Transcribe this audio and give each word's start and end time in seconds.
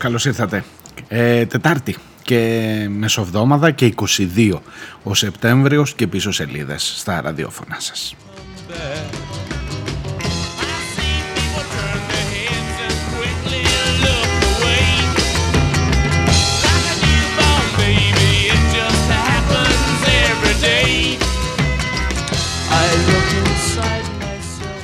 Καλώς 0.00 0.22
τους, 0.22 0.36
καλώς 0.36 0.58
ήρθατε. 0.58 0.64
Ε, 1.08 1.46
Τετάρτη 1.46 1.96
και 2.22 2.86
μεσοβδόμαδα 2.90 3.70
και 3.70 3.94
22 4.36 4.60
ο 5.02 5.14
Σεπτέμβριος 5.14 5.94
και 5.94 6.06
πίσω 6.06 6.32
σελίδες 6.32 6.94
στα 6.96 7.20
ραδιόφωνα 7.20 7.76
σας. 7.78 8.14
back. 8.68 9.12
I 10.62 10.78
see 10.94 11.16
people 11.36 11.64
turn 11.74 12.00
their 12.10 12.26
heads 12.34 12.76
and 12.86 12.96
quickly 13.14 13.62
look 14.04 14.32
away. 14.54 14.86
Like 16.66 16.86
a 16.92 16.96
newborn 17.04 17.68
baby, 17.82 18.32
it 18.54 18.62
just 18.78 19.06
happens 19.30 20.00
every 20.28 20.56
day. 20.70 20.92
I 22.82 22.86
look 23.08 23.28
inside 23.42 24.06
myself. 24.24 24.82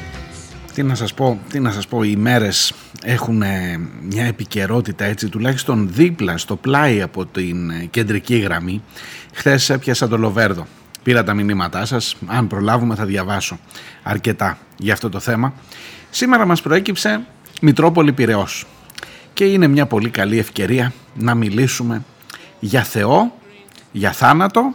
Τι 0.74 0.82
να 0.82 0.94
σας 0.94 1.14
πω, 1.14 1.38
τι 1.50 1.60
να 1.60 1.70
σας 1.72 1.86
πω, 1.86 2.02
οι 2.02 2.16
μέρες 2.16 2.72
έχουν 3.02 3.42
ε, 3.42 3.80
μια 4.02 4.24
επικαιρότητα 4.24 5.04
έτσι, 5.04 5.28
τουλάχιστον 5.28 5.88
δίπλα 5.92 6.38
στο 6.38 6.56
πλάι 6.56 7.02
από 7.02 7.26
την 7.26 7.70
ε, 7.70 7.84
κεντρική 7.84 8.36
γραμμή. 8.36 8.82
Χθες 9.32 9.70
έπιασα 9.70 10.08
το 10.08 10.18
Λοβέρδο. 10.18 10.66
Πήρα 11.02 11.24
τα 11.24 11.34
μηνύματά 11.34 11.84
σας, 11.84 12.16
αν 12.26 12.46
προλάβουμε 12.46 12.94
θα 12.94 13.04
διαβάσω 13.04 13.58
αρκετά 14.02 14.58
για 14.76 14.92
αυτό 14.92 15.08
το 15.08 15.20
θέμα. 15.20 15.54
Σήμερα 16.10 16.46
μας 16.46 16.62
προέκυψε 16.62 17.26
Μητρόπολη 17.60 18.12
Πειραιός 18.12 18.66
και 19.32 19.44
είναι 19.44 19.66
μια 19.66 19.86
πολύ 19.86 20.10
καλή 20.10 20.38
ευκαιρία 20.38 20.92
να 21.14 21.34
μιλήσουμε 21.34 22.04
για 22.60 22.82
Θεό, 22.82 23.38
για 23.92 24.12
θάνατο 24.12 24.74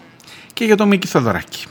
και 0.54 0.66
για 0.66 0.76
το 0.76 0.86
Μίκη 0.86 1.08
Θοδωράκη 1.08 1.66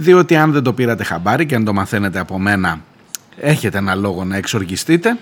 διότι 0.00 0.36
αν 0.36 0.52
δεν 0.52 0.62
το 0.62 0.72
πήρατε 0.72 1.04
χαμπάρι 1.04 1.46
και 1.46 1.54
αν 1.54 1.64
το 1.64 1.72
μαθαίνετε 1.72 2.18
από 2.18 2.38
μένα 2.38 2.80
έχετε 3.36 3.78
ένα 3.78 3.94
λόγο 3.94 4.24
να 4.24 4.36
εξοργιστείτε 4.36 5.18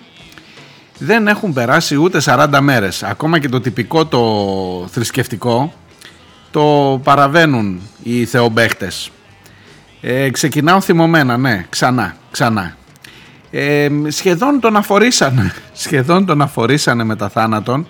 δεν 0.98 1.28
έχουν 1.28 1.52
περάσει 1.52 1.96
ούτε 1.96 2.20
40 2.24 2.58
μέρες. 2.60 3.02
Ακόμα 3.02 3.38
και 3.38 3.48
το 3.48 3.60
τυπικό 3.60 4.06
το 4.06 4.88
θρησκευτικό 4.90 5.74
το 6.50 7.00
παραβαίνουν 7.04 7.80
οι 8.02 8.24
θεομπαίχτες. 8.24 9.10
Ε, 10.00 10.30
ξεκινάω 10.30 10.80
θυμωμένα 10.80 11.36
ναι 11.36 11.66
ξανά 11.68 12.16
ξανά. 12.30 12.76
Ε, 13.50 13.88
σχεδόν 14.08 14.60
τον 14.60 14.76
αφορήσανε 14.76 15.52
σχεδόν 15.72 16.26
τον 16.26 16.42
αφορήσανε 16.42 17.04
με 17.04 17.16
τα 17.16 17.28
θάνατον 17.28 17.86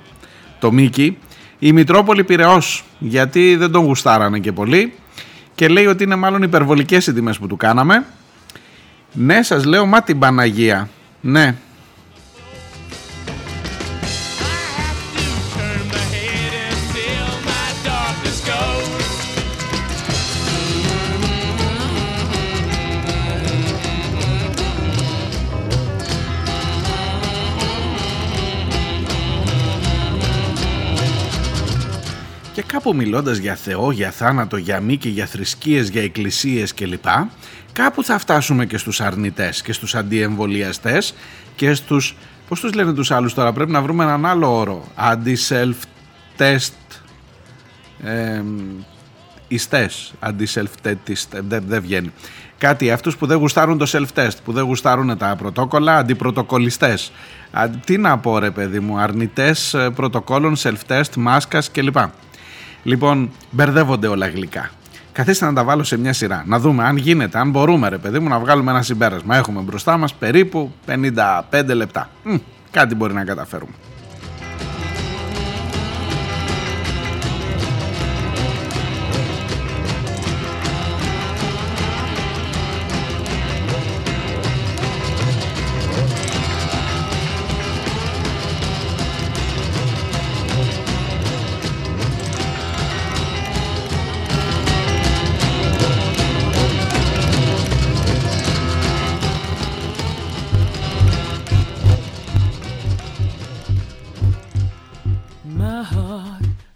το 0.59 0.73
Μίκη. 0.73 1.19
Η 1.59 1.73
Μητρόπολη 1.73 2.25
Πειραιός 2.25 2.85
γιατί 2.99 3.57
δεν 3.57 3.71
τον 3.71 3.85
γουστάρανε 3.85 4.39
και 4.39 4.53
πολύ 4.53 4.95
και 5.55 5.69
λέει 5.69 5.87
ότι 5.87 6.05
είναι 6.05 6.17
μάλλον 6.17 6.43
υπερβολικές 6.43 7.07
οι 7.07 7.13
τιμές 7.13 7.39
που 7.39 7.47
του 7.47 7.57
κάναμε. 7.57 8.05
Ναι 9.13 9.43
σας 9.43 9.65
λέω 9.65 9.87
μα 9.87 10.03
την 10.03 10.19
Παναγία. 10.19 10.89
Ναι 11.21 11.55
κάπου 32.87 32.99
μιλώντας 32.99 33.37
για 33.37 33.55
Θεό, 33.55 33.91
για 33.91 34.11
θάνατο, 34.11 34.57
για 34.57 34.81
μήκη, 34.81 35.09
για 35.09 35.27
θρησκείες, 35.27 35.89
για 35.89 36.03
εκκλησίες 36.03 36.75
κλπ. 36.75 37.05
Κάπου 37.73 38.05
θα 38.05 38.19
φτάσουμε 38.19 38.67
και 38.67 38.79
στους 38.79 39.01
αρνητές 39.01 39.63
και 39.63 39.73
στους 39.73 39.95
αντιεμβολιαστές 39.95 41.15
και 41.57 41.75
στους... 41.75 42.17
Πώς 42.49 42.61
τους 42.61 42.73
λένε 42.73 42.93
τους 42.93 43.11
άλλους 43.11 43.35
τώρα, 43.35 43.53
πρέπει 43.53 43.71
να 43.71 43.83
βρούμε 43.83 44.05
έναν 44.05 44.27
άλλο 44.27 44.59
όρο. 44.59 44.85
Αντι-self-test 44.97 46.73
ε, 48.03 48.43
ιστές, 49.49 50.15
αντι-self-test, 50.21 51.41
δεν, 51.49 51.65
δεν 51.67 51.83
βγαίνει. 51.83 52.13
Κάτι 52.59 52.91
αυτούς 52.91 53.17
που 53.17 53.27
δεν 53.27 53.39
γουστάρουν 53.39 53.79
το 53.79 53.91
self-test, 53.93 54.37
που 54.45 54.53
δεν 54.53 54.65
γουστάρουν 54.65 55.19
τα 55.19 55.37
πρωτόκολλα, 55.39 55.97
αντιπρωτοκολλιστές. 55.97 57.13
Α, 57.51 57.69
τι 57.85 57.99
να 57.99 58.19
πω 58.19 58.39
ρε 58.39 58.51
παιδί 58.51 58.81
μου, 58.81 58.99
αρνητές 58.99 59.75
ε, 59.75 59.91
πρωτοκόλλων, 59.91 60.57
self-test, 60.57 61.15
μάσκας 61.17 61.71
κλπ. 61.71 61.97
Λοιπόν, 62.87 63.31
μπερδεύονται 63.51 64.07
όλα 64.07 64.29
γλυκά. 64.29 64.71
Καθίστε 65.13 65.45
να 65.45 65.53
τα 65.53 65.65
βάλω 65.65 65.83
σε 65.83 65.99
μια 65.99 66.13
σειρά. 66.13 66.45
Να 66.47 66.59
δούμε 66.59 66.85
αν 66.85 66.97
γίνεται, 66.97 67.39
αν 67.39 67.51
μπορούμε 67.51 67.89
ρε 67.89 67.99
παιδί 67.99 68.19
μου 68.19 68.29
να 68.29 68.39
βγάλουμε 68.39 68.71
ένα 68.71 68.83
συμπέρασμα. 68.83 69.37
Έχουμε 69.37 69.61
μπροστά 69.61 69.97
μας 69.97 70.15
περίπου 70.15 70.73
55 70.87 71.75
λεπτά. 71.75 72.11
Μμ, 72.25 72.35
κάτι 72.71 72.95
μπορεί 72.95 73.15
να 73.15 73.25
καταφέρουμε. 73.25 73.73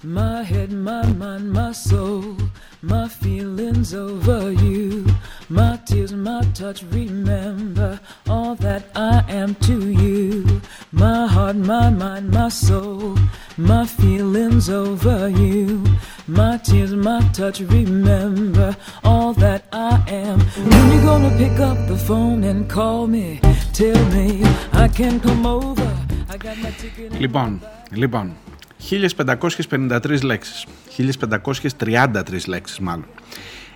my 0.10 0.44
head, 0.44 0.72
my 0.72 1.06
mind, 1.14 1.52
my 1.52 1.72
soul, 1.72 2.38
my 2.82 3.08
feelings 3.08 3.94
over 3.94 4.52
you, 4.52 5.06
my 5.50 5.78
tears, 5.86 6.14
my 6.14 6.42
touch, 6.54 6.84
remember 6.92 8.00
all 8.30 8.56
that 8.56 8.84
I 8.96 9.24
am 9.28 9.56
to 9.68 9.90
you. 9.90 10.62
My 10.92 11.26
heart, 11.28 11.56
my 11.56 11.90
mind, 11.90 12.30
my 12.32 12.50
soul, 12.50 13.18
my 13.58 13.86
feelings 13.86 14.70
over 14.70 15.30
you, 15.30 15.84
my 16.28 16.58
tears, 16.58 16.94
my 16.94 17.22
touch, 17.34 17.60
remember 17.62 18.76
all 19.04 19.34
that 19.34 19.66
I 19.72 20.04
am. 20.08 20.40
When 20.40 20.92
you 20.92 21.02
gonna 21.02 21.36
pick 21.38 21.60
up 21.60 21.78
the 21.88 21.98
phone 21.98 22.44
and 22.44 22.70
call 22.70 23.08
me, 23.08 23.40
tell 23.74 24.06
me 24.16 24.44
I 24.74 24.88
can 24.88 25.20
come 25.20 25.46
over. 25.46 25.90
I 26.30 26.38
got 26.38 26.58
my 26.58 26.72
ticket. 26.72 27.12
and- 27.12 27.20
Λοιπόν, 27.22 27.60
λοιπόν, 27.92 28.32
1553 28.81 30.23
λέξεις, 30.23 30.67
1533 30.97 32.47
λέξεις 32.47 32.79
μάλλον, 32.79 33.07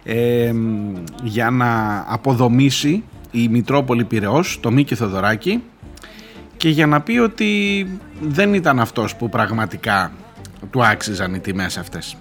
ε, 0.04 0.52
μ, 0.52 0.94
για 1.22 1.50
να 1.50 2.04
αποδομήσει 2.08 3.02
η 3.30 3.48
Μητρόπολη 3.48 4.04
Πειραιός, 4.04 4.58
το 4.60 4.70
Μίκη 4.70 4.94
Θοδωράκη 4.94 5.62
και 6.56 6.68
για 6.68 6.86
να 6.86 7.00
πει 7.00 7.18
ότι 7.18 7.86
δεν 8.20 8.54
ήταν 8.54 8.80
αυτός 8.80 9.16
που 9.16 9.28
πραγματικά 9.28 10.12
του 10.70 10.84
άξιζαν 10.84 11.34
οι 11.34 11.38
τιμές 11.38 11.78
αυτές. 11.78 12.16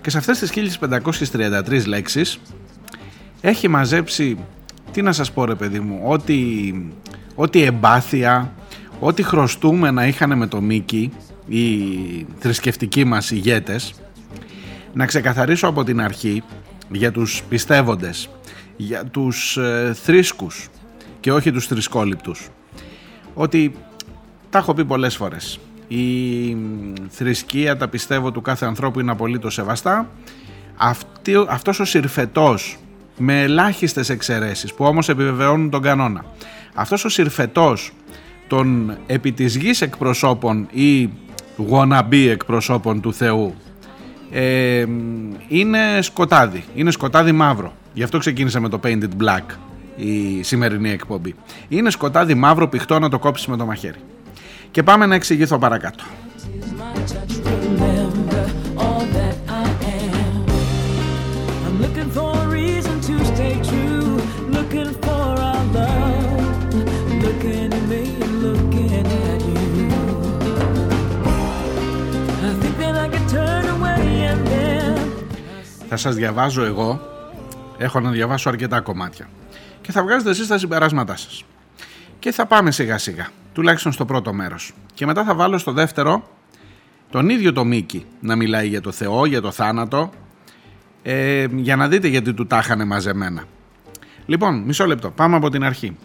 Και 0.00 0.10
σε 0.10 0.18
αυτές 0.18 0.38
τις 0.38 0.50
1533 0.50 1.86
λέξεις 1.86 2.40
έχει 3.40 3.68
μαζέψει, 3.68 4.38
τι 4.92 5.02
να 5.02 5.12
σας 5.12 5.32
πω 5.32 5.44
ρε 5.44 5.54
παιδί 5.54 5.80
μου, 5.80 6.00
ό,τι, 6.04 6.38
ό,τι 7.34 7.62
εμπάθεια, 7.62 8.52
ό,τι 9.00 9.22
χρωστούμε 9.22 9.90
να 9.90 10.06
είχαν 10.06 10.38
με 10.38 10.46
το 10.46 10.60
Μίκη 10.60 11.12
οι 11.48 12.26
θρησκευτικοί 12.38 13.04
μας 13.04 13.30
ηγέτες, 13.30 13.94
να 14.92 15.06
ξεκαθαρίσω 15.06 15.66
από 15.66 15.84
την 15.84 16.00
αρχή 16.00 16.42
για 16.90 17.12
τους 17.12 17.42
πιστεύοντες, 17.48 18.28
για 18.76 19.04
τους 19.04 19.56
ε, 19.56 19.96
θρήσκους 20.02 20.68
και 21.20 21.32
όχι 21.32 21.52
τους 21.52 21.66
θρησκόληπτους, 21.66 22.48
ότι 23.34 23.74
τα 24.50 24.58
έχω 24.58 24.74
πει 24.74 24.84
πολλές 24.84 25.16
φορές. 25.16 25.60
η 25.88 26.56
θρησκεία, 27.08 27.76
τα 27.76 27.88
πιστεύω 27.88 28.30
του 28.30 28.40
κάθε 28.40 28.66
ανθρώπου 28.66 29.00
είναι 29.00 29.10
απολύτως 29.10 29.54
σεβαστά. 29.54 30.10
Αυτή, 30.76 31.32
αυτός 31.48 31.80
ο 31.80 31.84
συρφετός 31.84 32.78
με 33.18 33.42
ελάχιστες 33.42 34.08
εξαιρέσεις 34.08 34.74
που 34.74 34.84
όμως 34.84 35.08
επιβεβαιώνουν 35.08 35.70
τον 35.70 35.82
κανόνα. 35.82 36.24
Αυτός 36.74 37.04
ο 37.04 37.08
συρφετός 37.08 37.92
των 38.48 38.96
επί 39.06 39.32
της 39.32 39.56
γης 39.56 39.80
εκπροσώπων 39.80 40.68
ή 40.70 41.10
wannabe 41.70 42.28
εκπροσώπων 42.30 43.00
του 43.00 43.14
Θεού 43.14 43.54
ε, 44.30 44.84
είναι 45.48 45.78
σκοτάδι, 46.00 46.64
είναι 46.74 46.90
σκοτάδι 46.90 47.32
μαύρο. 47.32 47.72
Γι' 47.92 48.02
αυτό 48.02 48.18
ξεκίνησα 48.18 48.60
με 48.60 48.68
το 48.68 48.80
Painted 48.84 49.22
Black 49.22 49.56
η 49.96 50.42
σημερινή 50.42 50.90
εκπομπή. 50.90 51.34
Είναι 51.68 51.90
σκοτάδι 51.90 52.34
μαύρο 52.34 52.68
πηχτό 52.68 52.98
να 52.98 53.08
το 53.08 53.18
κόψεις 53.18 53.46
με 53.46 53.56
το 53.56 53.64
μαχαίρι. 53.66 53.98
Και 54.70 54.82
πάμε 54.82 55.06
να 55.06 55.14
εξηγηθώ 55.14 55.58
παρακάτω. 55.58 56.04
Θα 75.88 75.96
σας 75.96 76.14
διαβάζω 76.14 76.62
εγώ, 76.64 77.00
έχω 77.78 78.00
να 78.00 78.10
διαβάσω 78.10 78.48
αρκετά 78.48 78.80
κομμάτια 78.80 79.28
και 79.80 79.92
θα 79.92 80.02
βγάζετε 80.02 80.30
εσείς 80.30 80.46
τα 80.46 80.58
συμπεράσματά 80.58 81.16
σας. 81.16 81.44
Και 82.18 82.32
θα 82.32 82.46
πάμε 82.46 82.70
σιγά 82.70 82.98
σιγά, 82.98 83.28
τουλάχιστον 83.52 83.92
στο 83.92 84.04
πρώτο 84.04 84.32
μέρος. 84.32 84.72
Και 84.94 85.06
μετά 85.06 85.24
θα 85.24 85.34
βάλω 85.34 85.58
στο 85.58 85.72
δεύτερο 85.72 86.28
τον 87.10 87.28
ίδιο 87.28 87.52
το 87.52 87.64
Μίκη 87.64 88.06
να 88.20 88.36
μιλάει 88.36 88.68
για 88.68 88.80
το 88.80 88.92
Θεό, 88.92 89.26
για 89.26 89.40
το 89.40 89.50
θάνατο, 89.50 90.10
ε, 91.02 91.46
για 91.54 91.76
να 91.76 91.88
δείτε 91.88 92.08
γιατί 92.08 92.34
του 92.34 92.46
τάχανε 92.46 92.84
μαζεμένα. 92.84 93.44
Λοιπόν, 94.26 94.62
μισό 94.62 94.86
λεπτό, 94.86 95.10
πάμε 95.10 95.36
από 95.36 95.50
την 95.50 95.64
αρχή. 95.64 95.96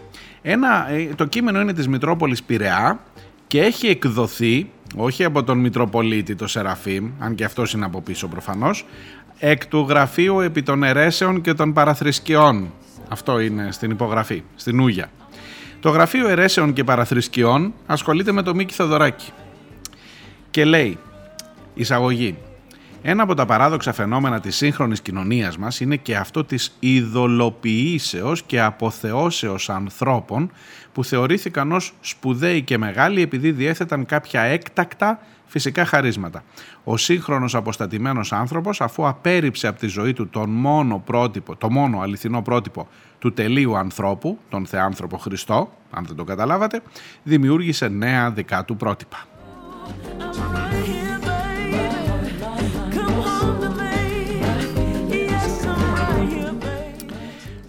Ένα, 0.41 0.89
ε, 0.89 1.05
το 1.15 1.25
κείμενο 1.25 1.61
είναι 1.61 1.73
της 1.73 1.87
Μητρόπολης 1.87 2.43
Πειραιά 2.43 2.99
και 3.47 3.61
έχει 3.61 3.87
εκδοθεί, 3.87 4.69
όχι 4.95 5.23
από 5.23 5.43
τον 5.43 5.59
Μητροπολίτη 5.59 6.35
το 6.35 6.47
Σεραφείμ, 6.47 7.11
αν 7.19 7.35
και 7.35 7.43
αυτός 7.43 7.73
είναι 7.73 7.85
από 7.85 8.01
πίσω 8.01 8.27
προφανώς, 8.27 8.85
εκ 9.45 9.65
του 9.65 9.85
γραφείου 9.89 10.39
επί 10.39 10.63
των 10.63 10.83
αιρέσεων 10.83 11.41
και 11.41 11.53
των 11.53 11.73
παραθρησκειών. 11.73 12.73
Αυτό 13.09 13.39
είναι 13.39 13.71
στην 13.71 13.91
υπογραφή, 13.91 14.43
στην 14.55 14.79
Ούγια. 14.79 15.11
Το 15.79 15.89
γραφείο 15.89 16.27
αιρέσεων 16.27 16.73
και 16.73 16.83
παραθρησκειών 16.83 17.73
ασχολείται 17.85 18.31
με 18.31 18.41
το 18.41 18.55
Μίκη 18.55 18.73
Θοδωράκη. 18.73 19.31
Και 20.51 20.65
λέει, 20.65 20.97
εισαγωγή, 21.73 22.37
ένα 23.01 23.23
από 23.23 23.33
τα 23.33 23.45
παράδοξα 23.45 23.93
φαινόμενα 23.93 24.39
της 24.39 24.55
σύγχρονης 24.55 25.01
κοινωνίας 25.01 25.57
μας 25.57 25.79
είναι 25.79 25.95
και 25.95 26.15
αυτό 26.15 26.43
της 26.43 26.75
ειδωλοποιήσεως 26.79 28.43
και 28.43 28.61
αποθεώσεως 28.61 29.69
ανθρώπων 29.69 30.51
που 30.93 31.03
θεωρήθηκαν 31.03 31.71
ως 31.71 31.93
σπουδαίοι 32.01 32.61
και 32.61 32.77
μεγάλοι 32.77 33.21
επειδή 33.21 33.51
διέθεταν 33.51 34.05
κάποια 34.05 34.41
έκτακτα 34.41 35.19
φυσικά 35.53 35.85
χαρίσματα. 35.85 36.43
Ο 36.83 36.97
σύγχρονος 36.97 37.55
αποστατημένος 37.55 38.33
άνθρωπος 38.33 38.81
αφού 38.81 39.07
απέρριψε 39.07 39.67
από 39.67 39.79
τη 39.79 39.87
ζωή 39.87 40.13
του 40.13 40.29
τον 40.29 40.49
μόνο 40.49 41.01
πρότυπο, 41.05 41.55
το 41.55 41.69
μόνο 41.69 41.99
αληθινό 41.99 42.41
πρότυπο 42.41 42.87
του 43.19 43.33
τελείου 43.33 43.77
ανθρώπου, 43.77 44.39
τον 44.49 44.65
Θεάνθρωπο 44.65 45.17
Χριστό, 45.17 45.69
αν 45.91 46.05
δεν 46.05 46.15
το 46.15 46.23
καταλάβατε, 46.23 46.81
δημιούργησε 47.23 47.87
νέα 47.87 48.31
δικά 48.31 48.65
του 48.65 48.75
πρότυπα. 48.75 49.17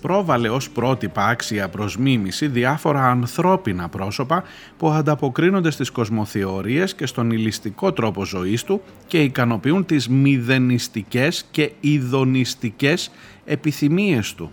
Πρόβαλε 0.05 0.49
ως 0.49 0.71
πρότυπα 0.71 1.27
άξια 1.27 1.69
προς 1.69 1.97
μίμηση 1.97 2.47
διάφορα 2.47 3.11
ανθρώπινα 3.11 3.89
πρόσωπα 3.89 4.45
που 4.77 4.89
ανταποκρίνονται 4.89 5.71
στις 5.71 5.91
κοσμοθεωρίες 5.91 6.95
και 6.95 7.07
στον 7.07 7.31
ηλιστικό 7.31 7.93
τρόπο 7.93 8.25
ζωής 8.25 8.65
του 8.65 8.83
και 9.07 9.23
ικανοποιούν 9.23 9.85
τις 9.85 10.09
μηδενιστικές 10.09 11.47
και 11.51 11.73
ειδονιστικές 11.81 13.11
επιθυμίες 13.45 14.35
του. 14.35 14.51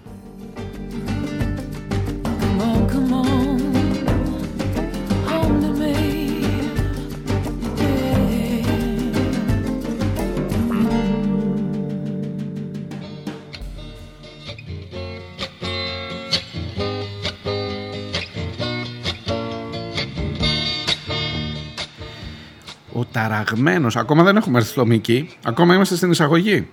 Ταραγμένος, 23.52 23.96
ακόμα 23.96 24.24
δεν 24.24 24.38
έχουμε 24.38 24.58
έρθει 24.58 24.70
στο 24.70 24.86
Μίκη, 24.86 25.30
ακόμα 25.44 25.74
είμαστε 25.74 25.96
στην 25.96 26.12
εισαγωγή. 26.12 26.68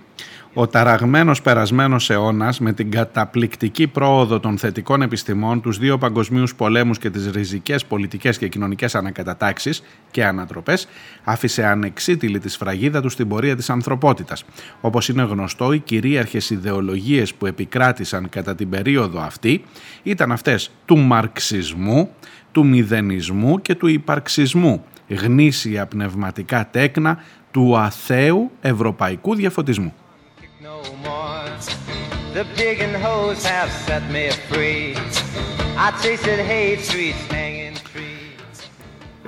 Ο 0.53 0.67
ταραγμένος 0.67 1.41
περασμένος 1.41 2.09
αιώνας 2.09 2.59
με 2.59 2.73
την 2.73 2.91
καταπληκτική 2.91 3.87
πρόοδο 3.87 4.39
των 4.39 4.57
θετικών 4.57 5.01
επιστημών, 5.01 5.61
τους 5.61 5.77
δύο 5.77 5.97
παγκοσμίους 5.97 6.55
πολέμους 6.55 6.97
και 6.97 7.09
τις 7.09 7.29
ριζικές 7.31 7.85
πολιτικές 7.85 8.37
και 8.37 8.47
κοινωνικές 8.47 8.95
ανακατατάξεις 8.95 9.83
και 10.11 10.25
ανατροπές, 10.25 10.87
άφησε 11.23 11.65
ανεξίτηλη 11.65 12.39
τη 12.39 12.49
σφραγίδα 12.49 13.01
του 13.01 13.09
στην 13.09 13.27
πορεία 13.27 13.55
της 13.55 13.69
ανθρωπότητας. 13.69 14.45
Όπως 14.81 15.09
είναι 15.09 15.23
γνωστό, 15.23 15.73
οι 15.73 15.79
κυρίαρχες 15.79 16.49
ιδεολογίες 16.49 17.33
που 17.33 17.45
επικράτησαν 17.45 18.29
κατά 18.29 18.55
την 18.55 18.69
περίοδο 18.69 19.19
αυτή 19.19 19.63
ήταν 20.03 20.31
αυτές 20.31 20.71
του 20.85 20.97
μαρξισμού, 20.97 22.09
του 22.51 22.65
μηδενισμού 22.65 23.61
και 23.61 23.75
του 23.75 23.87
υπαρξισμού 23.87 24.83
γνήσια 25.09 25.85
πνευματικά 25.85 26.67
τέκνα 26.71 27.23
του 27.51 27.77
αθέου 27.77 28.51
ευρωπαϊκού 28.61 29.35
διαφωτισμού. 29.35 29.93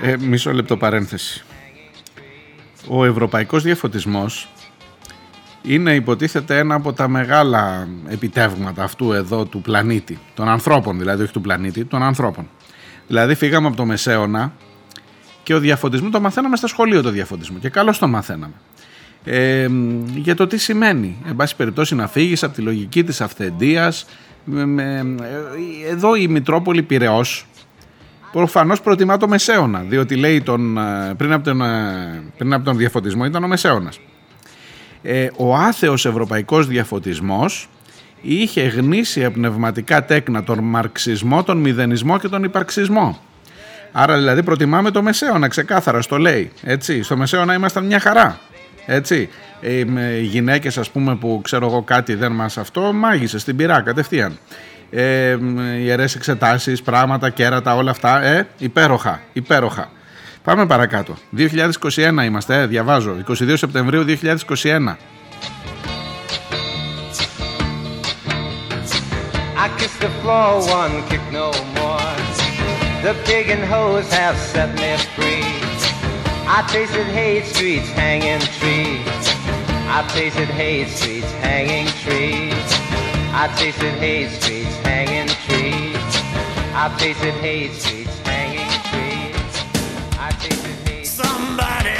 Ε, 0.01 0.17
μισό 0.17 0.53
λεπτό 0.53 0.77
παρένθεση. 0.77 1.43
Ο 2.87 3.05
ευρωπαϊκός 3.05 3.63
διαφωτισμός 3.63 4.49
είναι 5.61 5.95
υποτίθεται 5.95 6.57
ένα 6.57 6.75
από 6.75 6.93
τα 6.93 7.07
μεγάλα 7.07 7.87
επιτεύγματα 8.07 8.83
αυτού 8.83 9.11
εδώ 9.11 9.45
του 9.45 9.61
πλανήτη, 9.61 10.19
των 10.33 10.49
ανθρώπων 10.49 10.97
δηλαδή, 10.97 11.23
όχι 11.23 11.31
του 11.31 11.41
πλανήτη, 11.41 11.85
των 11.85 12.03
ανθρώπων. 12.03 12.49
Δηλαδή 13.07 13.35
φύγαμε 13.35 13.67
από 13.67 13.75
το 13.75 13.85
Μεσαίωνα 13.85 14.53
και 15.43 15.53
ο 15.53 15.59
διαφωτισμό 15.59 16.09
το 16.09 16.19
μαθαίναμε 16.19 16.55
στα 16.55 16.67
σχολείο 16.67 17.01
το 17.01 17.09
διαφωτισμό 17.09 17.57
και 17.57 17.69
καλώς 17.69 17.97
το 17.97 18.07
μαθαίναμε. 18.07 18.53
Ε, 19.23 19.67
για 20.15 20.35
το 20.35 20.47
τι 20.47 20.57
σημαίνει, 20.57 21.17
εν 21.27 21.35
πάση 21.35 21.55
περιπτώσει 21.55 21.95
να 21.95 22.07
φύγεις 22.07 22.43
από 22.43 22.55
τη 22.55 22.61
λογική 22.61 23.03
της 23.03 23.21
αυθεντίας, 23.21 24.05
εδώ 25.89 26.15
η 26.15 26.27
Μητρόπολη 26.27 26.81
Πυραιός 26.81 27.45
προφανώς 28.31 28.81
προτιμά 28.81 29.17
το 29.17 29.27
Μεσαίωνα, 29.27 29.79
διότι 29.79 30.15
λέει 30.15 30.41
τον, 30.41 30.77
ε, 30.77 31.13
πριν, 31.17 31.33
από 31.33 31.43
τον, 31.43 31.61
ε, 31.61 32.23
πριν 32.37 32.53
από 32.53 32.65
τον 32.65 32.77
διαφωτισμό 32.77 33.25
ήταν 33.25 33.43
ο 33.43 33.47
Μεσαίωνας. 33.47 33.99
Ε, 35.01 35.27
ο 35.37 35.55
άθεος 35.55 36.05
ευρωπαϊκός 36.05 36.67
διαφωτισμός 36.67 37.69
είχε 38.21 38.61
γνήσια 38.61 39.31
πνευματικά 39.31 40.05
τέκνα 40.05 40.43
τον 40.43 40.59
μαρξισμό, 40.59 41.43
τον 41.43 41.57
μηδενισμό 41.57 42.19
και 42.19 42.27
τον 42.27 42.43
υπαρξισμό. 42.43 43.19
Άρα 43.91 44.17
δηλαδή 44.17 44.43
προτιμάμε 44.43 44.91
το 44.91 45.01
μεσαίωνα, 45.01 45.47
ξεκάθαρα 45.47 46.01
στο 46.01 46.17
λέει. 46.17 46.51
Έτσι. 46.63 47.03
Στο 47.03 47.17
μεσαίωνα 47.17 47.53
ήμασταν 47.53 47.85
μια 47.85 47.99
χαρά. 47.99 48.39
Έτσι. 48.85 49.29
Ε, 49.61 49.83
με 49.85 50.17
γυναίκες 50.17 50.77
ας 50.77 50.89
πούμε 50.89 51.15
που 51.15 51.39
ξέρω 51.43 51.65
εγώ 51.65 51.81
κάτι 51.81 52.15
δεν 52.15 52.31
μας 52.31 52.57
αυτό, 52.57 52.93
μάγισσε 52.93 53.39
στην 53.39 53.55
πυρά 53.55 53.81
κατευθείαν. 53.81 54.37
Ε, 54.89 55.37
ιερές 55.79 56.15
εξετάσεις, 56.15 56.81
πράγματα, 56.81 57.29
κέρατα, 57.29 57.75
όλα 57.75 57.91
αυτά, 57.91 58.23
ε, 58.23 58.47
υπέροχα, 58.57 59.21
υπέροχα. 59.33 59.91
Πάμε 60.43 60.65
παρακάτω. 60.65 61.17
2021 61.29 62.23
είμαστε, 62.25 62.61
ε, 62.61 62.67
διαβάζω, 62.67 63.15
22 63.27 63.57
Σεπτεμβρίου 63.57 64.03
2021. 64.03 64.97
I 69.63 69.69
kiss 69.77 69.95
the 69.99 70.09
floor, 70.21 70.51
one 70.79 70.95
kick 71.09 71.23
no 71.31 71.47
more. 71.75 72.30
The 73.01 73.15
pig 73.25 73.49
and 73.49 73.63
hose 73.63 74.13
have 74.13 74.37
set 74.37 74.75
me 74.75 74.95
free. 75.15 75.41
I 76.45 76.63
tasted 76.69 77.07
hate 77.07 77.45
streets, 77.45 77.89
hanging 77.89 78.39
trees. 78.59 79.25
I 79.89 80.07
tasted 80.13 80.47
hate 80.49 80.87
streets, 80.87 81.31
hanging 81.41 81.87
trees. 82.03 82.53
I 83.33 83.51
tasted 83.57 83.95
hate 83.95 84.29
streets, 84.29 84.75
hanging 84.85 85.29
trees. 85.45 85.97
I 86.75 86.95
tasted 86.99 87.33
hate 87.41 87.73
streets, 87.73 88.19
hanging 88.19 88.69
trees. 88.91 89.53
I 90.19 90.29
tasted 90.39 90.87
hate. 90.87 91.07
Somebody, 91.07 91.97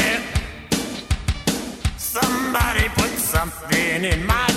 somebody 1.98 2.89
put 2.89 3.10
something 3.17 4.03
in 4.03 4.24
my. 4.27 4.50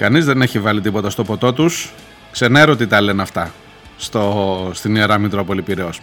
Κανείς 0.00 0.24
δεν 0.24 0.42
έχει 0.42 0.58
βάλει 0.58 0.80
τίποτα 0.80 1.10
στο 1.10 1.24
ποτό 1.24 1.52
τους. 1.52 1.92
Ξενέρω 2.30 2.76
τι 2.76 2.86
τα 2.86 3.00
λένε 3.00 3.22
αυτά 3.22 3.50
στο, 3.96 4.70
στην 4.74 4.96
Ιερά 4.96 5.18
Μητρόπολη 5.18 5.62
Πυραιός. 5.62 6.00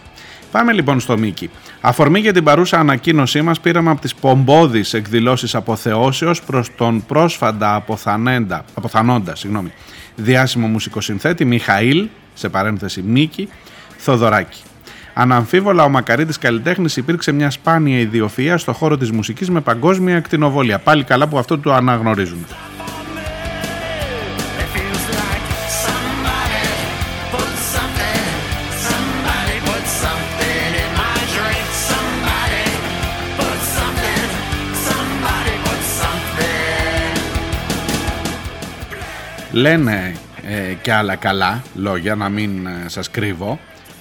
Πάμε 0.50 0.72
λοιπόν 0.72 1.00
στο 1.00 1.18
Μίκη. 1.18 1.50
Αφορμή 1.80 2.20
για 2.20 2.32
την 2.32 2.44
παρούσα 2.44 2.78
ανακοίνωσή 2.78 3.42
μας 3.42 3.60
πήραμε 3.60 3.90
από 3.90 4.00
τις 4.00 4.14
πομπόδεις 4.14 4.94
εκδηλώσεις 4.94 5.54
αποθεώσεως 5.54 6.42
προς 6.42 6.74
τον 6.76 7.06
πρόσφατα 7.06 7.74
αποθανέντα, 7.74 8.64
αποθανόντα 8.74 9.34
συγγνώμη, 9.34 9.72
διάσημο 10.16 10.66
μουσικοσυνθέτη 10.66 11.44
Μιχαήλ, 11.44 12.08
σε 12.34 12.48
παρένθεση 12.48 13.02
Μίκη, 13.02 13.48
Θοδωράκη. 13.96 14.62
Αναμφίβολα, 15.14 15.84
ο 15.84 15.88
Μακαρίτης 15.88 16.38
καλλιτέχνης 16.38 16.96
υπήρξε 16.96 17.32
μια 17.32 17.50
σπάνια 17.50 17.98
ιδιοφυα 17.98 18.58
στο 18.58 18.72
χώρο 18.72 18.96
της 18.96 19.10
μουσικής 19.10 19.50
με 19.50 19.60
παγκόσμια 19.60 20.16
ακτινοβολία. 20.16 20.78
Πάλι 20.78 21.04
καλά 21.04 21.28
που 21.28 21.38
αυτό 21.38 21.58
το 21.58 21.72
αναγνωρίζουν. 21.72 22.46
Λένε 39.52 40.14
ε, 40.42 40.74
και 40.82 40.92
άλλα 40.92 41.16
καλά 41.16 41.62
λόγια, 41.74 42.14
να 42.14 42.28
μην 42.28 42.66
ε, 42.66 42.88
σας 42.88 43.10
κρύβω. 43.10 43.58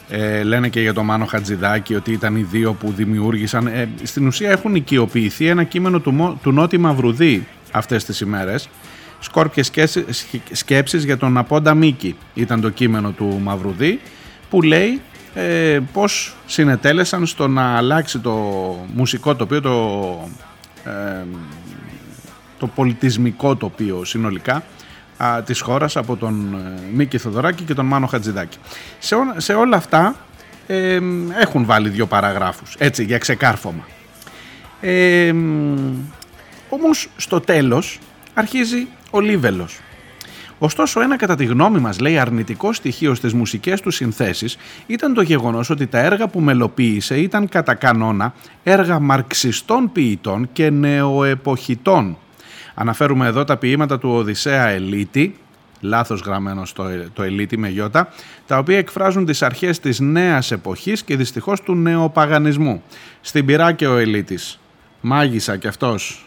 Ε, 0.10 0.44
λένε 0.44 0.70
και 0.70 0.82
για 0.82 0.94
τον 0.94 1.06
Μάνο 1.06 1.26
Χατζηδάκη 1.26 1.96
ότι 1.96 2.12
ήταν 2.12 2.36
οι 2.36 2.42
δύο 2.42 2.74
που 2.74 2.92
δημιούργησαν. 2.92 3.68
Ε, 3.68 3.90
στην 4.04 4.28
ουσία 4.28 4.50
έχουν 4.50 4.76
οικειοποιηθεί 4.76 5.48
ένα 5.48 5.64
κείμενο 5.64 6.00
του, 6.00 6.12
Μο- 6.12 6.40
του 6.44 6.52
Νότι 6.52 6.78
Μαυρουδή 6.78 7.48
αυτές 7.72 8.06
τις 8.06 8.20
ημέρες. 8.20 8.70
Σκόρπιες 9.20 9.66
σκέψεις, 9.66 10.28
σκέψεις 10.52 11.04
για 11.04 11.18
τον 11.18 11.38
Απόντα 11.38 11.74
Μίκη 11.74 12.16
ήταν 12.34 12.62
το 12.62 12.70
κείμενο 12.70 13.12
του 13.12 13.40
Μαυρουδή 13.44 14.00
που 14.50 14.62
λέει 14.62 15.02
ε, 15.34 15.80
πώς 15.94 16.36
συνετέλεσαν 16.46 17.26
στο 17.26 17.48
να 17.48 17.78
αλλάξει 17.78 18.20
το 18.20 18.34
μουσικό 18.94 19.36
τοπίο, 19.36 19.62
το, 19.62 20.30
ε, 20.84 21.26
το 22.60 22.68
πολιτισμικό 22.68 23.56
τοπίο 23.56 24.06
συνολικά 24.06 24.64
α, 25.18 25.42
της 25.46 25.60
χώρας 25.62 25.96
από 25.98 26.16
τον 26.16 26.54
ε, 26.54 26.80
Μίκη 26.94 27.18
Θοδωράκη 27.18 27.64
και 27.64 27.74
τον 27.74 27.86
Μάνο 27.86 28.08
Χατζηδάκη. 28.08 28.58
Σε, 29.00 29.16
ό- 29.16 29.34
σε 29.38 29.54
όλα 29.54 29.76
αυτά 29.78 30.16
ε, 30.68 31.00
έχουν 31.40 31.66
βάλει 31.66 31.90
δύο 31.90 32.06
παραγράφους, 32.06 32.76
έτσι 32.78 33.04
για 33.04 33.18
ξεκάρφωμα. 33.18 33.86
Ε, 34.82 35.34
όμως 36.70 37.10
στο 37.18 37.40
τέλος 37.40 38.00
αρχίζει 38.34 38.88
ο 39.12 39.20
Λίβελος. 39.20 39.80
Ωστόσο, 40.60 41.02
ένα 41.02 41.18
κατά 41.18 41.36
τη 41.36 41.46
γνώμη 41.46 41.80
μας 41.80 42.00
λέει 42.00 42.18
αρνητικό 42.20 42.74
στοιχείο 42.74 43.16
στις 43.16 43.34
μουσικές 43.34 43.82
του 43.82 43.92
συνθέσεις 43.92 44.58
ήταν 44.88 45.14
το 45.14 45.22
γεγονός 45.22 45.70
ότι 45.70 45.88
τα 45.88 46.00
έργα 46.00 46.28
που 46.28 46.40
μελοποίησε 46.40 47.20
ήταν 47.20 47.50
κατά 47.50 47.74
κανόνα 47.74 48.34
έργα 48.64 49.00
μαρξιστών 49.00 49.92
ποιητών 49.92 50.50
και 50.54 50.70
νεοεποχητών. 50.70 52.18
Αναφέρουμε 52.80 53.28
εδώ 53.28 53.44
τα 53.44 53.58
ποίηματα 53.58 54.00
του 54.00 54.10
Οδυσσέα 54.10 54.68
Ελίτη, 54.68 55.36
λάθος 55.82 56.22
γραμμένο 56.22 56.66
στο, 56.66 56.84
το 57.14 57.24
Ελίτη 57.24 57.58
με 57.58 57.70
γιώτα, 57.70 58.10
τα 58.48 58.58
οποία 58.58 58.78
εκφράζουν 58.78 59.26
τις 59.26 59.42
αρχές 59.42 59.80
της 59.80 60.00
νέας 60.00 60.52
εποχής 60.52 61.04
και 61.04 61.16
δυστυχώς 61.16 61.62
του 61.62 61.76
νεοπαγανισμού. 61.76 62.84
Στην 63.22 63.46
πειρά 63.46 63.72
και 63.72 63.88
ο 63.88 63.98
Ελίτης. 63.98 64.60
Μάγισσα 65.02 65.58
κι 65.58 65.68
αυτός 65.68 66.27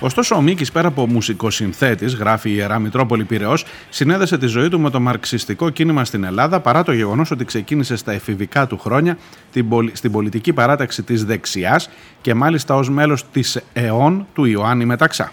Ωστόσο, 0.00 0.36
ο 0.36 0.40
Μίκης, 0.40 0.72
πέρα 0.72 0.88
από 0.88 1.06
μουσικοσυνθέτης, 1.06 2.14
γράφει 2.14 2.50
η 2.50 2.54
Ιερά 2.56 2.78
Μητρόπολη 2.78 3.24
Πυραιός, 3.24 3.64
συνέδεσε 3.88 4.38
τη 4.38 4.46
ζωή 4.46 4.68
του 4.68 4.80
με 4.80 4.90
το 4.90 5.00
μαρξιστικό 5.00 5.70
κίνημα 5.70 6.04
στην 6.04 6.24
Ελλάδα 6.24 6.60
παρά 6.60 6.82
το 6.82 6.92
γεγονός 6.92 7.30
ότι 7.30 7.44
ξεκίνησε 7.44 7.96
στα 7.96 8.12
εφηβικά 8.12 8.66
του 8.66 8.78
χρόνια 8.78 9.18
την 9.52 9.68
πολ- 9.68 9.96
στην 9.96 10.12
πολιτική 10.12 10.52
παράταξη 10.52 11.02
της 11.02 11.24
δεξιάς 11.24 11.88
και 12.20 12.34
μάλιστα 12.34 12.74
ως 12.74 12.90
μέλος 12.90 13.24
της 13.32 13.60
ΕΟΝ 13.72 14.26
του 14.34 14.44
Ιωάννη 14.44 14.84
Μεταξά. 14.84 15.32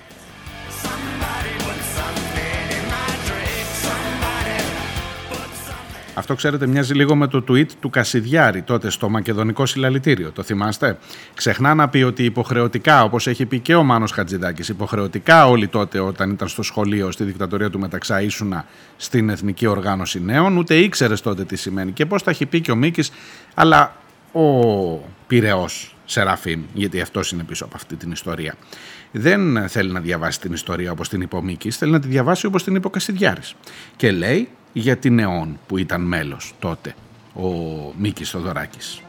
Αυτό 6.17 6.35
ξέρετε 6.35 6.67
μοιάζει 6.67 6.93
λίγο 6.93 7.15
με 7.15 7.27
το 7.27 7.43
tweet 7.49 7.67
του 7.79 7.89
Κασιδιάρη 7.89 8.61
τότε 8.61 8.89
στο 8.89 9.09
Μακεδονικό 9.09 9.65
Συλλαλητήριο. 9.65 10.31
Το 10.31 10.43
θυμάστε; 10.43 10.97
Ξεχνά 11.33 11.73
να 11.73 11.89
πει 11.89 12.01
ότι 12.01 12.23
υποχρεωτικά, 12.23 13.03
όπως 13.03 13.27
έχει 13.27 13.45
πει 13.45 13.59
και 13.59 13.75
ο 13.75 13.83
Μάνος 13.83 14.11
Χατζηδάκης, 14.11 14.69
υποχρεωτικά 14.69 15.47
όλοι 15.47 15.67
τότε 15.67 15.99
όταν 15.99 16.31
ήταν 16.31 16.47
στο 16.47 16.63
σχολείο 16.63 17.11
στη 17.11 17.23
δικτατορία 17.23 17.69
του 17.69 17.79
Μεταξά 17.79 18.21
ήσουνα 18.21 18.65
στην 18.97 19.29
Εθνική 19.29 19.65
Οργάνωση 19.65 20.23
Νέων, 20.23 20.57
ούτε 20.57 20.75
ήξερες 20.75 21.21
τότε 21.21 21.43
τι 21.43 21.55
σημαίνει. 21.55 21.91
Και 21.91 22.05
πώς 22.05 22.23
τα 22.23 22.31
έχει 22.31 22.45
πει 22.45 22.61
και 22.61 22.71
ο 22.71 22.75
Μίκης, 22.75 23.11
αλλά 23.53 23.95
ο 24.31 24.41
Πυραιό 25.27 25.67
Σεραφείμ, 26.05 26.61
γιατί 26.73 27.01
αυτός 27.01 27.31
είναι 27.31 27.43
πίσω 27.43 27.65
από 27.65 27.73
αυτή 27.75 27.95
την 27.95 28.11
ιστορία. 28.11 28.55
Δεν 29.11 29.69
θέλει 29.69 29.91
να 29.91 29.99
διαβάσει 29.99 30.39
την 30.39 30.53
ιστορία 30.53 30.91
όπως 30.91 31.09
την 31.09 31.21
είπε 31.21 31.35
ο 31.35 31.41
Μίκης, 31.41 31.77
θέλει 31.77 31.91
να 31.91 31.99
τη 31.99 32.07
διαβάσει 32.07 32.45
όπως 32.45 32.63
την 32.63 32.75
είπε 32.75 32.87
ο 32.87 32.89
Κασιδιάρης. 32.89 33.55
Και 33.95 34.11
λέει 34.11 34.49
για 34.77 34.97
την 34.97 35.19
ΕΟΝ 35.19 35.59
που 35.67 35.77
ήταν 35.77 36.01
μέλος 36.01 36.53
τότε 36.59 36.95
ο 37.33 37.49
Μίκης 37.97 38.29
Θοδωράκης. 38.29 39.01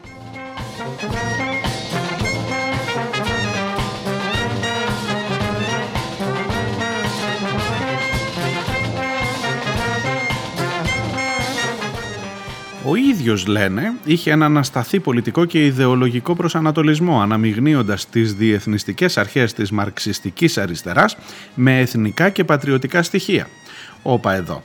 Ο 12.85 12.95
ίδιος 12.95 13.47
λένε 13.47 13.93
είχε 14.05 14.31
ένα 14.31 14.45
ανασταθή 14.45 14.99
πολιτικό 14.99 15.45
και 15.45 15.65
ιδεολογικό 15.65 16.35
προσανατολισμό 16.35 17.21
αναμειγνύοντας 17.21 18.09
τις 18.09 18.33
διεθνιστικές 18.33 19.17
αρχές 19.17 19.53
της 19.53 19.71
μαρξιστικής 19.71 20.57
αριστεράς 20.57 21.17
με 21.55 21.79
εθνικά 21.79 22.29
και 22.29 22.43
πατριωτικά 22.43 23.03
στοιχεία. 23.03 23.47
Όπα 24.03 24.33
εδώ. 24.33 24.63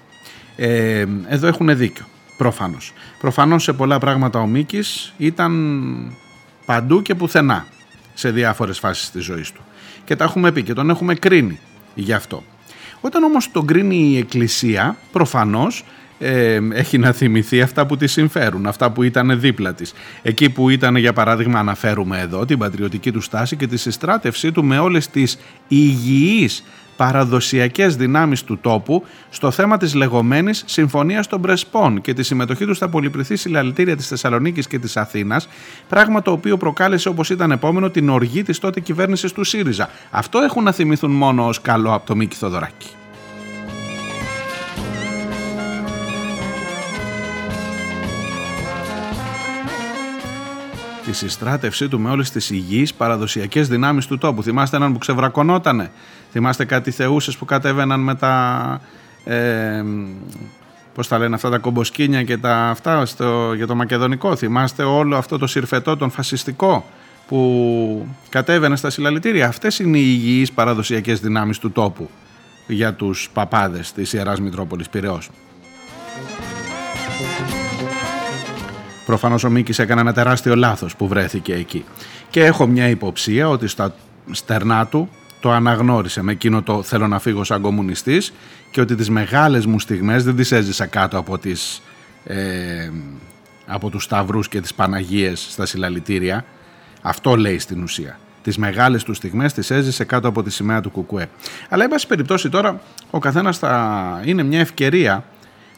Ε, 0.56 1.06
εδώ 1.28 1.46
έχουν 1.46 1.76
δίκιο. 1.76 2.04
Προφανώς. 2.36 2.92
Προφανώς 3.20 3.62
σε 3.62 3.72
πολλά 3.72 3.98
πράγματα 3.98 4.40
ο 4.40 4.46
Μίκης 4.46 5.12
ήταν 5.16 6.16
παντού 6.64 7.02
και 7.02 7.14
πουθενά 7.14 7.66
σε 8.14 8.30
διάφορες 8.30 8.78
φάσεις 8.78 9.10
της 9.10 9.24
ζωής 9.24 9.52
του. 9.52 9.60
Και 10.04 10.16
τα 10.16 10.24
έχουμε 10.24 10.52
πει 10.52 10.62
και 10.62 10.72
τον 10.72 10.90
έχουμε 10.90 11.14
κρίνει 11.14 11.58
γι' 11.94 12.12
αυτό. 12.12 12.42
Όταν 13.00 13.22
όμως 13.22 13.50
τον 13.50 13.66
κρίνει 13.66 13.96
η 13.96 14.16
Εκκλησία, 14.18 14.96
προφανώς 15.12 15.84
ε, 16.18 16.60
έχει 16.72 16.98
να 16.98 17.12
θυμηθεί 17.12 17.60
αυτά 17.60 17.86
που 17.86 17.96
τη 17.96 18.06
συμφέρουν, 18.06 18.66
αυτά 18.66 18.90
που 18.90 19.02
ήταν 19.02 19.40
δίπλα 19.40 19.74
της. 19.74 19.92
Εκεί 20.22 20.50
που 20.50 20.68
ήταν, 20.68 20.96
για 20.96 21.12
παράδειγμα, 21.12 21.58
αναφέρουμε 21.58 22.20
εδώ 22.20 22.44
την 22.44 22.58
πατριωτική 22.58 23.12
του 23.12 23.20
στάση 23.20 23.56
και 23.56 23.66
τη 23.66 23.76
συστράτευσή 23.76 24.52
του 24.52 24.64
με 24.64 24.78
όλες 24.78 25.08
τις 25.08 25.38
υγιείς 25.68 26.64
παραδοσιακές 26.96 27.96
δυνάμεις 27.96 28.44
του 28.44 28.58
τόπου 28.58 29.04
στο 29.30 29.50
θέμα 29.50 29.76
της 29.76 29.94
λεγόμενης 29.94 30.62
Συμφωνίας 30.66 31.26
των 31.26 31.40
Πρεσπών 31.40 32.00
και 32.00 32.14
τη 32.14 32.22
συμμετοχή 32.22 32.66
τους 32.66 32.76
στα 32.76 32.88
πολυπληθή 32.88 33.36
συλλαλητήρια 33.36 33.96
της 33.96 34.08
Θεσσαλονίκης 34.08 34.66
και 34.66 34.78
της 34.78 34.96
Αθήνας, 34.96 35.48
πράγμα 35.88 36.22
το 36.22 36.30
οποίο 36.30 36.56
προκάλεσε 36.56 37.08
όπως 37.08 37.30
ήταν 37.30 37.50
επόμενο 37.50 37.90
την 37.90 38.08
οργή 38.08 38.42
της 38.42 38.58
τότε 38.58 38.80
κυβέρνησης 38.80 39.32
του 39.32 39.44
ΣΥΡΙΖΑ. 39.44 39.88
Αυτό 40.10 40.38
έχουν 40.38 40.62
να 40.62 40.72
θυμηθούν 40.72 41.10
μόνο 41.10 41.46
ως 41.46 41.60
καλό 41.60 41.94
από 41.94 42.06
το 42.06 42.16
Μίκη 42.16 42.36
Θοδωράκη. 42.36 42.88
τη 51.12 51.12
συστράτευσή 51.12 51.88
του 51.88 52.00
με 52.00 52.10
όλες 52.10 52.30
τις 52.30 52.50
υγιείς 52.50 52.94
παραδοσιακές 52.94 53.68
δυνάμεις 53.68 54.06
του 54.06 54.18
τόπου. 54.18 54.42
Θυμάστε 54.42 54.76
έναν 54.76 54.92
που 54.92 54.98
ξεβρακωνότανε; 54.98 55.90
Θυμάστε 56.32 56.64
κάτι 56.64 56.90
θεούσες 56.90 57.36
που 57.36 57.44
κατέβαιναν 57.44 58.00
με 58.00 58.14
τα... 58.14 58.80
Ε, 59.24 59.84
πώς 60.94 61.08
τα 61.08 61.18
λένε 61.18 61.34
αυτά 61.34 61.50
τα 61.50 61.58
κομποσκίνια 61.58 62.22
και 62.22 62.36
τα 62.36 62.68
αυτά 62.68 63.06
στο, 63.06 63.52
για 63.54 63.66
το 63.66 63.74
μακεδονικό. 63.74 64.36
Θυμάστε 64.36 64.82
όλο 64.82 65.16
αυτό 65.16 65.38
το 65.38 65.46
συρφετό 65.46 65.96
τον 65.96 66.10
φασιστικό 66.10 66.84
που 67.28 68.06
κατέβαινε 68.28 68.76
στα 68.76 68.90
συλλαλητήρια. 68.90 69.48
Αυτές 69.48 69.78
είναι 69.78 69.98
οι 69.98 70.04
υγιείς 70.06 70.52
παραδοσιακές 70.52 71.20
δυνάμεις 71.20 71.58
του 71.58 71.70
τόπου 71.70 72.10
για 72.66 72.94
τους 72.94 73.30
παπάδες 73.32 73.92
της 73.92 74.12
Ιεράς 74.12 74.40
Μητρόπολης 74.40 74.88
Πυραιός. 74.88 75.30
Προφανώς 79.06 79.44
ο 79.44 79.50
Μίκης 79.50 79.78
έκανε 79.78 80.00
ένα 80.00 80.12
τεράστιο 80.12 80.56
λάθος 80.56 80.96
που 80.96 81.08
βρέθηκε 81.08 81.54
εκεί. 81.54 81.84
Και 82.30 82.44
έχω 82.44 82.66
μια 82.66 82.88
υποψία 82.88 83.48
ότι 83.48 83.66
στα 83.66 83.94
στερνά 84.30 84.86
του 84.86 85.08
το 85.42 85.50
αναγνώρισε 85.50 86.22
με 86.22 86.32
εκείνο 86.32 86.62
το 86.62 86.82
θέλω 86.82 87.08
να 87.08 87.18
φύγω 87.18 87.44
σαν 87.44 87.60
κομμουνιστής 87.60 88.32
και 88.70 88.80
ότι 88.80 88.94
τις 88.94 89.10
μεγάλες 89.10 89.66
μου 89.66 89.80
στιγμές 89.80 90.24
δεν 90.24 90.36
τις 90.36 90.52
έζησα 90.52 90.86
κάτω 90.86 91.18
από, 91.18 91.38
τις, 91.38 91.82
ε, 92.24 92.90
από 93.66 93.90
τους 93.90 94.02
σταυρούς 94.02 94.48
και 94.48 94.60
τις 94.60 94.74
Παναγίες 94.74 95.46
στα 95.50 95.66
συλλαλητήρια. 95.66 96.44
Αυτό 97.02 97.36
λέει 97.36 97.58
στην 97.58 97.82
ουσία. 97.82 98.18
Τις 98.42 98.58
μεγάλες 98.58 99.02
τους 99.02 99.16
στιγμές 99.16 99.52
τις 99.52 99.70
έζησε 99.70 100.04
κάτω 100.04 100.28
από 100.28 100.42
τη 100.42 100.50
σημαία 100.50 100.80
του 100.80 100.90
Κουκουέ. 100.90 101.28
Αλλά, 101.68 101.84
εν 101.84 101.90
πάση 101.90 102.06
περιπτώσει, 102.06 102.48
τώρα 102.48 102.80
ο 103.10 103.18
καθένας 103.18 103.58
θα 103.58 104.22
είναι 104.24 104.42
μια 104.42 104.60
ευκαιρία. 104.60 105.24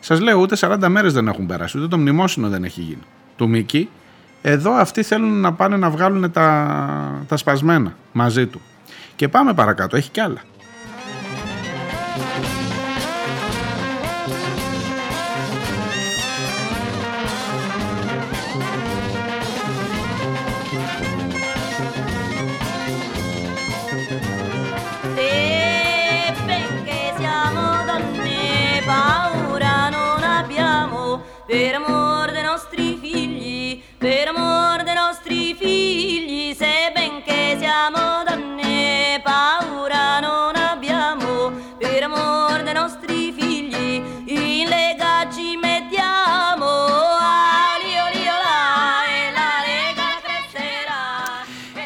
Σας 0.01 0.21
λέω, 0.21 0.41
ούτε 0.41 0.57
40 0.57 0.89
μέρες 0.89 1.13
δεν 1.13 1.29
έχουν 1.29 1.47
περάσει, 1.47 1.79
ούτε 1.79 1.89
το 1.89 1.99
μνημόσυνο 1.99 2.49
δεν 2.49 2.65
έχει 2.65 2.81
γίνει. 2.81 3.03
Του 3.37 3.49
Μίκη, 3.49 3.89
εδώ 4.43 4.73
αυτοί 4.73 5.03
θέλουν 5.03 5.41
να 5.41 5.53
πάνε 5.53 5.77
να 5.77 5.91
βγάλουν 5.91 6.31
τα, 6.31 7.25
τα 7.29 7.37
σπασμένα 7.37 7.97
μαζί 8.13 8.47
του. 8.47 8.61
Και 9.17 9.29
πάμε 9.29 9.55
παρακάτω, 9.55 9.97
έχει 9.97 10.11
κι 10.11 10.21
άλλα. 10.21 10.41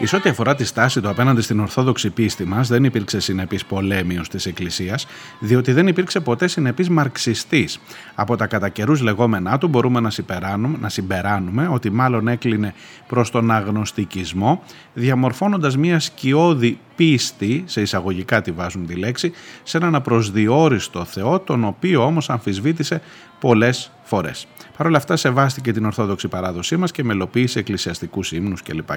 Σε 0.09 0.17
ό,τι 0.17 0.29
αφορά 0.29 0.55
τη 0.55 0.65
στάση 0.65 1.01
του 1.01 1.09
απέναντι 1.09 1.41
στην 1.41 1.61
Ορθόδοξη 1.61 2.11
πίστη 2.11 2.45
μας, 2.45 2.69
δεν 2.69 2.85
υπήρξε 2.85 3.21
συνεπής 3.21 3.65
πολέμιος 3.65 4.29
της 4.29 4.47
Εκκλησίας, 4.47 5.07
διότι 5.39 5.73
δεν 5.73 5.87
υπήρξε 5.87 6.21
ποτέ 6.21 6.49
συνεπής 6.49 6.89
μαρξιστής. 6.89 7.81
Από 8.15 8.37
τα 8.37 8.47
κατά 8.47 8.69
καιρούς 8.69 9.01
λεγόμενά 9.01 9.59
του 9.59 9.69
μπορούμε 9.69 10.01
να 10.01 10.11
συμπεράνουμε, 10.11 10.79
να 10.81 10.89
συμπεράνουμε 10.89 11.69
ότι 11.73 11.91
μάλλον 11.91 12.29
έκλεινε 12.29 12.75
προς 13.07 13.31
τον 13.31 13.51
αγνωστικισμό, 13.51 14.63
διαμορφώνοντας 14.95 15.77
μια 15.77 16.01
σκιώδη 16.01 16.79
πίστη, 16.97 17.63
σε 17.67 17.81
εισαγωγικά 17.81 18.43
τη 18.43 18.51
βάζουν 18.51 18.87
τη 18.87 18.95
λέξη, 18.95 19.33
σε 19.63 19.77
έναν 19.77 19.95
απροσδιόριστο 19.95 21.05
Θεό, 21.05 21.39
τον 21.39 21.65
οποίο 21.65 22.05
όμως 22.05 22.31
αμφισβήτησε 22.31 23.01
πολλές 23.41 23.91
φορές. 24.03 24.47
Παρ' 24.77 24.87
όλα 24.87 24.97
αυτά 24.97 25.17
σεβάστηκε 25.17 25.73
την 25.73 25.85
Ορθόδοξη 25.85 26.29
παράδοσή 26.29 26.77
μας 26.77 26.91
και 26.91 27.05
μελοποίησε 27.05 27.59
εκκλησιαστικούς 27.59 28.33
ύμνους 28.33 28.63
κλπ. 28.63 28.91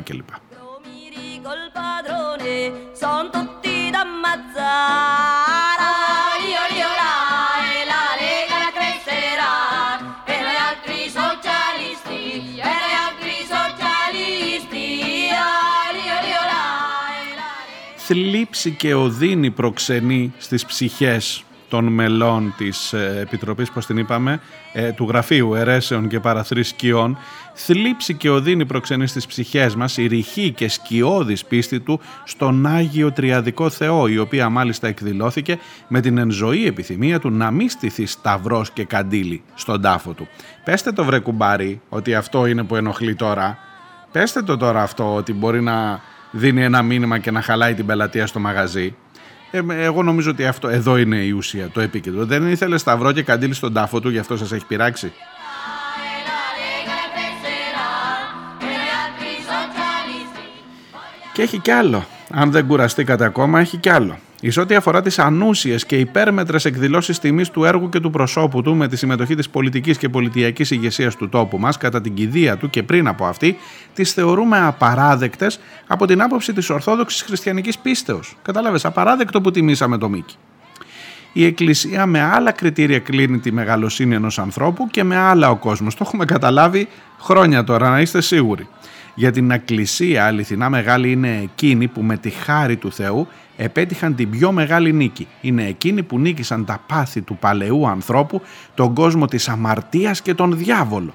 Son 3.01 3.23
tutti 3.35 3.75
da 3.93 4.01
ammazzare. 4.09 5.89
Io, 6.53 6.63
io, 6.79 6.91
la, 7.01 7.15
e 7.77 7.81
la 7.91 8.05
Lega 8.21 8.55
la 8.65 8.71
crescerà, 8.77 9.55
e 10.33 10.35
noi 10.45 10.57
altri 10.69 10.99
socialisti, 11.19 12.21
e 12.69 12.73
noi 12.83 12.95
altri 13.07 13.37
socialisti. 13.55 14.85
Io, 15.29 15.49
io, 16.33 16.41
la, 16.51 16.65
e 17.19 17.35
la 17.39 17.51
Θλίψη 17.95 18.71
και 18.71 18.93
οδύνη 18.93 19.51
προξενεί 19.51 20.33
στις 20.37 20.65
ψυχές 20.65 21.43
των 21.71 21.85
μελών 21.85 22.53
της 22.57 22.93
ε, 22.93 23.17
Επιτροπής, 23.21 23.71
πώς 23.71 23.85
την 23.85 23.97
είπαμε, 23.97 24.39
ε, 24.73 24.91
του 24.91 25.05
Γραφείου 25.07 25.55
Ερέσεων 25.55 26.07
και 26.07 26.19
Παραθρησκειών, 26.19 27.17
θλίψη 27.53 28.13
και 28.13 28.29
οδύνη 28.29 28.65
προξενείς 28.65 29.09
στις 29.09 29.25
ψυχές 29.25 29.75
μας 29.75 29.97
η 29.97 30.07
ρηχή 30.07 30.51
και 30.51 30.69
σκιώδης 30.69 31.45
πίστη 31.45 31.79
του 31.79 31.99
στον 32.23 32.65
Άγιο 32.65 33.11
Τριαδικό 33.11 33.69
Θεό, 33.69 34.07
η 34.07 34.17
οποία 34.17 34.49
μάλιστα 34.49 34.87
εκδηλώθηκε 34.87 35.59
με 35.87 35.99
την 35.99 36.17
ενζωή 36.17 36.65
επιθυμία 36.65 37.19
του 37.19 37.29
να 37.29 37.51
μην 37.51 37.69
στηθεί 37.69 38.05
σταυρός 38.05 38.71
και 38.71 38.85
καντήλι 38.85 39.43
στον 39.53 39.81
τάφο 39.81 40.13
του. 40.13 40.27
Πέστε 40.63 40.91
το 40.91 41.03
βρε 41.03 41.19
κουμπάρι 41.19 41.81
ότι 41.89 42.15
αυτό 42.15 42.45
είναι 42.45 42.63
που 42.63 42.75
ενοχλεί 42.75 43.15
τώρα. 43.15 43.57
Πέστε 44.11 44.41
το 44.41 44.57
τώρα 44.57 44.81
αυτό 44.81 45.15
ότι 45.15 45.33
μπορεί 45.33 45.61
να 45.61 46.01
δίνει 46.31 46.63
ένα 46.63 46.81
μήνυμα 46.81 47.17
και 47.17 47.31
να 47.31 47.41
χαλάει 47.41 47.73
την 47.73 47.85
πελατεία 47.85 48.27
στο 48.27 48.39
μαγαζί. 48.39 48.95
Ε, 49.51 49.61
εγώ 49.69 50.03
νομίζω 50.03 50.31
ότι 50.31 50.45
αυτό 50.45 50.67
εδώ 50.67 50.97
είναι 50.97 51.15
η 51.15 51.31
ουσία, 51.31 51.69
το 51.69 51.81
επίκεντρο. 51.81 52.25
Δεν 52.25 52.47
ήθελε 52.47 52.77
σταυρό 52.77 53.11
και 53.11 53.23
καντήλι 53.23 53.53
στον 53.53 53.73
τάφο 53.73 53.99
του, 53.99 54.09
γι' 54.09 54.17
αυτό 54.17 54.37
σας 54.37 54.51
έχει 54.51 54.65
πειράξει; 54.65 55.13
Και 61.33 61.41
έχει 61.41 61.57
κι 61.57 61.71
άλλο. 61.71 62.05
Αν 62.31 62.51
δεν 62.51 62.67
κουραστήκατε 62.67 63.25
ακόμα, 63.25 63.59
έχει 63.59 63.77
κι 63.77 63.89
άλλο. 63.89 64.17
Εις 64.41 64.57
ό,τι 64.57 64.75
αφορά 64.75 65.01
τις 65.01 65.19
ανούσιες 65.19 65.85
και 65.85 65.95
υπέρμετρες 65.95 66.65
εκδηλώσεις 66.65 67.19
τιμής 67.19 67.49
του 67.49 67.63
έργου 67.63 67.89
και 67.89 67.99
του 67.99 68.09
προσώπου 68.09 68.61
του 68.61 68.75
με 68.75 68.87
τη 68.87 68.95
συμμετοχή 68.95 69.35
της 69.35 69.49
πολιτικής 69.49 69.97
και 69.97 70.09
πολιτιακής 70.09 70.71
ηγεσίας 70.71 71.15
του 71.15 71.29
τόπου 71.29 71.57
μας 71.57 71.77
κατά 71.77 72.01
την 72.01 72.13
κηδεία 72.13 72.57
του 72.57 72.69
και 72.69 72.83
πριν 72.83 73.07
από 73.07 73.25
αυτή, 73.25 73.57
τις 73.93 74.13
θεωρούμε 74.13 74.59
απαράδεκτες 74.59 75.59
από 75.87 76.05
την 76.05 76.21
άποψη 76.21 76.53
της 76.53 76.69
Ορθόδοξης 76.69 77.21
Χριστιανικής 77.21 77.77
πίστεως. 77.77 78.35
Κατάλαβες, 78.41 78.85
απαράδεκτο 78.85 79.41
που 79.41 79.51
τιμήσαμε 79.51 79.97
το 79.97 80.09
Μίκη. 80.09 80.35
Η 81.33 81.45
Εκκλησία 81.45 82.05
με 82.05 82.21
άλλα 82.21 82.51
κριτήρια 82.51 82.99
κλείνει 82.99 83.39
τη 83.39 83.51
μεγαλοσύνη 83.51 84.15
ενός 84.15 84.39
ανθρώπου 84.39 84.87
και 84.87 85.03
με 85.03 85.17
άλλα 85.17 85.49
ο 85.49 85.55
κόσμος. 85.55 85.95
Το 85.95 86.03
έχουμε 86.07 86.25
καταλάβει 86.25 86.87
χρόνια 87.19 87.63
τώρα, 87.63 87.89
να 87.89 88.01
είστε 88.01 88.21
σίγουροι. 88.21 88.67
Για 89.15 89.31
την 89.31 89.51
Εκκλησία 89.51 90.25
αληθινά 90.25 90.69
μεγάλη 90.69 91.11
είναι 91.11 91.39
εκείνη 91.43 91.87
που 91.87 92.01
με 92.01 92.17
τη 92.17 92.29
χάρη 92.29 92.75
του 92.75 92.91
Θεού 92.91 93.27
επέτυχαν 93.57 94.15
την 94.15 94.29
πιο 94.29 94.51
μεγάλη 94.51 94.93
νίκη. 94.93 95.27
Είναι 95.41 95.65
εκείνοι 95.65 96.03
που 96.03 96.19
νίκησαν 96.19 96.65
τα 96.65 96.83
πάθη 96.87 97.21
του 97.21 97.37
παλαιού 97.37 97.87
ανθρώπου, 97.87 98.41
τον 98.75 98.93
κόσμο 98.93 99.25
της 99.25 99.49
αμαρτίας 99.49 100.21
και 100.21 100.33
τον 100.33 100.57
διάβολο. 100.57 101.13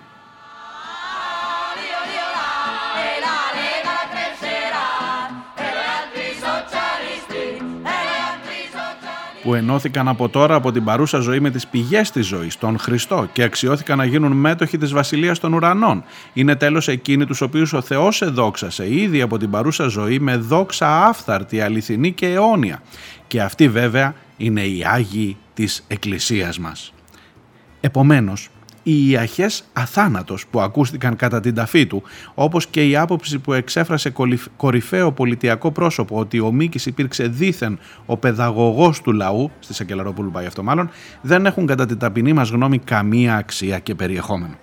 Που 9.46 9.54
ενώθηκαν 9.54 10.08
από 10.08 10.28
τώρα 10.28 10.54
από 10.54 10.72
την 10.72 10.84
παρούσα 10.84 11.18
ζωή 11.18 11.40
με 11.40 11.50
τις 11.50 11.66
πηγές 11.66 12.10
της 12.10 12.26
ζωής, 12.26 12.58
τον 12.58 12.78
Χριστό 12.78 13.28
και 13.32 13.42
αξιώθηκαν 13.42 13.98
να 13.98 14.04
γίνουν 14.04 14.32
μέτοχοι 14.32 14.78
της 14.78 14.92
Βασιλείας 14.92 15.38
των 15.38 15.52
Ουρανών. 15.52 16.04
Είναι 16.32 16.56
τέλος 16.56 16.88
εκείνοι 16.88 17.26
τους 17.26 17.40
οποίους 17.40 17.72
ο 17.72 17.80
Θεός 17.80 18.22
εδόξασε 18.22 18.94
ήδη 18.94 19.20
από 19.20 19.38
την 19.38 19.50
παρούσα 19.50 19.86
ζωή 19.86 20.18
με 20.18 20.36
δόξα 20.36 21.06
άφθαρτη, 21.06 21.60
αληθινή 21.60 22.12
και 22.12 22.26
αιώνια. 22.26 22.82
Και 23.26 23.42
αυτοί 23.42 23.68
βέβαια 23.68 24.14
είναι 24.36 24.60
οι 24.60 24.84
Άγιοι 24.84 25.36
της 25.54 25.84
Εκκλησίας 25.88 26.58
μας. 26.58 26.92
Επομένως, 27.80 28.48
οι 28.86 29.10
Ιαχές 29.10 29.64
αθάνατος 29.72 30.46
που 30.46 30.60
ακούστηκαν 30.60 31.16
κατά 31.16 31.40
την 31.40 31.54
ταφή 31.54 31.86
του, 31.86 32.02
όπως 32.34 32.66
και 32.66 32.88
η 32.88 32.96
άποψη 32.96 33.38
που 33.38 33.52
εξέφρασε 33.52 34.12
κορυφαίο 34.56 35.12
πολιτιακό 35.12 35.70
πρόσωπο 35.70 36.18
ότι 36.18 36.40
ο 36.40 36.52
Μίκης 36.52 36.86
υπήρξε 36.86 37.26
δήθεν 37.26 37.78
ο 38.06 38.16
παιδαγωγός 38.16 39.00
του 39.00 39.12
λαού, 39.12 39.50
στη 39.58 39.74
Σακελαρόπουλου 39.74 40.30
πάει 40.30 40.46
αυτό 40.46 40.62
μάλλον, 40.62 40.90
δεν 41.20 41.46
έχουν 41.46 41.66
κατά 41.66 41.86
την 41.86 41.98
ταπεινή 41.98 42.32
μας 42.32 42.50
γνώμη 42.50 42.78
καμία 42.78 43.36
αξία 43.36 43.78
και 43.78 43.94
περιεχόμενο. 43.94 44.54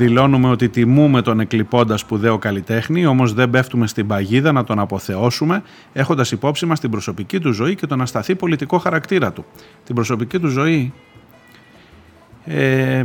Δηλώνουμε 0.00 0.48
ότι 0.48 0.68
τιμούμε 0.68 1.22
τον 1.22 1.40
εκλειπώντας 1.40 2.00
σπουδαίο 2.00 2.38
καλλιτέχνη, 2.38 3.06
όμως 3.06 3.32
δεν 3.32 3.50
πέφτουμε 3.50 3.86
στην 3.86 4.06
παγίδα 4.06 4.52
να 4.52 4.64
τον 4.64 4.78
αποθεώσουμε, 4.78 5.62
έχοντας 5.92 6.32
υπόψη 6.32 6.66
μας 6.66 6.80
την 6.80 6.90
προσωπική 6.90 7.40
του 7.40 7.52
ζωή 7.52 7.74
και 7.74 7.86
τον 7.86 8.00
ασταθή 8.00 8.34
πολιτικό 8.34 8.78
χαρακτήρα 8.78 9.32
του. 9.32 9.44
Την 9.84 9.94
προσωπική 9.94 10.38
του 10.38 10.48
ζωή; 10.48 10.92
Ε, 12.44 13.04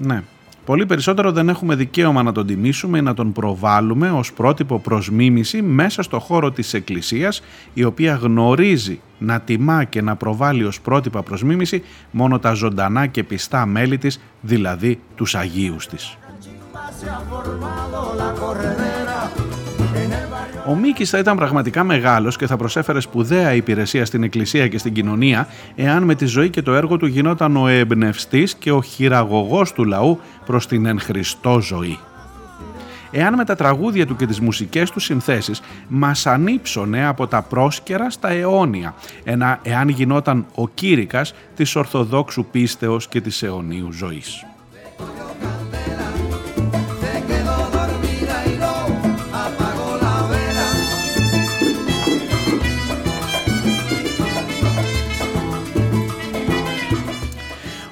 ναι. 0.00 0.22
Πολύ 0.64 0.86
περισσότερο 0.86 1.32
δεν 1.32 1.48
έχουμε 1.48 1.74
δικαίωμα 1.74 2.22
να 2.22 2.32
τον 2.32 2.46
τιμήσουμε 2.46 2.98
ή 2.98 3.02
να 3.02 3.14
τον 3.14 3.32
προβάλλουμε 3.32 4.10
ως 4.10 4.32
πρότυπο 4.32 4.78
προς 4.78 5.10
μίμηση 5.10 5.62
μέσα 5.62 6.02
στο 6.02 6.18
χώρο 6.18 6.50
της 6.50 6.74
Εκκλησίας 6.74 7.42
η 7.74 7.84
οποία 7.84 8.14
γνωρίζει 8.14 9.00
να 9.18 9.40
τιμά 9.40 9.84
και 9.84 10.02
να 10.02 10.16
προβάλλει 10.16 10.64
ως 10.64 10.80
πρότυπα 10.80 11.22
προς 11.22 11.42
μίμηση 11.42 11.82
μόνο 12.10 12.38
τα 12.38 12.52
ζωντανά 12.52 13.06
και 13.06 13.24
πιστά 13.24 13.66
μέλη 13.66 13.98
της, 13.98 14.20
δηλαδή 14.40 15.00
τους 15.14 15.34
Αγίους 15.34 15.86
της. 15.86 16.18
Ο 20.68 20.74
Μίκης 20.74 21.10
θα 21.10 21.18
ήταν 21.18 21.36
πραγματικά 21.36 21.84
μεγάλος 21.84 22.36
και 22.36 22.46
θα 22.46 22.56
προσέφερε 22.56 23.00
σπουδαία 23.00 23.52
υπηρεσία 23.54 24.04
στην 24.04 24.22
Εκκλησία 24.22 24.68
και 24.68 24.78
στην 24.78 24.92
κοινωνία, 24.92 25.48
εάν 25.74 26.02
με 26.02 26.14
τη 26.14 26.26
ζωή 26.26 26.50
και 26.50 26.62
το 26.62 26.74
έργο 26.74 26.96
του 26.96 27.06
γινόταν 27.06 27.56
ο 27.56 27.68
εμπνευστής 27.68 28.54
και 28.54 28.72
ο 28.72 28.82
χειραγωγός 28.82 29.72
του 29.72 29.84
λαού 29.84 30.20
προς 30.46 30.66
την 30.66 30.86
εν 30.86 31.00
Χριστώ 31.00 31.60
ζωή. 31.60 31.98
Εάν 33.10 33.34
με 33.34 33.44
τα 33.44 33.54
τραγούδια 33.54 34.06
του 34.06 34.16
και 34.16 34.26
τις 34.26 34.40
μουσικές 34.40 34.90
του 34.90 35.00
συνθέσεις 35.00 35.60
μας 35.88 36.26
ανύψωνε 36.26 37.06
από 37.06 37.26
τα 37.26 37.42
πρόσκαιρα 37.42 38.10
στα 38.10 38.28
αιώνια, 38.28 38.94
εάν 39.62 39.88
γινόταν 39.88 40.46
ο 40.54 40.68
κήρυκας 40.68 41.34
της 41.56 41.76
Ορθοδόξου 41.76 42.44
πίστεως 42.44 43.08
και 43.08 43.20
της 43.20 43.42
αιωνίου 43.42 43.92
ζωής. 43.92 44.44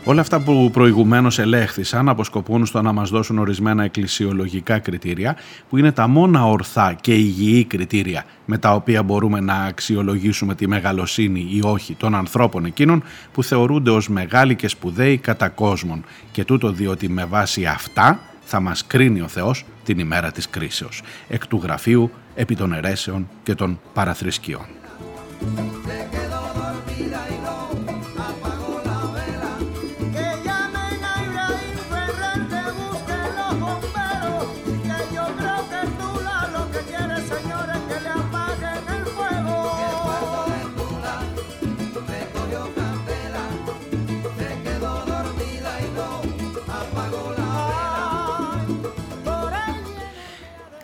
Όλα 0.08 0.20
αυτά 0.20 0.40
που 0.40 0.70
προηγουμένως 0.72 1.38
ελέγχθησαν 1.38 2.08
αποσκοπούν 2.08 2.66
στο 2.66 2.82
να 2.82 2.92
μας 2.92 3.10
δώσουν 3.10 3.38
ορισμένα 3.38 3.84
εκκλησιολογικά 3.84 4.78
κριτήρια 4.78 5.36
που 5.68 5.76
είναι 5.76 5.92
τα 5.92 6.06
μόνα 6.06 6.46
ορθά 6.46 6.92
και 7.00 7.14
υγιή 7.14 7.64
κριτήρια 7.64 8.24
με 8.44 8.58
τα 8.58 8.74
οποία 8.74 9.02
μπορούμε 9.02 9.40
να 9.40 9.54
αξιολογήσουμε 9.54 10.54
τη 10.54 10.68
μεγαλοσύνη 10.68 11.48
ή 11.50 11.60
όχι 11.64 11.94
των 11.94 12.14
ανθρώπων 12.14 12.64
εκείνων 12.64 13.02
που 13.32 13.42
θεωρούνται 13.42 13.90
ως 13.90 14.08
μεγάλοι 14.08 14.56
και 14.56 14.68
σπουδαίοι 14.68 15.16
κατά 15.16 15.48
κόσμον 15.48 16.04
και 16.32 16.44
τούτο 16.44 16.72
διότι 16.72 17.08
με 17.08 17.24
βάση 17.24 17.64
αυτά 17.64 18.20
θα 18.44 18.60
μας 18.60 18.86
κρίνει 18.86 19.20
ο 19.20 19.28
Θεός 19.28 19.64
την 19.84 19.98
ημέρα 19.98 20.30
της 20.30 20.48
κρίσεως, 20.48 21.02
εκ 21.28 21.46
του 21.46 21.60
γραφείου, 21.62 22.10
επί 22.34 22.56
των 22.56 22.72
αιρέσεων 22.72 23.28
και 23.42 23.54
των 23.54 23.80
παραθρησκειών. 23.92 24.66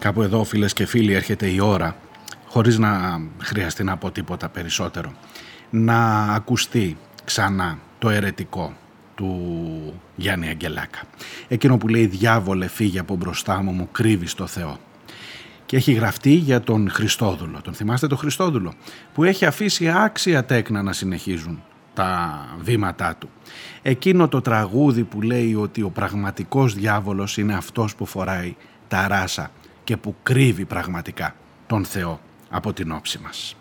Κάπου 0.02 0.22
εδώ 0.22 0.44
φίλες 0.44 0.72
και 0.72 0.86
φίλοι 0.86 1.12
έρχεται 1.12 1.46
η 1.46 1.60
ώρα 1.60 1.96
χωρίς 2.46 2.78
να 2.78 3.20
χρειαστεί 3.38 3.84
να 3.84 3.96
πω 3.96 4.10
τίποτα 4.10 4.48
περισσότερο 4.48 5.12
να 5.70 6.22
ακουστεί 6.22 6.96
ξανά 7.24 7.78
το 7.98 8.08
ερετικό 8.08 8.72
του 9.14 10.00
Γιάννη 10.16 10.48
Αγγελάκα. 10.48 11.00
Εκείνο 11.48 11.76
που 11.76 11.88
λέει 11.88 12.06
«Διάβολε 12.06 12.66
φύγε 12.66 12.98
από 12.98 13.16
μπροστά 13.16 13.62
μου, 13.62 13.72
μου 13.72 13.88
κρύβεις 13.92 14.34
το 14.34 14.46
Θεό». 14.46 14.78
Και 15.66 15.76
έχει 15.76 15.92
γραφτεί 15.92 16.32
για 16.32 16.60
τον 16.60 16.90
Χριστόδουλο. 16.90 17.60
Τον 17.62 17.74
θυμάστε 17.74 18.06
τον 18.06 18.18
Χριστόδουλο 18.18 18.72
που 19.14 19.24
έχει 19.24 19.44
αφήσει 19.44 19.90
άξια 19.90 20.44
τέκνα 20.44 20.82
να 20.82 20.92
συνεχίζουν 20.92 21.62
τα 21.94 22.40
βήματά 22.60 23.16
του. 23.18 23.28
Εκείνο 23.82 24.28
το 24.28 24.40
τραγούδι 24.40 25.02
που 25.02 25.22
λέει 25.22 25.54
ότι 25.54 25.82
ο 25.82 25.90
πραγματικός 25.90 26.74
διάβολος 26.74 27.36
είναι 27.36 27.54
αυτός 27.54 27.94
που 27.94 28.06
φοράει 28.06 28.56
τα 28.88 29.08
ράσα 29.08 29.50
και 29.84 29.96
που 29.96 30.16
κρύβει 30.22 30.64
πραγματικά 30.64 31.34
τον 31.66 31.84
Θεό 31.84 32.20
από 32.50 32.72
την 32.72 32.92
όψη 32.92 33.18
μας. 33.18 33.56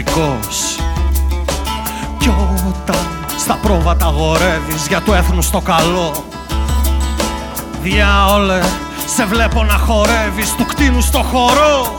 Λύκος 0.00 0.40
νηστικός 0.46 0.76
Κι 2.18 2.28
όταν 2.28 3.06
στα 3.38 3.58
πρόβατα 3.62 4.06
γορεύεις 4.06 4.86
για 4.88 5.02
το 5.02 5.14
έθνος 5.14 5.50
το 5.50 5.60
καλό 5.60 6.24
Διάολε, 7.82 8.60
σε 9.14 9.24
βλέπω 9.24 9.64
να 9.64 9.78
χορεύεις 9.78 10.54
του 10.54 10.66
κτίνου 10.66 11.00
στο 11.00 11.22
χορό 11.22 11.98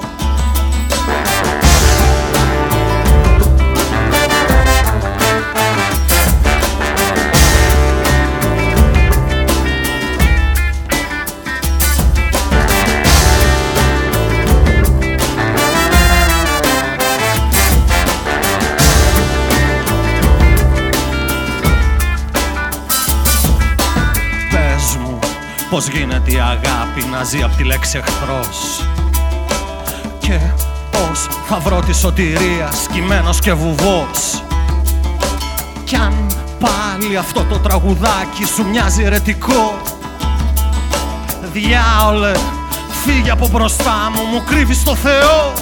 Πώς 25.71 25.88
γίνεται 25.88 26.31
η 26.31 26.39
αγάπη 26.39 27.05
να 27.12 27.23
ζει 27.23 27.41
απ' 27.43 27.55
τη 27.55 27.63
λέξη 27.63 27.97
εχθρός; 27.97 28.86
Και 30.19 30.39
πώς 30.91 31.27
θα 31.47 31.60
βρω 31.60 31.79
τη 31.79 31.95
σωτηρία 31.95 32.71
σκυμμένος 32.84 33.39
και 33.39 33.53
βουβός; 33.53 34.43
Κι 35.84 35.95
αν 35.95 36.13
πάλι 36.60 37.17
αυτό 37.17 37.43
το 37.43 37.60
τραγουδάκι 37.60 38.45
σου 38.55 38.65
μοιάζει 38.69 39.03
ερετικό 39.03 39.81
Διάολε, 41.53 42.31
φύγε 43.05 43.31
από 43.31 43.47
μπροστά 43.47 44.12
μου, 44.15 44.21
μου 44.31 44.43
κρύβεις 44.43 44.84
το 44.84 44.95
Θεό 44.95 45.53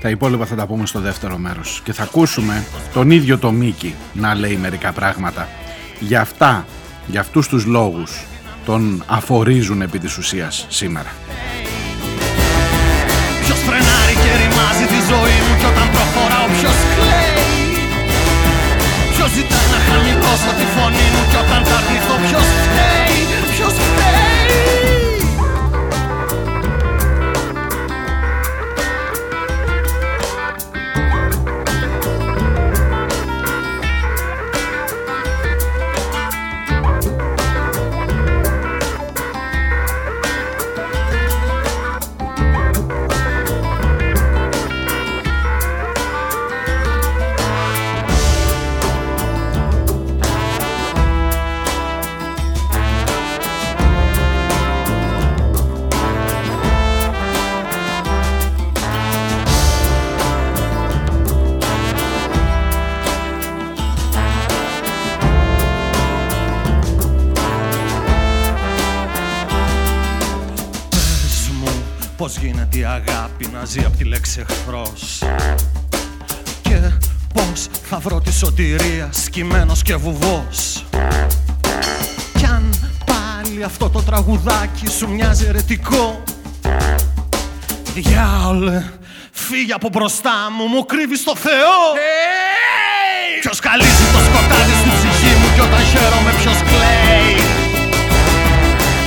Τα 0.00 0.08
υπόλοιπα 0.08 0.46
θα 0.46 0.54
τα 0.54 0.66
πούμε 0.66 0.86
στο 0.86 1.00
δεύτερο 1.00 1.38
μέρος 1.38 1.80
και 1.84 1.92
θα 1.92 2.02
ακούσουμε 2.02 2.64
τον 2.92 3.10
ίδιο 3.10 3.38
το 3.38 3.50
Μίκη 3.50 3.94
να 4.12 4.34
λέει 4.34 4.56
μερικά 4.56 4.92
πράγματα. 4.92 5.48
Για 6.00 6.20
αυτά, 6.20 6.66
για 7.06 7.20
αυτούς 7.20 7.48
τους 7.48 7.64
λόγους 7.64 8.24
τον 8.64 9.04
αφορίζουν 9.06 9.82
επί 9.82 9.98
της 9.98 10.16
ουσίας 10.18 10.66
σήμερα. 10.68 11.10
Ποιος 13.44 13.58
φρενάρει 13.58 14.14
και 14.22 14.32
ρημάζει 14.40 14.86
τη 14.92 15.00
ζωή 15.10 15.38
μου 15.44 15.54
κι 15.58 15.66
όταν 15.72 15.90
προχωράω 15.90 16.46
ποιος 16.60 16.78
κλαίει 16.94 17.30
Ποιος 19.12 19.30
ζητάει 19.30 19.68
να 19.74 19.80
χαμηλώσω 19.88 20.50
τη 20.58 20.66
φωνή 20.74 21.06
μου 21.14 21.19
λέξη 74.10 74.44
εχθρός. 74.48 75.22
Και 76.62 76.78
πώς 77.34 77.66
θα 77.88 77.98
βρω 77.98 78.20
τη 78.20 78.32
σωτηρία 78.32 79.08
σκυμμένος 79.12 79.82
και 79.82 79.96
βουβός. 79.96 80.84
Κι 82.38 82.44
αν 82.44 82.64
πάλι 83.06 83.64
αυτό 83.64 83.90
το 83.90 84.02
τραγουδάκι 84.02 84.88
σου 84.98 85.08
μοιάζει 85.08 85.46
ερετικό 85.46 86.22
Διάολε, 87.94 88.82
φύγε 89.32 89.72
από 89.72 89.88
μπροστά 89.88 90.36
μου, 90.56 90.64
μου 90.66 90.86
κρύβεις 90.86 91.22
το 91.24 91.36
Θεό. 91.36 91.78
Hey! 92.00 93.40
Ποιος 93.40 93.58
καλύζει 93.60 94.06
το 94.14 94.20
σκοτάδι 94.26 94.74
στην 94.80 94.92
ψυχή 94.98 95.32
μου 95.40 95.48
κι 95.54 95.60
όταν 95.60 95.82
χαίρομαι 95.92 96.32
ποιος 96.40 96.58
κλαίει. 96.68 97.34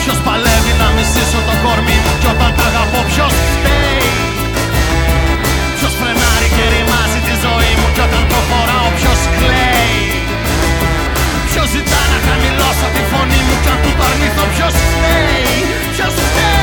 Ποιος 0.01 0.17
παλεύει 0.25 0.73
να 0.81 0.87
μισήσω 0.95 1.39
το 1.47 1.53
κορμί 1.63 1.97
μου 2.03 2.13
κι 2.21 2.27
όταν 2.33 2.49
τα 2.57 2.63
αγαπώ 2.69 2.99
ποιος 3.09 3.33
φταίει 3.53 3.72
μου 8.33 8.41
κι 8.49 8.49
όταν 8.49 8.49
προχωράω 8.49 8.89
ποιος 8.97 9.21
κλαίει. 9.37 10.01
Ποιος 11.49 11.67
ζητά 11.73 12.01
να 12.11 12.19
χαμηλώσω 12.27 12.87
τη 12.95 13.01
φωνή 13.11 13.39
μου 13.47 13.55
κι 13.63 13.69
αν 13.73 13.77
του 13.83 13.91
το 13.97 14.03
αρνηθώ 14.09 14.45
ποιος 14.53 14.73
φταίει 14.89 15.57
Ποιος 15.95 16.13
φταίει 16.25 16.62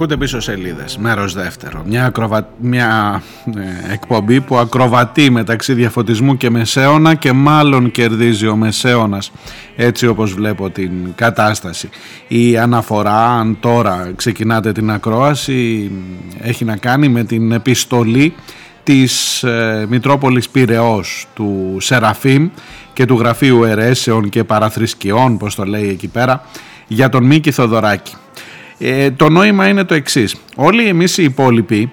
Ακούτε 0.00 0.16
πίσω 0.16 0.40
σελίδες, 0.40 0.96
μέρος 0.96 1.34
δεύτερο. 1.34 1.82
Μια, 1.86 2.04
ακροβα... 2.04 2.48
μια 2.60 3.22
ε, 3.56 3.92
εκπομπή 3.92 4.40
που 4.40 4.56
ακροβατεί 4.56 5.30
μεταξύ 5.30 5.74
διαφωτισμού 5.74 6.36
και 6.36 6.50
μεσαίωνα 6.50 7.14
και 7.14 7.32
μάλλον 7.32 7.90
κερδίζει 7.90 8.46
ο 8.46 8.56
μεσαίωνας 8.56 9.32
έτσι 9.76 10.06
όπως 10.06 10.34
βλέπω 10.34 10.70
την 10.70 10.92
κατάσταση. 11.14 11.88
Η 12.28 12.58
αναφορά, 12.58 13.26
αν 13.26 13.56
τώρα 13.60 14.12
ξεκινάτε 14.16 14.72
την 14.72 14.90
ακρόαση, 14.90 15.90
έχει 16.40 16.64
να 16.64 16.76
κάνει 16.76 17.08
με 17.08 17.24
την 17.24 17.52
επιστολή 17.52 18.34
της 18.82 19.42
ε, 19.42 19.86
Μητρόπολης 19.88 20.48
Πυραιός 20.48 21.26
του 21.34 21.76
Σεραφείμ 21.80 22.48
και 22.92 23.04
του 23.04 23.18
Γραφείου 23.18 23.64
Ερέσεων 23.64 24.28
και 24.28 24.44
Παραθρησκειών, 24.44 25.36
πώς 25.36 25.54
το 25.54 25.64
λέει 25.64 25.88
εκεί 25.88 26.08
πέρα, 26.08 26.44
για 26.86 27.08
τον 27.08 27.24
Μίκη 27.24 27.50
Θοδωράκη. 27.50 28.14
Ε, 28.82 29.10
το 29.10 29.28
νόημα 29.28 29.68
είναι 29.68 29.84
το 29.84 29.94
εξής. 29.94 30.36
Όλοι 30.56 30.88
εμείς 30.88 31.18
οι 31.18 31.22
υπόλοιποι 31.22 31.92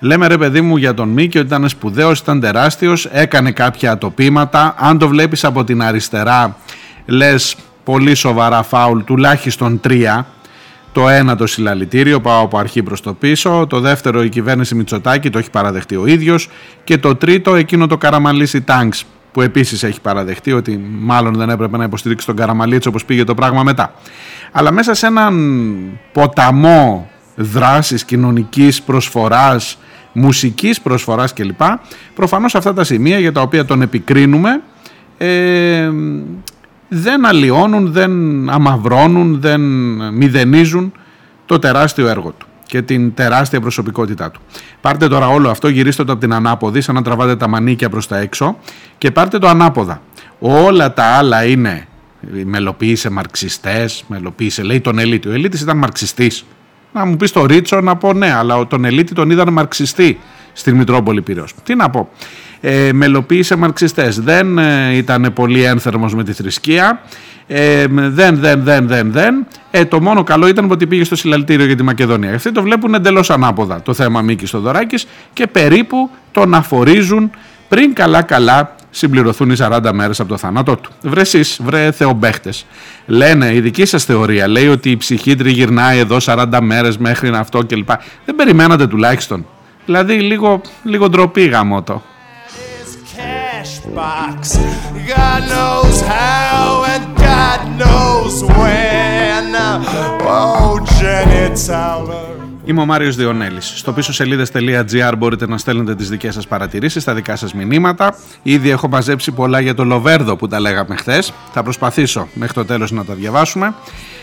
λέμε 0.00 0.26
ρε 0.26 0.38
παιδί 0.38 0.60
μου 0.60 0.76
για 0.76 0.94
τον 0.94 1.08
Μίκη 1.08 1.38
ότι 1.38 1.46
ήταν 1.46 1.68
σπουδαίος, 1.68 2.18
ήταν 2.18 2.40
τεράστιος, 2.40 3.04
έκανε 3.04 3.50
κάποια 3.52 3.90
ατοπήματα. 3.90 4.74
Αν 4.78 4.98
το 4.98 5.08
βλέπεις 5.08 5.44
από 5.44 5.64
την 5.64 5.82
αριστερά 5.82 6.56
λες 7.06 7.56
πολύ 7.84 8.14
σοβαρά 8.14 8.62
φάουλ, 8.62 9.00
τουλάχιστον 9.00 9.80
τρία. 9.80 10.26
Το 10.92 11.08
ένα 11.08 11.36
το 11.36 11.46
συλλαλητήριο, 11.46 12.20
πάω 12.20 12.42
από 12.42 12.58
αρχή 12.58 12.82
προς 12.82 13.00
το 13.00 13.14
πίσω. 13.14 13.66
Το 13.68 13.80
δεύτερο 13.80 14.22
η 14.22 14.28
κυβέρνηση 14.28 14.74
Μητσοτάκη, 14.74 15.30
το 15.30 15.38
έχει 15.38 15.50
παραδεχτεί 15.50 15.96
ο 15.96 16.06
ίδιος. 16.06 16.48
Και 16.84 16.98
το 16.98 17.14
τρίτο 17.14 17.54
εκείνο 17.54 17.86
το 17.86 17.96
Καραμαλίσι 17.96 18.60
Τάγκς 18.60 19.04
που 19.32 19.42
επίσης 19.42 19.82
έχει 19.82 20.00
παραδεχτεί 20.00 20.52
ότι 20.52 20.80
μάλλον 20.98 21.34
δεν 21.34 21.50
έπρεπε 21.50 21.76
να 21.76 21.84
υποστηρίξει 21.84 22.26
τον 22.26 22.36
Καραμαλίτσο 22.36 22.88
όπως 22.88 23.04
πήγε 23.04 23.24
το 23.24 23.34
πράγμα 23.34 23.62
μετά. 23.62 23.94
Αλλά 24.52 24.72
μέσα 24.72 24.94
σε 24.94 25.06
έναν 25.06 25.34
ποταμό 26.12 27.10
δράσης 27.36 28.04
κοινωνικής 28.04 28.82
προσφοράς, 28.82 29.78
μουσικής 30.12 30.80
προσφοράς 30.80 31.32
κλπ. 31.32 31.60
Προφανώς 32.14 32.54
αυτά 32.54 32.72
τα 32.72 32.84
σημεία 32.84 33.18
για 33.18 33.32
τα 33.32 33.40
οποία 33.40 33.64
τον 33.64 33.82
επικρίνουμε 33.82 34.60
ε, 35.18 35.90
δεν 36.88 37.26
αλλοιώνουν, 37.26 37.92
δεν 37.92 38.10
αμαυρώνουν, 38.50 39.40
δεν 39.40 39.60
μηδενίζουν 40.12 40.92
το 41.46 41.58
τεράστιο 41.58 42.08
έργο 42.08 42.34
του 42.38 42.46
και 42.66 42.82
την 42.82 43.14
τεράστια 43.14 43.60
προσωπικότητά 43.60 44.30
του. 44.30 44.40
Πάρτε 44.80 45.08
τώρα 45.08 45.28
όλο 45.28 45.50
αυτό, 45.50 45.68
γυρίστε 45.68 46.04
το 46.04 46.12
από 46.12 46.20
την 46.20 46.32
ανάποδη, 46.32 46.80
σαν 46.80 46.94
να 46.94 47.02
τραβάτε 47.02 47.36
τα 47.36 47.48
μανίκια 47.48 47.88
προς 47.88 48.06
τα 48.06 48.18
έξω 48.18 48.58
και 48.98 49.10
πάρτε 49.10 49.38
το 49.38 49.48
ανάποδα. 49.48 50.00
Όλα 50.38 50.92
τα 50.92 51.04
άλλα 51.04 51.44
είναι 51.44 51.86
μελοποίησε 52.44 53.10
μαρξιστές, 53.10 54.04
μελοποίησε 54.06 54.62
λέει 54.62 54.80
τον 54.80 54.98
Ελίτη. 54.98 55.28
Ο 55.28 55.32
Ελίτης 55.32 55.60
ήταν 55.60 55.76
μαρξιστής. 55.76 56.44
Να 56.92 57.04
μου 57.04 57.16
πεις 57.16 57.32
το 57.32 57.46
Ρίτσο 57.46 57.80
να 57.80 57.96
πω 57.96 58.12
ναι, 58.12 58.32
αλλά 58.32 58.66
τον 58.66 58.84
Ελίτη 58.84 59.14
τον 59.14 59.30
είδαν 59.30 59.52
μαρξιστή 59.52 60.18
στην 60.52 60.76
Μητρόπολη 60.76 61.22
Πυραιός. 61.22 61.54
Τι 61.62 61.74
να 61.74 61.90
πω. 61.90 62.08
Ε, 62.60 62.92
μελοποίησε 62.92 63.56
μαρξιστές. 63.56 64.20
Δεν 64.20 64.58
ε, 64.58 64.96
ήταν 64.96 65.32
πολύ 65.34 65.62
ένθερμος 65.62 66.14
με 66.14 66.24
τη 66.24 66.32
θρησκεία. 66.32 67.02
Ε, 67.46 67.86
δεν, 67.88 68.36
δεν, 68.36 68.62
δεν, 68.62 68.86
δεν, 68.86 69.12
δεν. 69.12 69.46
Ε, 69.70 69.84
το 69.84 70.00
μόνο 70.00 70.22
καλό 70.22 70.48
ήταν 70.48 70.70
ότι 70.70 70.86
πήγε 70.86 71.04
στο 71.04 71.16
συλλαλητήριο 71.16 71.66
για 71.66 71.76
τη 71.76 71.82
Μακεδονία. 71.82 72.34
Αυτοί 72.34 72.52
το 72.52 72.62
βλέπουν 72.62 72.94
εντελώς 72.94 73.30
ανάποδα 73.30 73.82
το 73.82 73.94
θέμα 73.94 74.22
Μίκης 74.22 74.48
Στοδωράκης 74.48 75.06
και 75.32 75.46
περίπου 75.46 76.10
τον 76.32 76.54
αφορίζουν 76.54 77.30
πριν 77.70 77.94
καλά-καλά 77.94 78.74
συμπληρωθούν 78.90 79.50
οι 79.50 79.56
40 79.58 79.90
μέρες 79.92 80.20
από 80.20 80.28
το 80.28 80.36
θάνατό 80.36 80.76
του. 80.76 80.90
Βρε 81.02 81.20
εσείς, 81.20 81.60
βρε 81.62 81.90
θεομπέχτες. 81.92 82.66
Λένε, 83.06 83.54
η 83.54 83.60
δική 83.60 83.84
σας 83.84 84.04
θεωρία 84.04 84.48
λέει 84.48 84.68
ότι 84.68 84.90
η 84.90 84.96
ψυχή 84.96 85.34
τριγυρνάει 85.34 85.98
εδώ 85.98 86.16
40 86.20 86.46
μέρες 86.60 86.98
μέχρι 86.98 87.30
να 87.30 87.38
αυτό 87.38 87.64
κλπ. 87.66 87.88
Δεν 88.24 88.34
περιμένατε 88.36 88.86
τουλάχιστον. 88.86 89.46
Δηλαδή 89.86 90.20
λίγο, 90.20 90.60
λίγο 90.82 91.08
ντροπή 91.08 91.44
γαμώτο. 91.44 92.02
His 92.82 92.92
cash 93.16 93.74
box. 93.96 94.40
God 95.16 95.40
knows 95.52 95.96
how 96.14 96.84
and 96.94 97.06
God 97.26 97.60
knows 97.80 98.34
when. 98.58 99.46
Oh, 100.22 100.78
Jenny 100.98 101.46
Towler. 101.66 102.49
Είμαι 102.64 102.80
ο 102.80 102.84
Μάριος 102.84 103.16
Διονέλης. 103.16 103.72
Στο 103.76 103.92
πίσω 103.92 104.12
σελίδες.gr 104.12 105.12
μπορείτε 105.18 105.46
να 105.46 105.58
στέλνετε 105.58 105.94
τις 105.94 106.08
δικές 106.08 106.34
σας 106.34 106.46
παρατηρήσεις, 106.46 107.04
τα 107.04 107.14
δικά 107.14 107.36
σας 107.36 107.54
μηνύματα. 107.54 108.16
Ήδη 108.42 108.70
έχω 108.70 108.88
μαζέψει 108.88 109.30
πολλά 109.30 109.60
για 109.60 109.74
το 109.74 109.84
Λοβέρδο 109.84 110.36
που 110.36 110.48
τα 110.48 110.60
λέγαμε 110.60 110.96
χθες. 110.96 111.32
Θα 111.52 111.62
προσπαθήσω 111.62 112.28
μέχρι 112.34 112.54
το 112.54 112.64
τέλος 112.64 112.90
να 112.90 113.04
τα 113.04 113.14
διαβάσουμε. 113.14 113.74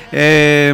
Ε, 0.09 0.73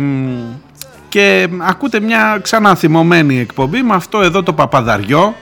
και 1.09 1.47
ακούτε 1.59 1.99
μια 1.99 2.39
ξανά 2.41 2.75
θυμωμένη 2.75 3.39
εκπομπή 3.39 3.81
με 3.81 3.93
αυτό 3.93 4.21
εδώ 4.21 4.43
το 4.43 4.53
παπαδαριό 4.53 5.35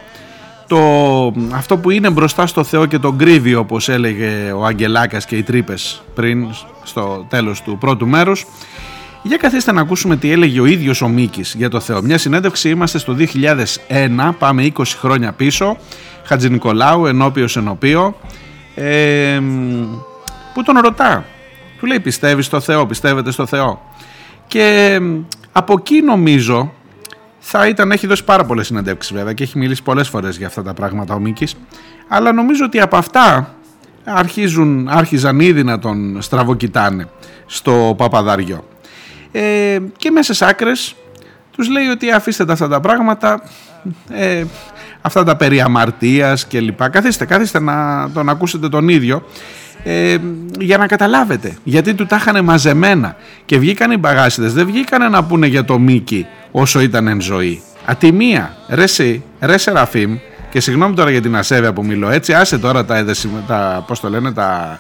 το, 0.67 1.34
αυτό 1.51 1.77
που 1.77 1.89
είναι 1.89 2.10
μπροστά 2.10 2.47
στο 2.47 2.63
Θεό 2.63 2.86
και 2.86 2.99
τον 2.99 3.17
κρύβει 3.17 3.55
όπως 3.55 3.89
έλεγε 3.89 4.51
ο 4.51 4.65
Αγγελάκας 4.65 5.25
και 5.25 5.36
οι 5.36 5.43
τρύπες 5.43 6.01
πριν 6.13 6.47
στο 6.84 7.25
τέλος 7.29 7.62
του 7.62 7.77
πρώτου 7.77 8.07
μέρους 8.07 8.45
για 9.23 9.38
καθίστε 9.38 9.71
να 9.71 9.81
ακούσουμε 9.81 10.15
τι 10.15 10.31
έλεγε 10.31 10.60
ο 10.60 10.65
ίδιος 10.65 11.01
ο 11.01 11.07
Μίκης 11.07 11.53
για 11.57 11.69
το 11.69 11.79
Θεό. 11.79 12.01
Μια 12.01 12.17
συνέντευξη 12.17 12.69
είμαστε 12.69 12.97
στο 12.97 13.15
2001, 13.88 14.31
πάμε 14.39 14.71
20 14.77 14.84
χρόνια 14.86 15.31
πίσω, 15.31 15.77
Χατζη 16.23 16.49
Νικολάου, 16.49 17.05
ενώπιος 17.05 17.57
ενωπίο, 17.57 18.17
ε, 18.75 19.39
που 20.53 20.63
τον 20.63 20.77
ρωτά. 20.79 21.25
Του 21.79 21.86
λέει 21.86 21.99
πιστεύεις 21.99 22.45
στο 22.45 22.60
Θεό, 22.60 22.86
πιστεύετε 22.86 23.31
στο 23.31 23.45
Θεό; 23.45 23.81
Και 24.47 24.99
από 25.51 25.73
εκεί 25.77 26.01
νομίζω 26.01 26.73
θα 27.39 27.67
ήταν, 27.67 27.91
έχει 27.91 28.07
δώσει 28.07 28.23
πάρα 28.23 28.45
πολλές 28.45 28.65
συνεντεύξεις 28.67 29.13
βέβαια 29.13 29.34
και 29.34 29.43
έχει 29.43 29.57
μιλήσει 29.57 29.84
πολλές 29.84 30.07
φορές 30.07 30.38
για 30.38 30.47
αυτά 30.47 30.63
τα 30.63 30.73
πράγματα 30.73 31.13
ο 31.13 31.19
Μίκης, 31.19 31.55
αλλά 32.07 32.31
νομίζω 32.31 32.65
ότι 32.65 32.79
από 32.79 32.97
αυτά 32.97 33.55
αρχίζουν, 34.03 34.88
άρχιζαν 34.89 35.39
ήδη 35.39 35.63
να 35.63 35.79
τον 35.79 36.21
στραβοκοιτάνε 36.21 37.10
στο 37.45 37.93
Παπαδαριό. 37.97 38.63
Ε, 39.32 39.78
και 39.98 40.12
μέσα 40.12 40.34
στις 40.34 40.48
άκρες 40.48 40.96
τους 41.52 41.70
λέει 41.70 41.88
ότι 41.88 42.12
αφήστε 42.12 42.46
τα 42.46 42.54
αυτά 42.54 42.67
τα 42.67 42.80
πράγματα, 42.80 43.44
ε, 44.10 44.44
αυτά 45.02 45.24
τα 45.24 45.36
περί 45.36 45.62
αμαρτίας 45.62 46.46
και 46.46 46.60
λοιπά. 46.60 46.89
Καθίστε, 46.89 47.26
καθίστε 47.26 47.60
να 47.60 48.10
τον 48.13 48.30
ακούσετε 48.30 48.70
τον 48.70 48.89
ίδιο 48.89 49.24
ε, 49.84 50.17
για 50.60 50.78
να 50.78 50.88
καταλάβετε 50.88 51.58
γιατί 51.63 51.94
του 51.94 52.06
τα 52.06 52.15
είχαν 52.15 52.44
μαζεμένα 52.44 53.15
και 53.46 53.58
βγήκαν 53.58 53.91
οι 53.91 53.98
μπαγάσιδες. 53.98 54.54
Δεν 54.54 54.65
βγήκαν 54.65 55.12
να 55.12 55.24
πούνε 55.24 55.48
για 55.48 55.65
το 55.65 55.80
Μίκη 55.80 56.28
όσο 56.52 56.80
ήταν 56.80 57.08
εν 57.08 57.22
ζωή. 57.22 57.62
Ατιμία, 57.86 58.56
ρε 58.70 58.84
εσύ, 58.84 59.24
ρε 59.39 59.58
Σεραφείμ 59.58 60.17
και 60.50 60.60
συγγνώμη 60.60 60.96
τώρα 60.96 61.10
για 61.12 61.22
την 61.22 61.36
ασέβεια 61.36 61.74
που 61.74 61.86
μιλώ 61.86 62.10
έτσι 62.10 62.34
άσε 62.34 62.58
τώρα 62.58 62.86
τα, 62.86 62.98
εδεσι- 62.98 63.30
τα 63.48 63.84
πώς 63.88 64.00
το 64.00 64.10
λένε 64.10 64.32
τα 64.34 64.80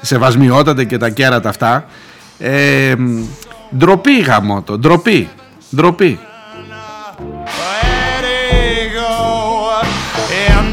σεβασμιότατα 0.00 0.84
και 0.84 0.96
τα 0.96 1.08
κέρατα 1.08 1.48
αυτά. 1.48 1.84
Ε, 2.38 2.94
ντροπή 3.76 4.20
γαμώτο, 4.20 4.78
ντροπή 4.78 5.28
ντροπή 5.76 6.18
Where'd 7.58 8.24
he 8.24 8.90
go? 8.94 9.82
And 10.50 10.66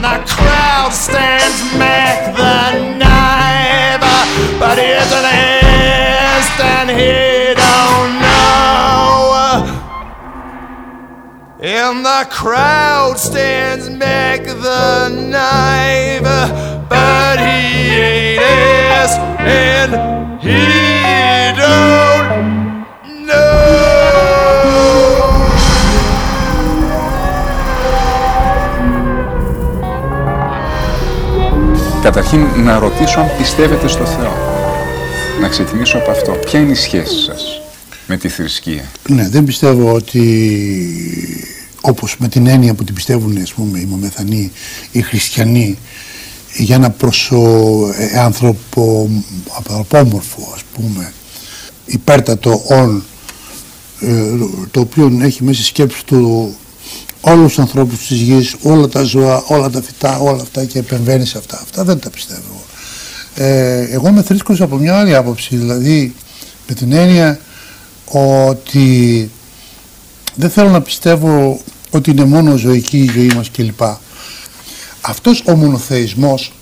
the 12.06 12.18
crowd 12.38 13.18
stands 13.18 14.00
back 14.00 14.42
the 14.46 15.10
knife, 15.10 16.22
but 16.90 17.58
he 17.58 18.38
isn't 18.38 18.94
his, 18.94 19.10
and 19.40 20.35
Καταρχήν 32.06 32.40
να 32.64 32.80
ρωτήσω 32.80 33.20
αν 33.20 33.32
πιστεύετε 33.38 33.88
στο 33.88 34.06
Θεό. 34.06 34.34
Να 35.42 35.48
ξεκινήσω 35.48 35.98
από 35.98 36.12
αυτό. 36.12 36.32
Ποια 36.32 36.60
είναι 36.60 36.72
η 36.72 36.76
σχέση 36.76 37.24
σας 37.24 37.62
με 38.08 38.18
τη 38.18 38.30
θρησκεία; 38.30 38.84
Ναι, 39.10 39.30
δεν 39.30 39.44
πιστεύω 39.44 39.94
ότι 39.94 40.48
όπως 41.82 42.16
με 42.20 42.28
την 42.28 42.48
έννοια 42.48 42.74
που 42.74 42.84
την 42.84 42.96
πιστεύουν 42.96 43.38
ας 43.42 43.54
πούμε, 43.54 43.80
οι 43.80 43.86
μομεθανοί, 43.86 44.52
οι 44.92 45.02
χριστιανοί 45.02 45.78
για 46.54 46.76
ένα 46.76 46.90
προσω... 46.90 47.42
ε, 47.98 48.20
άνθρωπο, 48.20 49.10
ανθρωπόμορφο 49.58 50.52
ας 50.56 50.62
πούμε 50.74 51.14
υπέρτατο 51.86 52.62
όν 52.68 53.04
ε, 54.00 54.32
το 54.72 54.80
οποίο 54.80 55.18
έχει 55.22 55.44
μέσα 55.44 55.58
στη 55.58 55.68
σκέψη 55.68 56.06
του 56.06 56.56
όλους 57.28 57.48
τους 57.48 57.60
ανθρώπους 57.60 58.08
της 58.08 58.20
γης, 58.20 58.56
όλα 58.62 58.88
τα 58.88 59.04
ζώα, 59.04 59.44
όλα 59.48 59.70
τα 59.70 59.82
φυτά, 59.82 60.18
όλα 60.18 60.42
αυτά 60.42 60.66
και 60.66 60.80
επεμβαίνεις 60.80 61.30
σε 61.30 61.38
αυτά. 61.38 61.60
Αυτά 61.64 61.84
δεν 61.84 62.00
τα 62.00 62.10
πιστεύω. 62.10 62.64
Ε, 63.36 63.80
εγώ 63.80 64.08
είμαι 64.08 64.22
θρήσκος 64.22 64.62
από 64.62 64.76
μια 64.78 65.00
άλλη 65.00 65.16
άποψη, 65.16 65.56
δηλαδή 65.56 66.16
με 66.68 66.76
την 66.76 66.92
έννοια 66.92 67.40
ότι 68.06 69.30
δεν 70.36 70.50
θέλω 70.50 70.70
να 70.70 70.82
πιστεύω 70.82 71.60
ότι 71.90 72.12
είναι 72.12 72.26
μόνο 72.26 72.56
ζωική 72.56 72.98
η 72.98 73.10
ζωή 73.14 73.32
μας 73.36 73.52
κλπ. 73.52 73.82
Αυτός 75.02 75.44
ο 75.46 75.56
μονοθεϊσμός, 75.56 76.54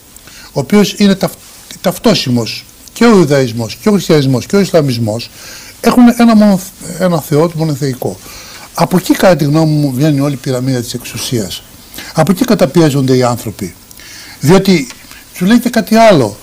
ο 0.46 0.60
οποίος 0.60 0.94
είναι 0.98 1.16
ταυτ, 1.16 1.38
ταυτόσιμος 1.82 2.66
και 2.94 3.06
ο 3.06 3.10
Ιουδαϊσμός 3.10 3.76
και 3.76 3.90
ο 3.90 3.92
Χριστιανισμός 3.92 4.46
και 4.46 4.56
ο 4.56 4.60
Ισλαμισμός 4.60 5.30
έχουν 5.82 6.04
ένα, 6.18 6.36
μονο, 6.36 6.60
ένα 7.00 7.22
θεό 7.22 7.48
του 7.48 7.58
μονοθεϊκό. 7.58 8.18
Από 8.74 8.98
εκεί 8.98 9.14
κατά 9.14 9.36
τη 9.36 9.44
γνώμη 9.44 9.72
μου 9.72 9.92
βγαίνει 9.96 10.20
όλη 10.20 10.34
η 10.34 10.38
πυραμίδα 10.38 10.82
της 10.82 10.94
εξουσίας. 10.94 11.64
Από 12.14 12.32
εκεί 12.32 12.46
καταπιέζονται 12.46 13.16
οι 13.16 13.24
άνθρωποι. 13.24 13.74
Διότι 14.40 14.88
σου 15.34 15.46
λέει 15.46 15.60
και 15.60 15.70
κάτι 15.70 15.96
άλλο. 15.96 16.38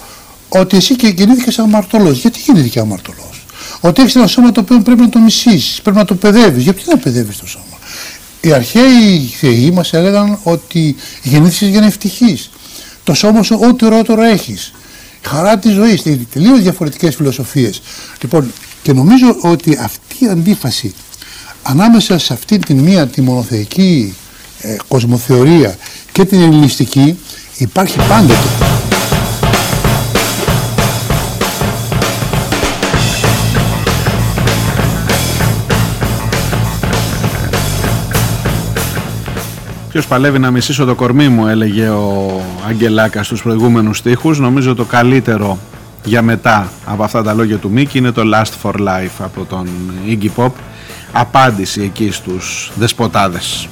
Ότι 0.48 0.76
εσύ 0.76 0.96
και 0.96 1.08
γεννήθηκες 1.08 1.58
αμαρτωλός. 1.58 2.18
Γιατί 2.18 2.38
γεννήθηκε 2.46 2.80
αμαρτωλός; 2.80 3.46
Ότι 3.80 4.00
έχεις 4.02 4.14
ένα 4.14 4.26
σώμα 4.26 4.52
το 4.52 4.60
οποίο 4.60 4.80
πρέπει 4.80 5.00
να 5.00 5.08
το 5.08 5.18
μισήσεις, 5.18 5.80
πρέπει 5.82 5.96
να 5.96 6.04
το 6.04 6.14
παιδεύεις. 6.14 6.62
Γιατί 6.62 6.82
να 6.86 6.98
παιδεύεις 6.98 7.36
το 7.36 7.46
σώμα; 7.46 7.78
Οι 8.40 8.52
αρχαίοι 8.52 9.30
θεοί 9.38 9.70
μας 9.70 9.92
έλεγαν 9.92 10.38
ότι 10.42 10.96
γεννήθηκες 11.22 11.68
για 11.68 11.80
να 11.80 11.86
ευτυχείς. 11.86 12.50
Το 13.04 13.14
σώμα 13.14 13.42
σου 13.42 13.58
ό,τι 13.62 13.88
ρότερο 13.88 14.22
έχεις. 14.22 14.72
Η 15.24 15.26
χαρά 15.26 15.58
της 15.58 15.72
ζωής, 15.72 16.02
τελείως 16.32 16.60
διαφορετικές 16.60 17.14
φιλοσοφίες. 17.14 17.82
Λοιπόν, 18.22 18.52
και 18.82 18.92
νομίζω 18.92 19.36
ότι 19.40 19.78
αυτή 19.80 20.24
η 20.24 20.28
αντίφαση 20.28 20.94
ανάμεσα 21.62 22.18
σε 22.18 22.32
αυτή 22.32 22.58
την 22.58 22.78
μία 22.78 23.06
τη 23.06 23.20
μονοθεϊκή 23.20 24.16
ε, 24.60 24.76
κοσμοθεωρία 24.88 25.76
και 26.12 26.24
την 26.24 26.40
ελληνιστική 26.40 27.18
υπάρχει 27.56 27.96
πάντοτε. 28.08 28.48
Ποιος 39.90 40.06
παλεύει 40.06 40.38
να 40.38 40.50
μισήσω 40.50 40.84
το 40.84 40.94
κορμί 40.94 41.28
μου 41.28 41.46
έλεγε 41.46 41.88
ο 41.88 42.40
Αγγελάκας 42.68 43.26
στους 43.26 43.42
προηγούμενους 43.42 43.98
στίχους 43.98 44.38
νομίζω 44.38 44.74
το 44.74 44.84
καλύτερο 44.84 45.58
για 46.04 46.22
μετά 46.22 46.72
από 46.84 47.02
αυτά 47.02 47.22
τα 47.22 47.34
λόγια 47.34 47.56
του 47.56 47.70
Μίκη 47.70 47.98
είναι 47.98 48.10
το 48.10 48.22
Last 48.34 48.52
for 48.62 48.74
Life 48.74 49.18
από 49.18 49.44
τον 49.44 49.68
Iggy 50.06 50.28
Pop 50.36 50.50
απάντηση 51.12 51.82
εκεί 51.82 52.10
στους 52.10 52.72
δεσποτάδες 52.74 53.68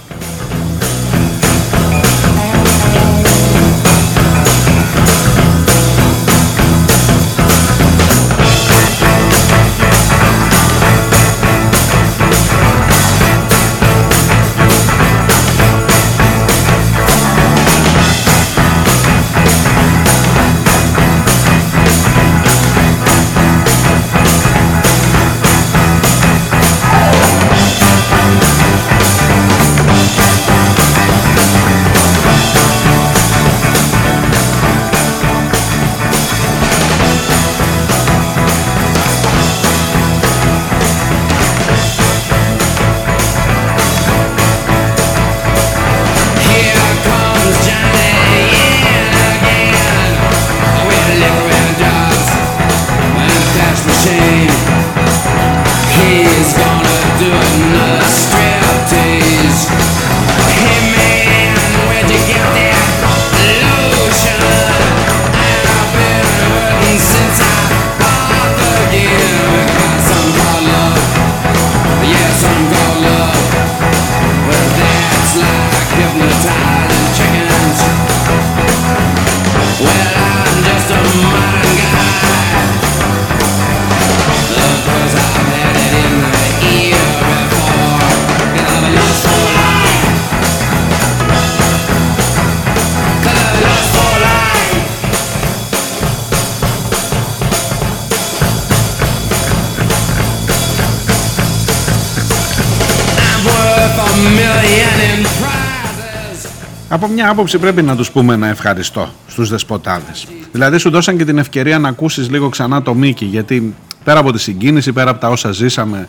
Από 106.89 107.09
μια 107.09 107.31
άποψη 107.31 107.59
πρέπει 107.59 107.83
να 107.83 107.97
τους 107.97 108.11
πούμε 108.11 108.35
ένα 108.35 108.49
ευχαριστώ 108.49 109.09
στους 109.29 109.49
δεσποτάδες. 109.49 110.27
Δηλαδή 110.53 110.79
σου 110.79 110.91
δώσαν 110.91 111.17
και 111.17 111.25
την 111.25 111.39
ευκαιρία 111.39 111.79
να 111.79 111.89
ακούσεις 111.89 112.31
λίγο 112.31 112.49
ξανά 112.49 112.83
το 112.83 112.95
Μίκη 112.95 113.25
γιατί 113.25 113.75
πέρα 114.05 114.19
από 114.19 114.33
τη 114.33 114.41
συγκίνηση, 114.41 114.93
πέρα 114.93 115.11
από 115.11 115.21
τα 115.21 115.29
όσα 115.29 115.53
ζήσαμε 115.53 116.09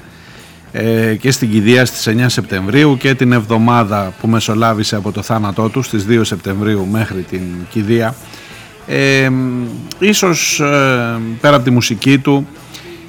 ε, 0.71 1.15
και 1.15 1.31
στην 1.31 1.51
κηδεία 1.51 1.85
στις 1.85 2.15
9 2.17 2.25
Σεπτεμβρίου 2.27 2.97
και 2.97 3.13
την 3.15 3.31
εβδομάδα 3.31 4.13
που 4.21 4.27
μεσολάβησε 4.27 4.95
από 4.95 5.11
το 5.11 5.21
θάνατό 5.21 5.69
του 5.69 5.81
στις 5.81 6.05
2 6.09 6.19
Σεπτεμβρίου 6.21 6.87
μέχρι 6.91 7.21
την 7.21 7.41
κηδεία 7.69 8.15
ε, 8.87 9.29
ίσως 9.99 10.59
ε, 10.59 11.19
πέρα 11.41 11.55
από 11.55 11.63
τη 11.63 11.71
μουσική 11.71 12.17
του 12.17 12.47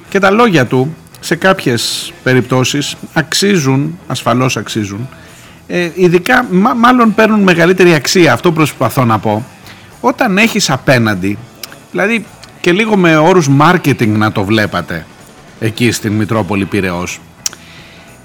και 0.09 0.19
τα 0.19 0.31
λόγια 0.31 0.65
του 0.65 0.95
σε 1.23 1.35
κάποιες 1.35 2.13
περιπτώσεις 2.23 2.95
αξίζουν, 3.13 3.99
ασφαλώς 4.07 4.57
αξίζουν 4.57 5.09
ε, 5.67 5.89
ειδικά 5.93 6.45
μα- 6.51 6.73
μάλλον 6.73 7.13
παίρνουν 7.13 7.39
μεγαλύτερη 7.39 7.93
αξία. 7.93 8.33
Αυτό 8.33 8.51
προσπαθώ 8.51 9.05
να 9.05 9.19
πω. 9.19 9.45
Όταν 10.01 10.37
έχεις 10.37 10.69
απέναντι 10.69 11.37
δηλαδή 11.91 12.25
και 12.61 12.71
λίγο 12.71 12.97
με 12.97 13.17
όρους 13.17 13.47
marketing 13.61 14.07
να 14.07 14.31
το 14.31 14.43
βλέπατε 14.43 15.05
εκεί 15.59 15.91
στην 15.91 16.13
Μητρόπολη 16.13 16.65
Πυραιός 16.65 17.19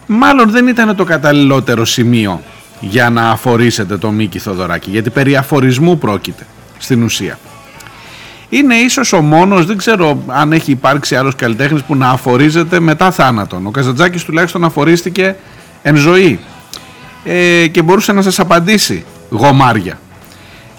μάλλον 0.07 0.51
δεν 0.51 0.67
ήταν 0.67 0.97
το 0.97 1.05
καταλληλότερο 1.05 1.85
σημείο 1.85 2.43
για 2.81 3.11
να 3.11 3.31
αφορήσετε 3.31 3.97
το 3.99 4.11
Μίκη 4.11 4.39
Θοδωράκη 4.39 4.91
γιατί 4.91 5.11
περί 5.11 5.37
αφορισμού 5.37 5.99
πρόκειται 5.99 6.47
στην 6.79 7.03
ουσία 7.03 7.39
είναι 8.49 8.75
ίσως 8.75 9.13
ο 9.13 9.21
μόνος, 9.21 9.67
δεν 9.67 9.77
ξέρω 9.77 10.23
αν 10.27 10.53
έχει 10.53 10.71
υπάρξει 10.71 11.17
άλλος 11.17 11.35
καλλιτέχνης 11.35 11.83
που 11.83 11.97
να 11.97 12.09
αφορίζεται 12.09 12.81
μετά 12.81 13.11
θάνατον. 13.11 13.67
Ο 13.67 13.71
Καζαντζάκης 13.71 14.25
τουλάχιστον 14.25 14.65
αφορίστηκε 14.65 15.37
εν 15.83 15.97
ζωή 15.97 16.39
ε, 17.25 17.67
και 17.67 17.83
μπορούσε 17.83 18.13
να 18.13 18.23
σας 18.23 18.39
απαντήσει 18.39 19.05
γομάρια. 19.31 19.99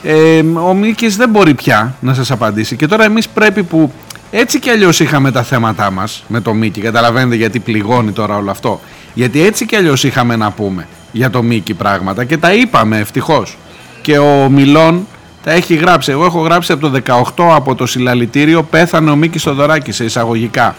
Ε, 0.04 0.40
ο 0.68 0.74
Μίκης 0.74 1.18
δεν 1.18 1.30
μπορεί 1.30 1.54
πια 1.54 1.96
να 2.00 2.14
σας 2.14 2.32
απαντήσει 2.32 2.76
και 2.76 2.88
τώρα 2.88 3.04
εμείς 3.04 3.28
πρέπει 3.28 3.64
που 3.64 3.92
έτσι 4.32 4.60
κι 4.60 4.70
αλλιώς 4.70 5.00
είχαμε 5.00 5.32
τα 5.32 5.44
θέματά 5.44 5.92
μας 5.92 6.24
με 6.28 6.42
το 6.42 6.54
Μίκη, 6.54 6.82
καταλαβαίνετε 6.82 7.36
γιατί 7.36 7.60
πληγώνει 7.60 8.12
τώρα 8.12 8.36
όλο 8.36 8.52
αυτό. 8.52 8.82
Γιατί 9.14 9.46
έτσι 9.46 9.66
κι 9.66 9.76
αλλιώς 9.76 10.04
είχαμε 10.04 10.36
να 10.36 10.52
πούμε 10.52 10.88
για 11.12 11.30
το 11.30 11.44
Μίκη 11.44 11.74
πράγματα 11.74 12.24
και 12.26 12.38
τα 12.38 12.54
είπαμε 12.54 12.98
ευτυχώς. 12.98 13.58
Και 14.02 14.18
ο 14.18 14.50
Μιλών 14.50 15.08
τα 15.48 15.54
έχει 15.54 15.76
γράψει. 15.76 16.12
Εγώ 16.12 16.26
έχω 16.26 16.40
γράψει 16.40 16.72
από 16.72 16.90
το 16.90 17.02
18 17.36 17.44
από 17.56 17.76
το 17.76 17.86
συλλαλητήριο 17.86 18.64
πέθανε 18.64 19.12
ο 19.12 19.16
Μίκης 19.16 19.44
Θοδωράκης 19.44 19.96
σε 19.96 20.04
εισαγωγικά. 20.04 20.76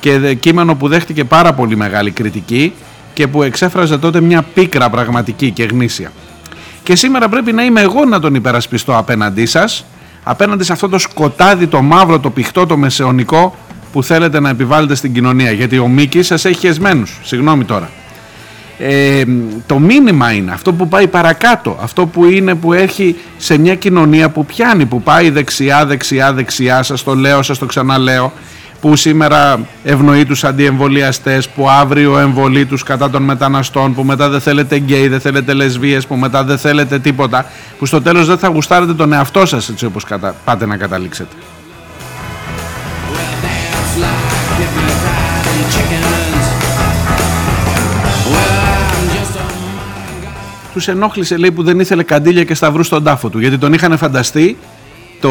Και 0.00 0.18
δε- 0.18 0.34
κείμενο 0.34 0.74
που 0.74 0.88
δέχτηκε 0.88 1.24
πάρα 1.24 1.52
πολύ 1.52 1.76
μεγάλη 1.76 2.10
κριτική 2.10 2.72
και 3.14 3.26
που 3.28 3.42
εξέφραζε 3.42 3.98
τότε 3.98 4.20
μια 4.20 4.42
πίκρα 4.54 4.90
πραγματική 4.90 5.50
και 5.50 5.64
γνήσια. 5.64 6.12
Και 6.82 6.96
σήμερα 6.96 7.28
πρέπει 7.28 7.52
να 7.52 7.64
είμαι 7.64 7.80
εγώ 7.80 8.04
να 8.04 8.20
τον 8.20 8.34
υπερασπιστώ 8.34 8.96
απέναντί 8.96 9.46
σας, 9.46 9.84
απέναντι 10.24 10.64
σε 10.64 10.72
αυτό 10.72 10.88
το 10.88 10.98
σκοτάδι, 10.98 11.66
το 11.66 11.82
μαύρο, 11.82 12.18
το 12.18 12.30
πηχτό, 12.30 12.66
το 12.66 12.76
μεσαιωνικό 12.76 13.54
που 13.92 14.02
θέλετε 14.02 14.40
να 14.40 14.48
επιβάλλετε 14.48 14.94
στην 14.94 15.12
κοινωνία. 15.14 15.50
Γιατί 15.52 15.78
ο 15.78 15.88
Μίκης 15.88 16.26
σας 16.26 16.44
έχει 16.44 16.58
χεσμένους. 16.58 17.18
Συγγνώμη 17.22 17.64
τώρα. 17.64 17.90
Ε, 18.78 19.22
το 19.66 19.78
μήνυμα 19.78 20.32
είναι 20.32 20.52
αυτό 20.52 20.72
που 20.72 20.88
πάει 20.88 21.06
παρακάτω, 21.06 21.78
αυτό 21.80 22.06
που 22.06 22.24
είναι 22.24 22.54
που 22.54 22.72
έχει 22.72 23.16
σε 23.36 23.58
μια 23.58 23.74
κοινωνία 23.74 24.30
που 24.30 24.46
πιάνει, 24.46 24.86
που 24.86 25.02
πάει 25.02 25.30
δεξιά, 25.30 25.86
δεξιά, 25.86 26.32
δεξιά, 26.32 26.82
σας 26.82 27.04
το 27.04 27.14
λέω, 27.14 27.42
σας 27.42 27.58
το 27.58 27.66
ξαναλέω, 27.66 28.32
που 28.80 28.96
σήμερα 28.96 29.60
ευνοεί 29.84 30.24
τους 30.24 30.44
αντιεμβολιαστές, 30.44 31.48
που 31.48 31.68
αύριο 31.68 32.18
εμβολεί 32.18 32.66
τους 32.66 32.82
κατά 32.82 33.10
των 33.10 33.22
μεταναστών, 33.22 33.94
που 33.94 34.04
μετά 34.04 34.28
δεν 34.28 34.40
θέλετε 34.40 34.76
γκέι, 34.76 35.08
δεν 35.08 35.20
θέλετε 35.20 35.52
λεσβίες, 35.52 36.06
που 36.06 36.16
μετά 36.16 36.44
δεν 36.44 36.58
θέλετε 36.58 36.98
τίποτα, 36.98 37.46
που 37.78 37.86
στο 37.86 38.02
τέλος 38.02 38.26
δεν 38.26 38.38
θα 38.38 38.48
γουστάρετε 38.48 38.94
τον 38.94 39.12
εαυτό 39.12 39.46
σας 39.46 39.68
έτσι 39.68 39.84
όπως 39.84 40.04
κατα... 40.04 40.34
πάτε 40.44 40.66
να 40.66 40.76
καταλήξετε. 40.76 41.34
Τους 50.78 50.88
ενόχλησε 50.88 51.36
λέει 51.36 51.50
που 51.50 51.62
δεν 51.62 51.80
ήθελε 51.80 52.02
καντήλια 52.02 52.44
και 52.44 52.54
σταυρού 52.54 52.82
στον 52.82 53.04
τάφο 53.04 53.28
του 53.28 53.38
γιατί 53.38 53.58
τον 53.58 53.72
είχαν 53.72 53.98
φανταστεί 53.98 54.56
το, 55.20 55.30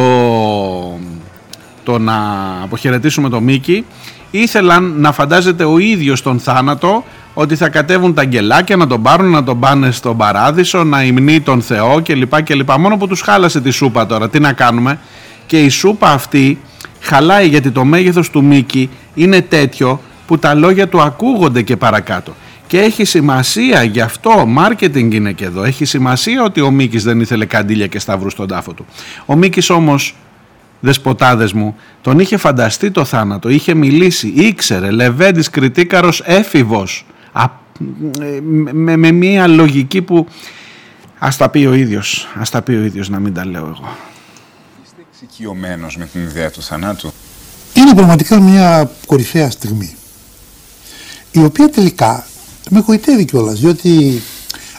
το 1.84 2.00
να 2.00 2.16
αποχαιρετήσουμε 2.64 3.30
το 3.30 3.42
Μίκη 3.42 3.86
ήθελαν 4.32 4.94
να 4.98 5.12
φαντάζεται 5.12 5.64
ο 5.64 5.78
ίδιος 5.78 6.22
τον 6.22 6.40
θάνατο 6.40 7.04
ότι 7.34 7.56
θα 7.56 7.70
κατέβουν 7.70 8.14
τα 8.14 8.22
αγγελάκια 8.22 8.76
να 8.76 8.88
τον 8.88 9.02
πάρουν, 9.02 9.30
να 9.30 9.44
τον 9.44 9.60
πάνε 9.60 9.92
στον 9.92 10.18
παράδεισο, 10.18 10.84
να 10.84 11.04
υμνεί 11.04 11.42
τον 11.42 11.62
Θεό 11.62 12.02
κλπ. 12.02 12.42
κλπ. 12.44 12.72
Μόνο 12.80 12.98
που 12.98 13.08
τους 13.08 13.22
χάλασε 13.22 13.62
τη 13.62 13.70
σούπα 13.70 14.06
τώρα, 14.06 14.30
τι 14.30 14.40
να 14.40 14.54
κάνουμε; 14.54 15.00
Και 15.46 15.64
η 15.64 15.70
σούπα 15.70 16.12
αυτή 16.12 16.60
χαλάει 17.00 17.48
γιατί 17.48 17.72
το 17.72 17.86
μέγεθος 17.86 18.30
του 18.30 18.44
Μίκη 18.44 18.90
είναι 19.14 19.42
τέτοιο 19.42 20.02
που 20.28 20.38
τα 20.40 20.54
λόγια 20.54 20.88
του 20.88 21.02
ακούγονται 21.02 21.62
και 21.62 21.78
παρακάτω. 21.78 22.34
Και 22.68 22.80
έχει 22.80 23.06
σημασία 23.06 23.84
γι' 23.84 24.02
αυτό, 24.02 24.46
μάρκετινγκ 24.46 25.14
είναι 25.14 25.32
και 25.32 25.46
εδώ, 25.46 25.64
έχει 25.64 25.86
σημασία 25.86 26.44
ότι 26.44 26.62
ο 26.62 26.72
Μίκης 26.72 27.04
δεν 27.04 27.20
ήθελε 27.20 27.46
καντήλια 27.46 27.88
και 27.88 28.00
σταυρούς 28.00 28.32
στον 28.32 28.48
τάφο 28.48 28.74
του. 28.74 28.86
Ο 29.26 29.36
Μίκης 29.36 29.70
όμως, 29.70 30.16
δεσποτάδες 30.80 31.54
μου, 31.54 31.76
τον 32.02 32.20
είχε 32.20 32.38
φανταστεί 32.38 32.92
το 32.92 33.06
θάνατο, 33.06 33.50
είχε 33.50 33.74
μιλήσει, 33.74 34.28
ήξερε, 34.28 34.92
Λεβέντης 34.92 35.50
Κριτίκαρος 35.50 36.22
έφηβος, 36.26 37.06
α, 37.32 37.46
με, 38.74 38.98
με 38.98 39.12
μια 39.12 39.48
λογική 39.48 40.02
που 40.02 40.28
ας 41.20 41.38
τα 41.38 41.50
πει 41.50 41.66
ο 41.66 41.74
ίδιος, 41.74 42.28
ας 42.36 42.50
τα 42.50 42.62
πει 42.62 42.72
ο 42.72 42.84
ίδιος 42.84 43.10
να 43.10 43.20
μην 43.20 43.34
τα 43.34 43.46
λέω 43.46 43.66
εγώ. 43.66 43.98
Είστε 44.84 45.02
εξοικειωμένος 45.12 45.98
με 45.98 46.06
την 46.06 46.22
ιδέα 46.22 46.52
του 46.52 46.62
θανάτου; 46.62 47.14
Είναι 47.74 47.94
πραγματικά 47.94 48.40
μια 48.40 48.92
κορυφαία 49.06 49.50
στιγμή. 49.50 49.96
Η 51.32 51.44
οποία 51.44 51.70
τελικά 51.70 52.26
με 52.70 52.84
γοητεύει 52.88 53.26
κιόλας, 53.26 53.60
διότι 53.60 54.22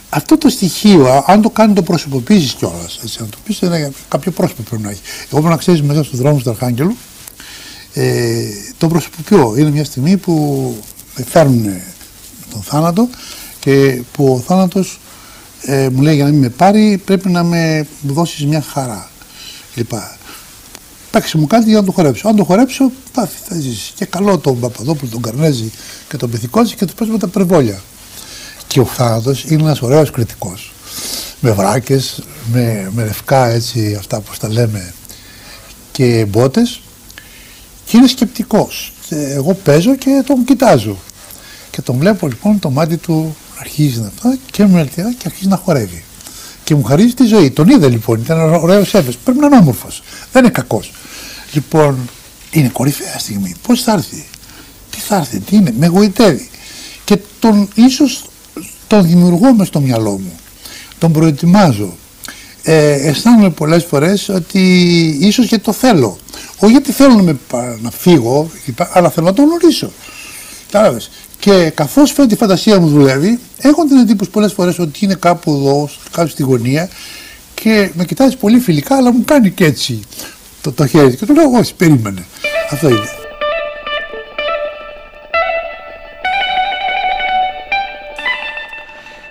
αυτό 0.08 0.38
το 0.38 0.48
στοιχείο, 0.48 1.06
α- 1.06 1.24
αν 1.26 1.42
το 1.42 1.50
κάνει 1.50 1.72
το 1.72 1.82
προσωποποιήσεις 1.82 2.52
κιόλας, 2.52 3.00
αν 3.20 3.28
το 3.30 3.36
πεις, 3.44 3.62
ένα, 3.62 3.90
κάποιο 4.08 4.32
πρόσωπο 4.32 4.62
πρέπει 4.62 4.82
να 4.82 4.90
έχει. 4.90 5.00
Εγώ 5.24 5.40
πρέπει 5.40 5.48
να 5.48 5.56
ξέρεις 5.56 5.82
μέσα 5.82 6.04
στον 6.04 6.18
δρόμο 6.18 6.38
του 6.38 6.50
Αρχάγγελου, 6.50 6.96
ε, 7.92 8.44
το 8.78 8.88
προσωποποιώ. 8.88 9.54
Είναι 9.56 9.70
μια 9.70 9.84
στιγμή 9.84 10.16
που 10.16 10.74
με 11.16 11.24
φέρνουν 11.24 11.62
με 11.62 11.82
τον 12.52 12.62
θάνατο 12.62 13.08
και 13.60 14.02
που 14.12 14.32
ο 14.34 14.38
θάνατος 14.46 15.00
ε, 15.62 15.88
μου 15.88 16.02
λέει 16.02 16.14
για 16.14 16.24
να 16.24 16.30
μην 16.30 16.40
με 16.40 16.48
πάρει 16.48 17.00
πρέπει 17.04 17.28
να 17.28 17.42
με 17.44 17.86
δώσεις 18.02 18.46
μια 18.46 18.60
χαρά. 18.62 19.10
Λοιπά. 19.74 20.17
Παίξε 21.18 21.38
μου 21.38 21.46
κάτι 21.46 21.68
για 21.68 21.80
να 21.80 21.84
το 21.84 21.92
χορέψω. 21.92 22.28
Αν 22.28 22.36
το 22.36 22.44
χορέψω, 22.44 22.90
πάθη, 23.12 23.38
θα 23.48 23.54
ζήσει. 23.54 23.92
Και 23.94 24.04
καλό 24.04 24.38
τον 24.38 24.60
Παπαδόπουλο, 24.60 25.10
τον 25.10 25.22
Καρνέζη 25.22 25.72
και 26.08 26.16
τον 26.16 26.30
Πυθικότσι 26.30 26.76
και 26.76 26.84
τους 26.84 26.94
παίζουμε 26.94 27.18
τα 27.18 27.28
περβόλια. 27.28 27.80
Και 28.66 28.80
ο 28.80 28.84
θάνατο 28.84 29.34
είναι 29.48 29.62
ένας 29.62 29.82
ωραίος 29.82 30.10
κριτικός. 30.10 30.72
Με 31.40 31.50
βράκες, 31.50 32.22
με, 32.52 32.90
με 32.94 33.04
λευκά 33.04 33.46
έτσι, 33.46 33.96
αυτά 33.98 34.20
που 34.20 34.32
τα 34.40 34.48
λέμε, 34.48 34.94
και 35.92 36.26
μπότες. 36.28 36.80
Και 37.84 37.96
είναι 37.96 38.06
σκεπτικός. 38.06 38.92
Εγώ 39.08 39.54
παίζω 39.54 39.96
και 39.96 40.22
τον 40.26 40.44
κοιτάζω. 40.44 40.96
Και 41.70 41.82
τον 41.82 41.96
βλέπω 41.98 42.28
λοιπόν 42.28 42.58
το 42.58 42.70
μάτι 42.70 42.96
του 42.96 43.36
να 43.54 43.60
αρχίζει 43.60 44.00
να 44.00 44.06
αυτά 44.06 44.38
και 44.50 44.66
με 44.66 44.80
ελτιά 44.80 45.14
και 45.18 45.24
αρχίζει 45.26 45.48
να 45.48 45.56
χορεύει. 45.56 46.04
Και 46.68 46.74
μου 46.74 46.82
χαρίζει 46.84 47.14
τη 47.14 47.24
ζωή. 47.24 47.50
Τον 47.50 47.68
είδε 47.68 47.88
λοιπόν, 47.88 48.20
ήταν 48.20 48.54
ωραίος 48.54 48.94
έφε. 48.94 49.12
Πρέπει 49.24 49.38
να 49.38 49.46
είναι 49.46 49.56
όμορφος. 49.56 50.02
Δεν 50.32 50.42
είναι 50.42 50.52
κακός. 50.52 50.92
Λοιπόν, 51.52 52.08
είναι 52.50 52.68
κορυφαία 52.68 53.18
στιγμή. 53.18 53.54
Πώς 53.66 53.82
θα 53.82 53.92
έρθει, 53.92 54.26
τι 54.90 54.98
θα 54.98 55.16
έρθει, 55.16 55.38
τι 55.40 55.56
είναι, 55.56 55.74
με 55.78 55.86
γοητεύει. 55.86 56.50
Και 57.04 57.18
τον 57.38 57.68
ίσως 57.74 58.24
τον 58.86 59.06
δημιουργώ 59.06 59.54
μες 59.54 59.66
στο 59.66 59.80
μυαλό 59.80 60.10
μου. 60.10 60.38
Τον 60.98 61.12
προετοιμάζω. 61.12 61.96
Ε, 62.62 62.92
αισθάνομαι 63.08 63.50
πολλές 63.50 63.84
φορές 63.84 64.28
ότι 64.28 64.60
ίσως 65.20 65.46
και 65.46 65.58
το 65.58 65.72
θέλω. 65.72 66.18
Όχι 66.58 66.72
γιατί 66.72 66.92
θέλω 66.92 67.14
να, 67.14 67.22
με, 67.22 67.38
πα- 67.48 67.78
να 67.82 67.90
φύγω, 67.90 68.50
αλλά 68.92 69.10
θέλω 69.10 69.26
να 69.26 69.32
τον 69.34 69.44
γνωρίσω. 69.44 69.90
Κατάλαβες. 70.70 71.10
Και 71.38 71.70
καθώς 71.74 72.12
φαίνεται 72.12 72.34
η 72.34 72.36
φαντασία 72.36 72.80
μου 72.80 72.88
δουλεύει, 72.88 73.38
έχω 73.58 73.84
την 73.84 73.96
εντύπωση 73.96 74.30
πολλές 74.30 74.52
φορές 74.52 74.78
ότι 74.78 75.04
είναι 75.04 75.14
κάπου 75.14 75.52
εδώ, 75.52 75.88
κάπου 76.10 76.28
στη 76.28 76.42
γωνία 76.42 76.88
και 77.54 77.90
με 77.94 78.04
κοιτάζει 78.04 78.36
πολύ 78.36 78.58
φιλικά, 78.58 78.96
αλλά 78.96 79.12
μου 79.12 79.24
κάνει 79.24 79.50
και 79.50 79.64
έτσι 79.64 80.00
το, 80.60 80.72
το 80.72 80.86
χέρι. 80.86 81.16
Και 81.16 81.26
του 81.26 81.34
λέω: 81.34 81.50
Όχι, 81.50 81.74
περίμενε. 81.74 82.26
Αυτό 82.70 82.88
είναι. 82.88 83.08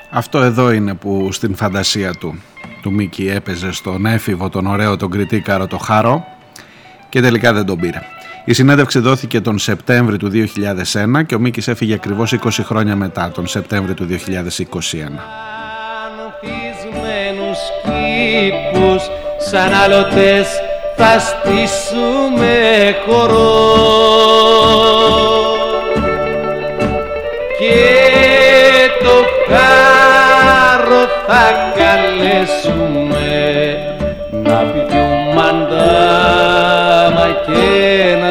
Αυτό 0.10 0.40
εδώ 0.40 0.72
είναι 0.72 0.94
που 0.94 1.30
στην 1.32 1.56
φαντασία 1.56 2.14
του 2.14 2.42
του 2.88 2.94
Μίκη 2.94 3.28
έπαιζε 3.28 3.72
στον 3.72 4.06
έφηβο, 4.06 4.50
τον 4.50 4.68
ωραίο, 4.68 4.98
τον 4.98 5.10
κριτήκαρο, 5.10 5.68
το 5.68 5.78
χάρο 5.78 6.26
και 7.10 7.22
τελικά 7.22 7.54
δεν 7.54 7.66
τον 7.66 7.80
πήρε. 7.80 8.02
Η 8.50 8.54
συνέντευξη 8.54 9.00
δόθηκε 9.00 9.42
τον 9.42 9.60
Σεπτέμβρη 9.60 10.18
του 10.18 10.32
2001 10.32 11.26
και 11.26 11.36
ο 11.36 11.40
Μίκης 11.40 11.68
έφυγε 11.68 11.94
ακριβώς 11.94 12.36
20 12.44 12.50
χρόνια 12.64 12.96
μετά, 12.96 13.32
τον 13.32 13.48
Σεπτέμβρη 13.48 13.94
του 13.94 14.08
2021. 14.10 14.14
Ανθισμένους 16.44 17.60
κήπους 17.84 19.04
σαν 19.50 19.74
άλλοτες 19.74 20.48
θα 20.96 21.20
στήσουμε 21.20 22.56
χορό 23.08 23.76
και 27.60 27.84
το 29.04 29.26
χάρο 29.48 31.08
θα 31.28 31.74
καλέσουμε 31.78 32.87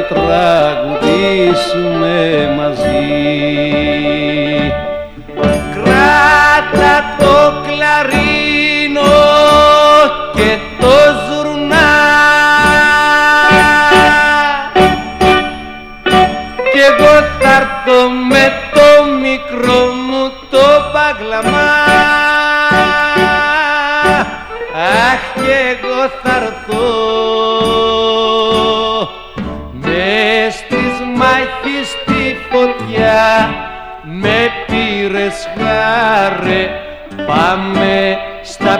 τραγουδήσουμε 0.08 2.48
μαζί 2.56 3.95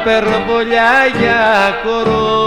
περβολιά 0.06 0.92
για 1.20 1.74
χορό. 1.84 2.44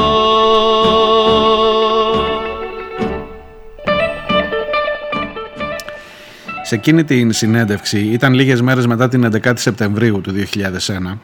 Σε 6.64 6.76
εκείνη 6.76 7.04
την 7.04 7.32
συνέντευξη, 7.32 8.00
ήταν 8.00 8.34
λίγες 8.34 8.62
μέρες 8.62 8.88
μετά 8.88 9.08
την 9.08 9.30
11η 9.34 9.54
Σεπτεμβρίου 9.56 10.22
του 10.22 10.34
2001, 10.34 11.18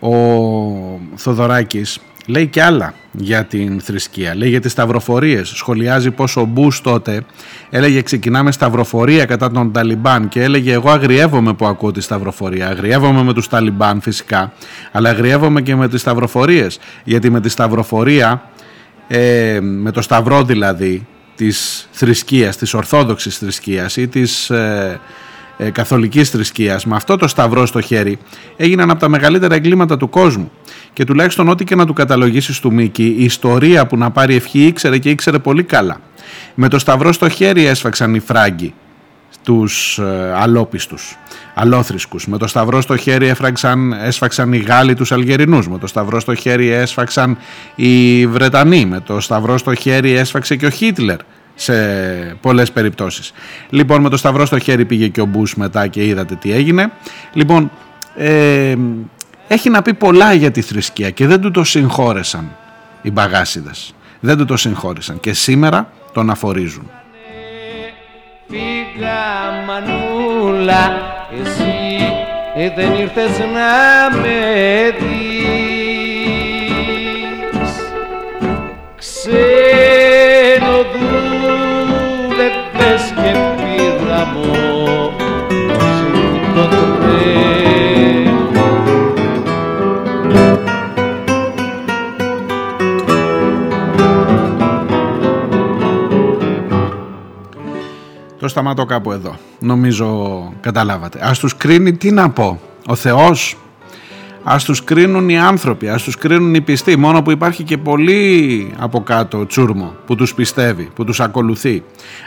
ο 0.00 0.14
Θοδωράκης 1.14 1.98
λέει 2.26 2.46
και 2.46 2.62
άλλα 2.62 2.94
για 3.12 3.44
την 3.44 3.80
θρησκεία. 3.80 4.34
Λέει 4.36 4.48
για 4.48 4.60
τις 4.60 4.72
σταυροφορίες. 4.72 5.48
Σχολιάζει 5.48 6.10
πως 6.10 6.36
ο 6.36 6.44
Μπούς 6.44 6.80
τότε 6.80 7.22
έλεγε 7.70 8.02
ξεκινάμε 8.02 8.52
σταυροφορία 8.52 9.24
κατά 9.24 9.50
των 9.50 9.72
Ταλιμπάν 9.72 10.28
και 10.28 10.42
έλεγε 10.42 10.72
εγώ 10.72 10.90
αγριεύομαι 10.90 11.54
που 11.54 11.66
ακούω 11.66 11.90
τη 11.90 12.00
σταυροφορία. 12.00 12.68
Αγριεύομαι 12.68 13.22
με 13.22 13.32
τους 13.32 13.48
Ταλιμπάν 13.48 14.00
φυσικά, 14.00 14.52
αλλά 14.92 15.10
αγριεύομαι 15.10 15.62
και 15.62 15.74
με 15.74 15.88
τις 15.88 16.00
σταυροφορίες. 16.00 16.78
Γιατί 17.04 17.30
με 17.30 17.40
τη 17.40 17.48
σταυροφορία, 17.48 18.50
ε, 19.08 19.58
με 19.60 19.90
το 19.90 20.02
σταυρό 20.02 20.44
δηλαδή, 20.44 21.06
της 21.34 21.88
θρησκείας, 21.90 22.56
της 22.56 22.74
ορθόδοξης 22.74 23.38
θρησκείας 23.38 23.96
ή 23.96 24.08
της 24.08 24.50
ε, 24.50 25.00
ε, 25.56 25.70
καθολικής 25.70 26.30
θρησκείας 26.30 26.86
με 26.86 26.96
αυτό 26.96 27.16
το 27.16 27.28
σταυρό 27.28 27.66
στο 27.66 27.80
χέρι 27.80 28.18
έγιναν 28.56 28.90
από 28.90 29.00
τα 29.00 29.08
μεγαλύτερα 29.08 29.54
εγκλήματα 29.54 29.96
του 29.96 30.08
κόσμου 30.08 30.50
και 30.92 31.04
τουλάχιστον 31.04 31.48
ό,τι 31.48 31.64
και 31.64 31.74
να 31.74 31.86
του 31.86 31.92
καταλογίσεις 31.92 32.60
του 32.60 32.72
Μίκη 32.72 33.14
η 33.18 33.24
ιστορία 33.24 33.86
που 33.86 33.96
να 33.96 34.10
πάρει 34.10 34.34
ευχή 34.34 34.66
ήξερε 34.66 34.98
και 34.98 35.10
ήξερε 35.10 35.38
πολύ 35.38 35.62
καλά 35.62 36.00
Με 36.54 36.68
το 36.68 36.78
σταυρό 36.78 37.12
στο 37.12 37.28
χέρι 37.28 37.64
έσφαξαν 37.64 38.14
οι 38.14 38.20
Φράγκοι 38.20 38.74
τους 39.44 39.98
ε, 39.98 40.32
αλόπιστους, 40.36 41.18
αλόθρησκους. 41.54 42.26
Με 42.26 42.38
το 42.38 42.46
σταυρό 42.46 42.80
στο 42.80 42.96
χέρι 42.96 43.26
έφραξαν, 43.26 43.92
έσφαξαν 43.92 44.52
οι 44.52 44.58
Γάλλοι 44.58 44.94
τους 44.94 45.12
Αλγερινούς. 45.12 45.68
Με 45.68 45.78
το 45.78 45.86
σταυρό 45.86 46.20
στο 46.20 46.34
χέρι 46.34 46.68
έσφαξαν 46.68 47.38
οι 47.74 48.26
Βρετανοί. 48.26 48.84
Με 48.84 49.00
το 49.00 49.20
σταυρό 49.20 49.58
στο 49.58 49.74
χέρι 49.74 50.12
έσφαξε 50.12 50.56
και 50.56 50.66
ο 50.66 50.70
Χίτλερ 50.70 51.18
σε 51.54 51.74
πολλές 52.40 52.72
περιπτώσεις. 52.72 53.32
Λοιπόν 53.68 54.00
με 54.00 54.08
το 54.08 54.16
σταυρό 54.16 54.46
στο 54.46 54.58
χέρι 54.58 54.84
πήγε 54.84 55.08
και 55.08 55.20
ο 55.20 55.24
Μπούς 55.24 55.54
μετά 55.54 55.86
και 55.86 56.04
είδατε 56.04 56.34
τι 56.34 56.52
έγινε. 56.52 56.92
Λοιπόν 57.32 57.70
ε, 58.16 58.74
έχει 59.48 59.70
να 59.70 59.82
πει 59.82 59.94
πολλά 59.94 60.32
για 60.32 60.50
τη 60.50 60.60
θρησκεία 60.60 61.10
και 61.10 61.26
δεν 61.26 61.40
του 61.40 61.50
το 61.50 61.64
συγχώρεσαν 61.64 62.56
οι 63.02 63.10
μπαγάσιδες. 63.10 63.94
Δεν 64.20 64.36
του 64.36 64.44
το 64.44 64.56
συγχώρεσαν 64.56 65.20
και 65.20 65.32
σήμερα 65.32 65.90
τον 66.12 66.30
αφορίζουν. 66.30 66.90
Φύγα 68.48 69.12
μανούλα 69.66 70.92
Εσύ 71.42 72.04
ε, 72.56 72.70
δεν 72.76 72.94
ήρθες 72.94 73.38
να 73.38 74.18
με 74.20 74.28
δεις 74.98 75.33
Το 98.44 98.50
σταματώ 98.50 98.84
κάπου 98.84 99.12
εδώ. 99.12 99.36
Νομίζω 99.58 100.52
καταλάβατε. 100.60 101.18
Ας 101.22 101.38
τους 101.38 101.56
κρίνει 101.56 101.92
τι 101.92 102.10
να 102.10 102.30
πω. 102.30 102.60
Ο 102.86 102.94
Θεός. 102.94 103.56
Ας 104.42 104.64
τους 104.64 104.84
κρίνουν 104.84 105.28
οι 105.28 105.38
άνθρωποι. 105.38 105.88
Ας 105.88 106.02
τους 106.02 106.16
κρίνουν 106.16 106.54
οι 106.54 106.60
πιστοί. 106.60 106.96
Μόνο 106.96 107.22
που 107.22 107.30
υπάρχει 107.30 107.62
και 107.62 107.78
πολύ 107.78 108.72
από 108.78 109.02
κάτω 109.02 109.46
τσούρμο 109.46 109.94
που 110.06 110.14
τους 110.14 110.34
πιστεύει, 110.34 110.90
που 110.94 111.04
τους 111.04 111.20
ακολουθεί. 111.20 111.82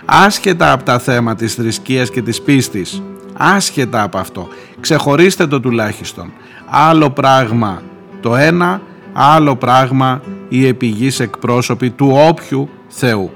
Άσχετα 0.06 0.72
από 0.72 0.84
τα 0.84 1.00
θέματα 1.00 1.38
της 1.38 1.54
θρησκείας 1.54 2.10
και 2.10 2.22
της 2.22 2.42
πίστης. 2.42 3.02
Άσχετα 3.34 4.02
από 4.02 4.18
αυτό. 4.18 4.48
Ξεχωρίστε 4.80 5.48
το 5.48 5.60
τουλάχιστον. 5.60 6.32
Άλλο 6.70 7.10
πράγμα 7.10 7.82
το 8.22 8.36
ένα, 8.36 8.82
άλλο 9.14 9.56
πράγμα 9.56 10.22
οι 10.50 10.68
επιγείς 10.68 11.20
εκπρόσωποι 11.20 11.90
του 11.90 12.12
όποιου 12.28 12.70
Θεού. 12.88 13.32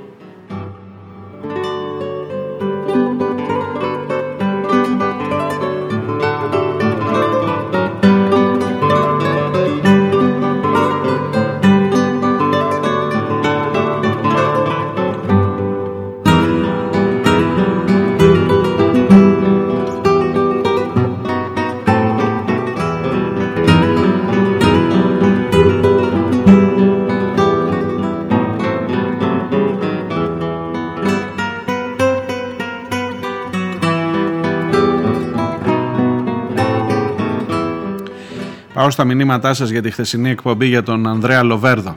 Στα 38.92 39.04
μηνύματά 39.04 39.54
σας 39.54 39.70
για 39.70 39.82
τη 39.82 39.92
χθεσινή 39.92 40.30
εκπομπή 40.30 40.66
για 40.66 40.84
τον 40.84 41.08
Ανδρέα 41.08 41.44
Λοβέρδο 41.44 41.96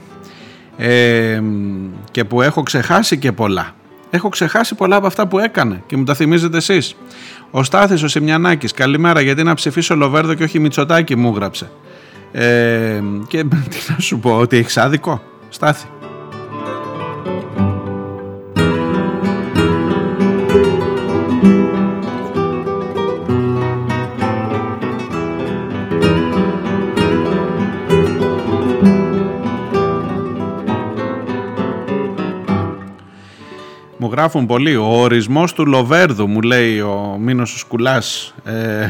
ε, 0.76 1.42
και 2.10 2.24
που 2.24 2.42
έχω 2.42 2.62
ξεχάσει 2.62 3.18
και 3.18 3.32
πολλά. 3.32 3.74
Έχω 4.10 4.28
ξεχάσει 4.28 4.74
πολλά 4.74 4.96
από 4.96 5.06
αυτά 5.06 5.26
που 5.26 5.38
έκανε 5.38 5.82
και 5.86 5.96
μου 5.96 6.04
τα 6.04 6.14
θυμίζετε 6.14 6.56
εσείς. 6.56 6.96
Ο 7.50 7.62
Στάθης 7.62 8.02
ο 8.02 8.08
Σιμιανάκης, 8.08 8.72
καλημέρα 8.72 9.20
γιατί 9.20 9.42
να 9.42 9.54
ψηφίσω 9.54 9.96
Λοβέρδο 9.96 10.34
και 10.34 10.42
όχι 10.42 10.58
Μητσοτάκη 10.58 11.16
μου 11.16 11.34
γράψε. 11.34 11.70
Ε, 12.32 13.02
και 13.28 13.44
τι 13.70 13.76
να 13.88 13.98
σου 13.98 14.18
πω, 14.18 14.38
ότι 14.38 14.56
έχεις 14.56 14.76
άδικο, 14.76 15.22
Στάθη. 15.48 15.86
Γράφουν 34.14 34.46
πολύ. 34.46 34.76
Ο 34.76 34.84
ορισμός 34.84 35.52
του 35.52 35.66
Λοβέρδου, 35.66 36.28
μου 36.28 36.40
λέει 36.40 36.80
ο 36.80 37.16
Μίνος 37.20 37.54
ο 37.54 37.58
Σκουλάς. 37.58 38.34
Ε, 38.44 38.88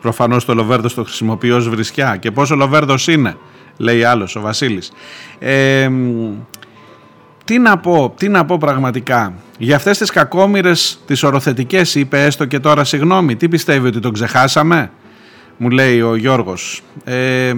προφανώς 0.00 0.44
το 0.44 0.54
Λοβέρδο 0.54 0.88
το 0.88 1.04
χρησιμοποιεί 1.04 1.50
ως 1.50 1.68
βρισιά. 1.68 2.16
Και 2.16 2.30
πόσο 2.30 2.54
Λοβέρδος 2.54 3.06
είναι, 3.06 3.36
λέει 3.76 4.04
άλλος, 4.04 4.36
ο 4.36 4.40
Βασίλης. 4.40 4.92
Ε, 5.38 5.90
τι 7.44 7.58
να 7.58 7.78
πω, 7.78 8.14
τι 8.16 8.28
να 8.28 8.44
πω 8.44 8.58
πραγματικά. 8.58 9.32
Για 9.58 9.76
αυτές 9.76 9.98
τις 9.98 10.10
κακόμοιρες, 10.10 10.98
τις 11.06 11.22
οροθετικές, 11.22 11.94
είπε 11.94 12.24
έστω 12.24 12.44
και 12.44 12.58
τώρα 12.58 12.84
συγγνώμη. 12.84 13.36
Τι 13.36 13.48
πιστεύει 13.48 13.86
ότι 13.86 14.00
τον 14.00 14.12
ξεχάσαμε, 14.12 14.90
μου 15.56 15.70
λέει 15.70 16.00
ο 16.00 16.16
Γιώργος. 16.16 16.82
Ε, 17.04 17.52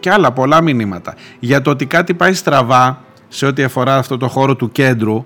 και 0.00 0.10
άλλα 0.10 0.32
πολλά 0.32 0.60
μηνύματα. 0.60 1.14
Για 1.38 1.62
το 1.62 1.70
ότι 1.70 1.86
κάτι 1.86 2.14
πάει 2.14 2.32
στραβά 2.32 3.04
σε 3.28 3.46
ό,τι 3.46 3.62
αφορά 3.62 3.96
αυτό 3.96 4.16
το 4.16 4.28
χώρο 4.28 4.56
του 4.56 4.72
κέντρου, 4.72 5.24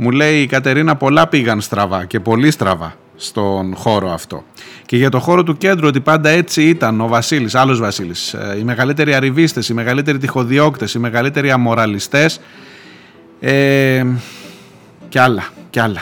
μου 0.00 0.10
λέει 0.10 0.42
η 0.42 0.46
Κατερίνα 0.46 0.96
πολλά 0.96 1.28
πήγαν 1.28 1.60
στραβά 1.60 2.04
και 2.04 2.20
πολύ 2.20 2.50
στραβά 2.50 2.94
στον 3.16 3.74
χώρο 3.76 4.10
αυτό. 4.10 4.44
Και 4.86 4.96
για 4.96 5.10
το 5.10 5.18
χώρο 5.18 5.42
του 5.42 5.56
κέντρου 5.56 5.86
ότι 5.86 6.00
πάντα 6.00 6.28
έτσι 6.28 6.62
ήταν 6.62 7.00
ο 7.00 7.06
Βασίλης, 7.08 7.54
άλλος 7.54 7.80
Βασίλης. 7.80 8.34
ε, 8.34 8.56
Οι 8.58 8.64
μεγαλύτεροι 8.64 9.16
arrivistες, 9.20 9.68
οι 9.68 9.72
μεγαλύτεροι 9.74 10.18
τυχοδιώκτες, 10.18 10.94
οι 10.94 10.98
μεγαλύτεροι 10.98 11.50
αμοραλιστές 11.50 12.40
ε, 13.40 14.04
και 15.08 15.20
άλλα, 15.20 15.44
και 15.70 15.80
άλλα. 15.80 16.00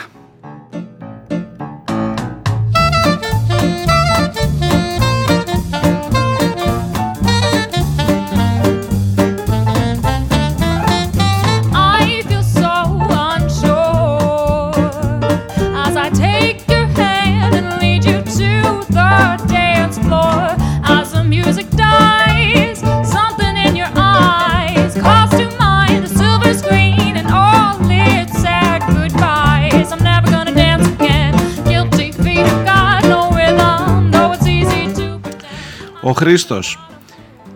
Ο 36.07 36.11
Χρήστος, 36.11 36.79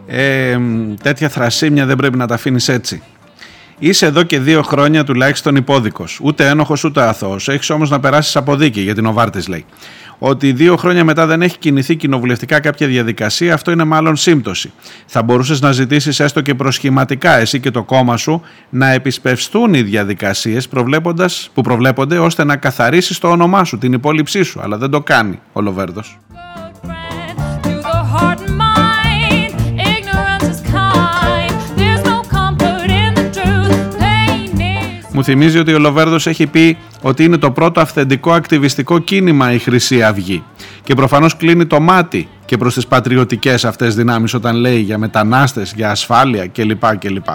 ε, 0.07 0.57
τέτοια 1.01 1.29
θρασίμια 1.29 1.85
δεν 1.85 1.95
πρέπει 1.95 2.17
να 2.17 2.27
τα 2.27 2.33
αφήνεις 2.33 2.67
έτσι. 2.67 3.01
Είσαι 3.79 4.05
εδώ 4.05 4.23
και 4.23 4.39
δύο 4.39 4.61
χρόνια 4.61 5.03
τουλάχιστον 5.03 5.55
υπόδικος. 5.55 6.19
Ούτε 6.23 6.47
ένοχος 6.47 6.83
ούτε 6.83 7.01
αθώος. 7.01 7.47
Έχεις 7.47 7.69
όμως 7.69 7.89
να 7.89 7.99
περάσεις 7.99 8.35
από 8.35 8.55
δίκη, 8.55 8.81
γιατί 8.81 9.05
ο 9.05 9.13
Βάρτης 9.13 9.47
λέει. 9.47 9.65
Ότι 10.19 10.51
δύο 10.51 10.77
χρόνια 10.77 11.03
μετά 11.03 11.25
δεν 11.25 11.41
έχει 11.41 11.57
κινηθεί 11.57 11.95
κοινοβουλευτικά 11.95 12.59
κάποια 12.59 12.87
διαδικασία, 12.87 13.53
αυτό 13.53 13.71
είναι 13.71 13.83
μάλλον 13.83 14.15
σύμπτωση. 14.15 14.71
Θα 15.05 15.23
μπορούσες 15.23 15.61
να 15.61 15.71
ζητήσεις 15.71 16.19
έστω 16.19 16.41
και 16.41 16.55
προσχηματικά 16.55 17.37
εσύ 17.37 17.59
και 17.59 17.71
το 17.71 17.83
κόμμα 17.83 18.17
σου 18.17 18.41
να 18.69 18.89
επισπευστούν 18.91 19.73
οι 19.73 19.81
διαδικασίες 19.81 20.67
που 21.53 21.61
προβλέπονται 21.61 22.17
ώστε 22.17 22.43
να 22.43 22.55
καθαρίσεις 22.55 23.19
το 23.19 23.27
όνομά 23.29 23.63
σου, 23.63 23.77
την 23.77 23.93
υπόλοιψή 23.93 24.43
σου. 24.43 24.59
Αλλά 24.61 24.77
δεν 24.77 24.89
το 24.89 25.01
κάνει 25.01 25.39
ο 25.53 25.61
Λοβέρδος. 25.61 26.19
Μου 35.13 35.23
θυμίζει 35.23 35.59
ότι 35.59 35.73
ο 35.73 35.79
Λοβέρδος 35.79 36.27
έχει 36.27 36.47
πει 36.47 36.77
ότι 37.01 37.23
είναι 37.23 37.37
το 37.37 37.51
πρώτο 37.51 37.79
αυθεντικό 37.79 38.31
ακτιβιστικό 38.31 38.99
κίνημα 38.99 39.51
η 39.53 39.57
Χρυσή 39.57 40.03
Αυγή 40.03 40.43
και 40.83 40.93
προφανώς 40.93 41.37
κλείνει 41.37 41.65
το 41.65 41.79
μάτι 41.79 42.27
και 42.45 42.57
προς 42.57 42.73
τις 42.73 42.87
πατριωτικές 42.87 43.65
αυτές 43.65 43.95
δυνάμεις 43.95 44.33
όταν 44.33 44.55
λέει 44.55 44.79
για 44.79 44.97
μετανάστες, 44.97 45.73
για 45.75 45.91
ασφάλεια 45.91 46.47
κλπ. 46.47 46.97
κλπ. 46.97 47.27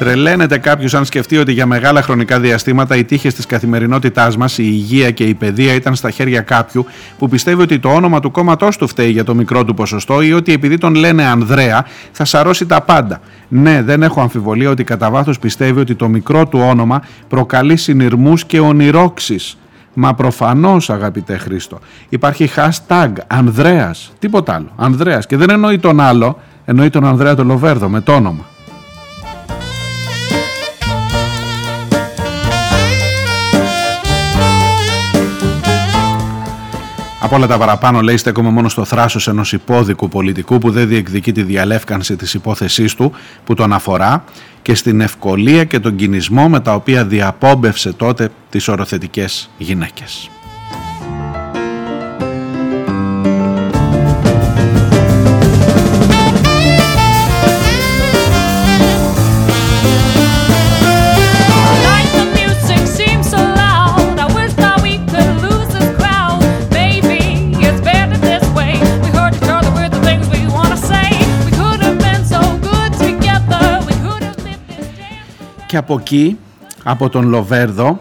Τρελαίνεται 0.00 0.58
κάποιος 0.58 0.94
αν 0.94 1.04
σκεφτεί 1.04 1.36
ότι 1.36 1.52
για 1.52 1.66
μεγάλα 1.66 2.02
χρονικά 2.02 2.40
διαστήματα 2.40 2.96
οι 2.96 3.04
τύχες 3.04 3.34
της 3.34 3.46
καθημερινότητάς 3.46 4.36
μας, 4.36 4.58
η 4.58 4.62
υγεία 4.66 5.10
και 5.10 5.24
η 5.24 5.34
παιδεία 5.34 5.74
ήταν 5.74 5.94
στα 5.94 6.10
χέρια 6.10 6.40
κάποιου 6.40 6.86
που 7.18 7.28
πιστεύει 7.28 7.62
ότι 7.62 7.78
το 7.78 7.88
όνομα 7.88 8.20
του 8.20 8.30
κόμματός 8.30 8.76
του 8.76 8.88
φταίει 8.88 9.10
για 9.10 9.24
το 9.24 9.34
μικρό 9.34 9.64
του 9.64 9.74
ποσοστό 9.74 10.22
ή 10.22 10.32
ότι 10.32 10.52
επειδή 10.52 10.78
τον 10.78 10.94
λένε 10.94 11.24
Ανδρέα 11.24 11.86
θα 12.12 12.24
σαρώσει 12.24 12.66
τα 12.66 12.80
πάντα. 12.80 13.20
Ναι, 13.48 13.82
δεν 13.82 14.02
έχω 14.02 14.20
αμφιβολία 14.20 14.70
ότι 14.70 14.84
κατά 14.84 15.10
βάθος 15.10 15.38
πιστεύει 15.38 15.80
ότι 15.80 15.94
το 15.94 16.08
μικρό 16.08 16.46
του 16.46 16.58
όνομα 16.62 17.02
προκαλεί 17.28 17.76
συνειρμούς 17.76 18.44
και 18.44 18.60
ονειρόξεις. 18.60 19.58
Μα 19.94 20.14
προφανώς, 20.14 20.90
αγαπητέ 20.90 21.36
Χρήστο, 21.36 21.78
υπάρχει 22.08 22.50
hashtag 22.56 23.12
Ανδρέας, 23.26 24.12
τίποτα 24.18 24.54
άλλο. 24.54 24.72
Ανδρέας 24.76 25.26
και 25.26 25.36
δεν 25.36 25.50
εννοεί 25.50 25.78
τον 25.78 26.00
άλλο, 26.00 26.38
εννοεί 26.64 26.90
τον 26.90 27.06
Ανδρέα 27.06 27.34
τον 27.34 27.46
Λοβέρδο 27.46 27.88
με 27.88 28.00
το 28.00 28.12
όνομα. 28.12 28.44
Από 37.30 37.38
όλα 37.38 37.48
τα 37.48 37.58
παραπάνω 37.58 38.00
λέει 38.00 38.16
στέκομαι 38.16 38.50
μόνο 38.50 38.68
στο 38.68 38.84
θράσος 38.84 39.28
ενός 39.28 39.52
υπόδικου 39.52 40.08
πολιτικού 40.08 40.58
που 40.58 40.70
δεν 40.70 40.88
διεκδικεί 40.88 41.32
τη 41.32 41.42
διαλεύκανση 41.42 42.16
της 42.16 42.34
υπόθεσής 42.34 42.94
του 42.94 43.12
που 43.44 43.54
τον 43.54 43.72
αφορά 43.72 44.24
και 44.62 44.74
στην 44.74 45.00
ευκολία 45.00 45.64
και 45.64 45.80
τον 45.80 45.96
κινησμό 45.96 46.48
με 46.48 46.60
τα 46.60 46.74
οποία 46.74 47.04
διαπόμπευσε 47.04 47.92
τότε 47.92 48.28
τις 48.50 48.68
οροθετικές 48.68 49.50
γυναίκες. 49.58 50.30
Και 75.70 75.76
από 75.76 75.96
εκεί, 76.00 76.36
από 76.82 77.08
τον 77.08 77.28
Λοβέρδο, 77.28 78.00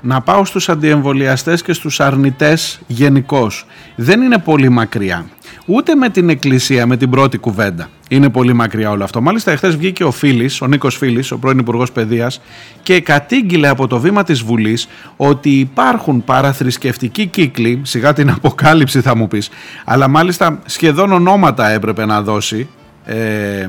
να 0.00 0.20
πάω 0.20 0.44
στους 0.44 0.68
αντιεμβολιαστές 0.68 1.62
και 1.62 1.72
στους 1.72 2.00
αρνητές 2.00 2.80
γενικώς. 2.86 3.66
Δεν 3.96 4.22
είναι 4.22 4.38
πολύ 4.38 4.68
μακριά. 4.68 5.26
Ούτε 5.66 5.94
με 5.94 6.08
την 6.08 6.28
εκκλησία, 6.28 6.86
με 6.86 6.96
την 6.96 7.10
πρώτη 7.10 7.38
κουβέντα. 7.38 7.88
Είναι 8.08 8.28
πολύ 8.28 8.52
μακριά 8.52 8.90
όλο 8.90 9.04
αυτό. 9.04 9.20
Μάλιστα, 9.20 9.50
εχθές 9.50 9.76
βγήκε 9.76 10.04
ο 10.04 10.10
Φίλης, 10.10 10.60
ο 10.60 10.66
Νίκος 10.66 10.96
Φίλης, 10.96 11.30
ο 11.30 11.38
πρώην 11.38 11.58
Υπουργός 11.58 11.92
Παιδείας, 11.92 12.40
και 12.82 13.00
κατήγγειλε 13.00 13.68
από 13.68 13.86
το 13.86 13.98
βήμα 13.98 14.22
της 14.22 14.42
Βουλής 14.42 14.88
ότι 15.16 15.50
υπάρχουν 15.50 16.24
παραθρησκευτικοί 16.24 17.26
κύκλοι, 17.26 17.80
σιγά 17.84 18.12
την 18.12 18.30
αποκάλυψη 18.30 19.00
θα 19.00 19.16
μου 19.16 19.28
πεις, 19.28 19.48
αλλά 19.84 20.08
μάλιστα 20.08 20.58
σχεδόν 20.66 21.12
ονόματα 21.12 21.68
έπρεπε 21.68 22.06
να 22.06 22.22
δώσει. 22.22 22.68
Ε, 23.04 23.66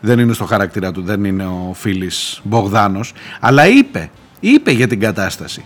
δεν 0.00 0.18
είναι 0.18 0.32
στο 0.32 0.44
χαρακτήρα 0.44 0.92
του, 0.92 1.02
δεν 1.02 1.24
είναι 1.24 1.44
ο 1.44 1.72
Φίλης 1.74 2.40
Μπογδάνος, 2.44 3.12
αλλά 3.40 3.66
είπε, 3.66 4.10
είπε 4.40 4.70
για 4.70 4.86
την 4.86 5.00
κατάσταση. 5.00 5.64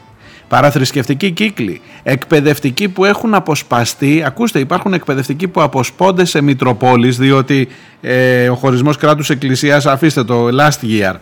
Παραθρησκευτικοί 0.48 1.30
κύκλοι, 1.30 1.80
εκπαιδευτικοί 2.02 2.88
που 2.88 3.04
έχουν 3.04 3.34
αποσπαστεί, 3.34 4.22
ακούστε 4.26 4.58
υπάρχουν 4.58 4.92
εκπαιδευτικοί 4.92 5.48
που 5.48 5.62
αποσπώνται 5.62 6.24
σε 6.24 6.40
Μητροπόλεις 6.40 7.18
διότι 7.18 7.68
ε, 8.00 8.48
ο 8.48 8.54
χωρισμός 8.54 8.96
κράτους 8.96 9.30
εκκλησίας, 9.30 9.86
αφήστε 9.86 10.24
το 10.24 10.48
last 10.48 10.86
year, 10.86 11.14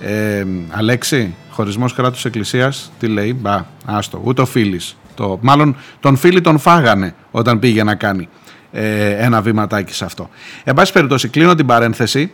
ε, 0.00 0.44
Αλέξη, 0.70 1.34
χωρισμός 1.50 1.94
κράτους 1.94 2.24
εκκλησίας, 2.24 2.92
τι 2.98 3.06
λέει, 3.06 3.36
μπα, 3.40 3.64
άστο, 3.84 4.20
ούτε 4.24 4.42
ο 4.42 4.46
Φίλης, 4.46 4.96
το, 5.14 5.38
μάλλον 5.40 5.76
τον 6.00 6.16
Φίλη 6.16 6.40
τον 6.40 6.58
φάγανε 6.58 7.14
όταν 7.30 7.58
πήγε 7.58 7.84
να 7.84 7.94
κάνει 7.94 8.28
ε, 8.72 9.24
ένα 9.24 9.42
βήματάκι 9.42 9.94
σε 9.94 10.04
αυτό. 10.04 10.28
Εν 10.64 10.74
πάση 10.74 10.92
περιπτώσει, 10.92 11.28
κλείνω 11.28 11.54
την 11.54 11.66
παρένθεση. 11.66 12.30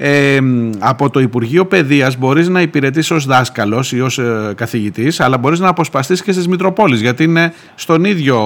Ε, 0.00 0.38
από 0.78 1.10
το 1.10 1.20
Υπουργείο 1.20 1.66
Παιδείας 1.66 2.16
μπορείς 2.16 2.48
να 2.48 2.60
υπηρετείς 2.60 3.10
ως 3.10 3.26
δάσκαλος 3.26 3.92
ή 3.92 4.00
ως 4.00 4.18
ε, 4.18 4.52
καθηγητής 4.56 5.20
αλλά 5.20 5.38
μπορείς 5.38 5.58
να 5.58 5.68
αποσπαστείς 5.68 6.22
και 6.22 6.32
στις 6.32 6.48
Μητροπόλεις 6.48 7.00
γιατί 7.00 7.24
είναι 7.24 7.54
στον 7.74 8.04
ίδιο 8.04 8.38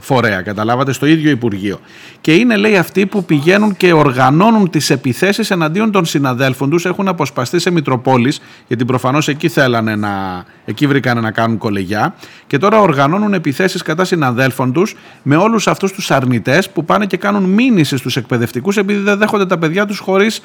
φορέα 0.00 0.42
καταλάβατε 0.42 0.92
στο 0.92 1.06
ίδιο 1.06 1.30
Υπουργείο. 1.30 1.78
Και 2.20 2.34
είναι 2.34 2.56
λέει 2.56 2.76
αυτοί 2.76 3.06
που 3.06 3.24
πηγαίνουν 3.24 3.76
και 3.76 3.92
οργανώνουν 3.92 4.70
τις 4.70 4.90
επιθέσεις 4.90 5.50
εναντίον 5.50 5.90
των 5.90 6.04
συναδέλφων 6.04 6.70
τους 6.70 6.84
έχουν 6.84 7.08
αποσπαστεί 7.08 7.58
σε 7.58 7.70
Μητροπόλεις 7.70 8.40
γιατί 8.66 8.84
προφανώς 8.84 9.28
εκεί 9.28 9.48
θέλανε 9.48 9.96
να 9.96 10.44
εκεί 10.64 10.86
βρήκανε 10.86 11.20
να 11.20 11.30
κάνουν 11.30 11.58
κολεγιά 11.58 12.14
και 12.46 12.58
τώρα 12.58 12.80
οργανώνουν 12.80 13.34
επιθέσεις 13.34 13.82
κατά 13.82 14.04
συναδέλφων 14.04 14.72
τους 14.72 14.96
με 15.22 15.36
όλους 15.36 15.68
αυτούς 15.68 15.92
τους 15.92 16.10
αρνητές 16.10 16.70
που 16.70 16.84
πάνε 16.84 17.06
και 17.06 17.16
κάνουν 17.16 17.42
μήνυση 17.42 17.96
στους 17.96 18.16
εκπαιδευτικούς 18.16 18.76
επειδή 18.76 19.00
δεν 19.00 19.18
δέχονται 19.18 19.46
τα 19.46 19.58
παιδιά 19.58 19.86
τους 19.86 19.98
χωρίς 19.98 20.42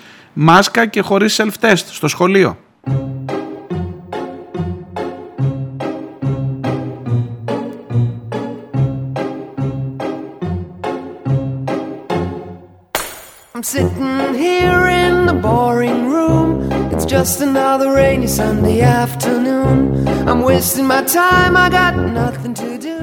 μάσκα 0.51 0.85
και 0.85 1.01
χωρίς 1.01 1.41
self-test 1.41 1.83
στο 1.91 2.07
σχολείο. 2.07 2.57
I'm 13.53 13.63
sitting 13.75 14.33
here 14.45 14.83
in 15.03 15.13
the 15.29 15.37
boring 15.47 16.01
room. 16.15 16.47
It's 16.93 17.07
just 17.15 17.35
another 17.49 17.89
rainy 17.99 18.29
Sunday 18.39 18.79
afternoon. 19.01 19.77
I'm 20.29 20.41
wasting 20.51 20.87
my 20.95 21.03
time, 21.21 21.53
I 21.65 21.67
got 21.81 21.93
nothing 22.21 22.53
to 22.63 22.69
do. 22.89 22.98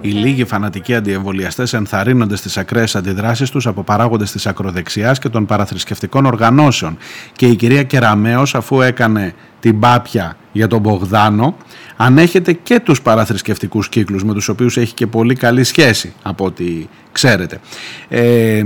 Οι 0.00 0.08
λίγοι 0.08 0.44
φανατικοί 0.44 0.94
αντιεμβολιαστές 0.94 1.72
ενθαρρύνονται 1.72 2.36
στις 2.36 2.56
ακραίες 2.56 2.96
αντιδράσεις 2.96 3.50
τους 3.50 3.66
από 3.66 3.82
παράγοντες 3.82 4.30
της 4.30 4.46
ακροδεξιάς 4.46 5.18
και 5.18 5.28
των 5.28 5.46
παραθρησκευτικών 5.46 6.26
οργανώσεων. 6.26 6.96
Και 7.32 7.46
η 7.46 7.56
κυρία 7.56 7.82
Κεραμέο, 7.82 8.42
αφού 8.52 8.80
έκανε 8.80 9.34
την 9.60 9.78
πάπια 9.78 10.36
για 10.52 10.66
τον 10.66 10.80
Μπογδάνο, 10.80 11.56
ανέχεται 11.96 12.52
και 12.52 12.80
τους 12.80 13.02
παραθρησκευτικούς 13.02 13.88
κύκλους 13.88 14.24
με 14.24 14.32
τους 14.32 14.48
οποίους 14.48 14.76
έχει 14.76 14.94
και 14.94 15.06
πολύ 15.06 15.34
καλή 15.34 15.64
σχέση 15.64 16.12
από 16.22 16.44
ό,τι 16.44 16.86
ξέρετε. 17.12 17.60
Ε, 18.08 18.62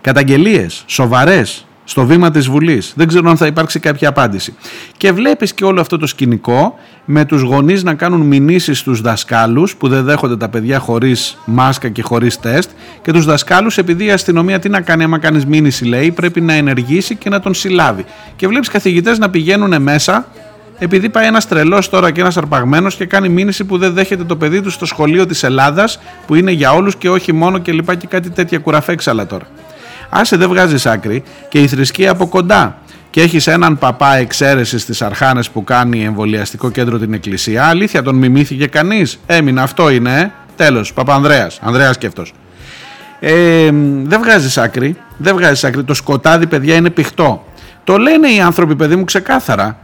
καταγγελίες 0.00 0.84
σοβαρές 0.86 1.65
στο 1.88 2.06
βήμα 2.06 2.30
της 2.30 2.48
Βουλής. 2.48 2.92
Δεν 2.96 3.06
ξέρω 3.08 3.30
αν 3.30 3.36
θα 3.36 3.46
υπάρξει 3.46 3.80
κάποια 3.80 4.08
απάντηση. 4.08 4.54
Και 4.96 5.12
βλέπεις 5.12 5.54
και 5.54 5.64
όλο 5.64 5.80
αυτό 5.80 5.98
το 5.98 6.06
σκηνικό 6.06 6.74
με 7.04 7.24
τους 7.24 7.42
γονείς 7.42 7.82
να 7.82 7.94
κάνουν 7.94 8.20
μηνύσεις 8.20 8.78
στους 8.78 9.00
δασκάλους 9.00 9.76
που 9.76 9.88
δεν 9.88 10.04
δέχονται 10.04 10.36
τα 10.36 10.48
παιδιά 10.48 10.78
χωρίς 10.78 11.38
μάσκα 11.44 11.88
και 11.88 12.02
χωρίς 12.02 12.40
τεστ 12.40 12.70
και 13.02 13.12
τους 13.12 13.24
δασκάλους 13.24 13.78
επειδή 13.78 14.04
η 14.04 14.10
αστυνομία 14.10 14.58
τι 14.58 14.68
να 14.68 14.80
κάνει 14.80 15.04
άμα 15.04 15.18
κάνεις 15.18 15.46
μήνυση 15.46 15.84
λέει 15.84 16.10
πρέπει 16.10 16.40
να 16.40 16.52
ενεργήσει 16.52 17.16
και 17.16 17.28
να 17.28 17.40
τον 17.40 17.54
συλλάβει. 17.54 18.04
Και 18.36 18.48
βλέπεις 18.48 18.68
καθηγητές 18.68 19.18
να 19.18 19.30
πηγαίνουν 19.30 19.82
μέσα 19.82 20.26
επειδή 20.78 21.08
πάει 21.08 21.26
ένας 21.26 21.48
τρελός 21.48 21.88
τώρα 21.88 22.10
και 22.10 22.20
ένας 22.20 22.36
αρπαγμένος 22.36 22.96
και 22.96 23.06
κάνει 23.06 23.28
μήνυση 23.28 23.64
που 23.64 23.78
δεν 23.78 23.92
δέχεται 23.92 24.24
το 24.24 24.36
παιδί 24.36 24.60
του 24.60 24.70
στο 24.70 24.86
σχολείο 24.86 25.26
της 25.26 25.42
Ελλάδας 25.42 25.98
που 26.26 26.34
είναι 26.34 26.50
για 26.50 26.72
όλους 26.72 26.96
και 26.96 27.10
όχι 27.10 27.32
μόνο 27.32 27.58
και 27.58 27.72
λοιπά 27.72 27.94
και 27.94 28.06
κάτι 28.06 28.30
τέτοια 28.30 28.58
κουραφέξαλα 28.58 29.26
τώρα. 29.26 29.46
Άσε 30.08 30.36
δεν 30.36 30.48
βγάζεις 30.48 30.86
άκρη 30.86 31.22
και 31.48 31.58
η 31.58 31.66
θρησκεία 31.68 32.10
από 32.10 32.26
κοντά. 32.28 32.78
Και 33.10 33.20
έχεις 33.22 33.46
έναν 33.46 33.78
παπά 33.78 34.14
εξαίρεσης 34.16 34.82
στις 34.82 35.02
Αρχάνες 35.02 35.50
που 35.50 35.64
κάνει 35.64 36.04
εμβολιαστικό 36.04 36.70
κέντρο 36.70 36.98
την 36.98 37.12
Εκκλησία. 37.12 37.64
Αλήθεια, 37.66 38.02
τον 38.02 38.14
μιμήθηκε 38.14 38.66
κανείς; 38.66 39.18
Έμεινε, 39.26 39.60
αυτό 39.62 39.90
είναι. 39.90 40.20
Ε. 40.20 40.30
Τέλος, 40.56 40.92
Παπανδρέας. 40.92 41.58
Ανδρέας 41.62 41.98
και 41.98 42.06
αυτός. 42.06 42.32
Ε, 43.20 43.70
δεν 44.04 44.20
βγάζεις 44.22 44.58
άκρη. 44.58 44.96
Δεν 45.16 45.34
βγάζεις 45.34 45.64
άκρη. 45.64 45.84
Το 45.84 45.94
σκοτάδι, 45.94 46.46
παιδιά, 46.46 46.74
είναι 46.74 46.90
πηχτό. 46.90 47.44
Το 47.84 47.96
λένε 47.98 48.28
οι 48.28 48.40
άνθρωποι, 48.40 48.76
παιδί 48.76 48.96
μου, 48.96 49.04
ξεκάθαρα. 49.04 49.78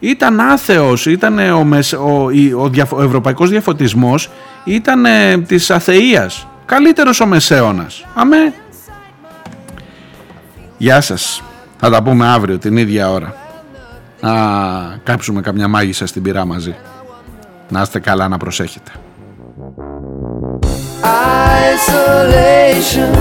Ήταν 0.00 0.40
άθεος, 0.40 1.06
ήταν 1.06 1.38
ο, 1.38 1.64
μεσ- 1.64 1.92
ο, 1.94 2.30
η- 2.32 2.52
ο, 2.52 2.68
διαφ- 2.68 2.92
ο 2.92 3.02
ευρωπαϊκός 3.02 3.50
διαφωτισμός 3.50 4.30
ήταν 4.64 5.04
ε, 5.06 5.38
της 5.38 5.70
αθείας. 5.70 6.46
Καλύτερος 6.66 7.20
ο 7.20 7.26
μεσαίωνας. 7.26 8.04
Αμέ. 8.14 8.52
Γεια 10.78 11.00
σας. 11.00 11.42
Θα 11.78 11.90
τα 11.90 12.02
πούμε 12.02 12.26
αύριο 12.26 12.58
την 12.58 12.76
ίδια 12.76 13.10
ώρα. 13.10 13.34
Να 14.20 14.32
κάψουμε 15.02 15.40
καμιά 15.40 15.68
μάγισσα 15.68 16.06
στην 16.06 16.22
πυρά 16.22 16.44
μαζί. 16.44 16.74
Να 17.68 17.80
είστε 17.80 17.98
καλά, 17.98 18.28
να 18.28 18.36
προσέχετε. 18.36 18.90
Isolation 21.80 23.14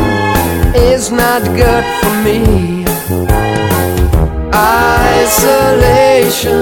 is 0.91 1.03
not 1.21 1.43
good 1.59 1.85
for 1.99 2.13
me. 2.25 2.39
Isolation, 5.23 6.61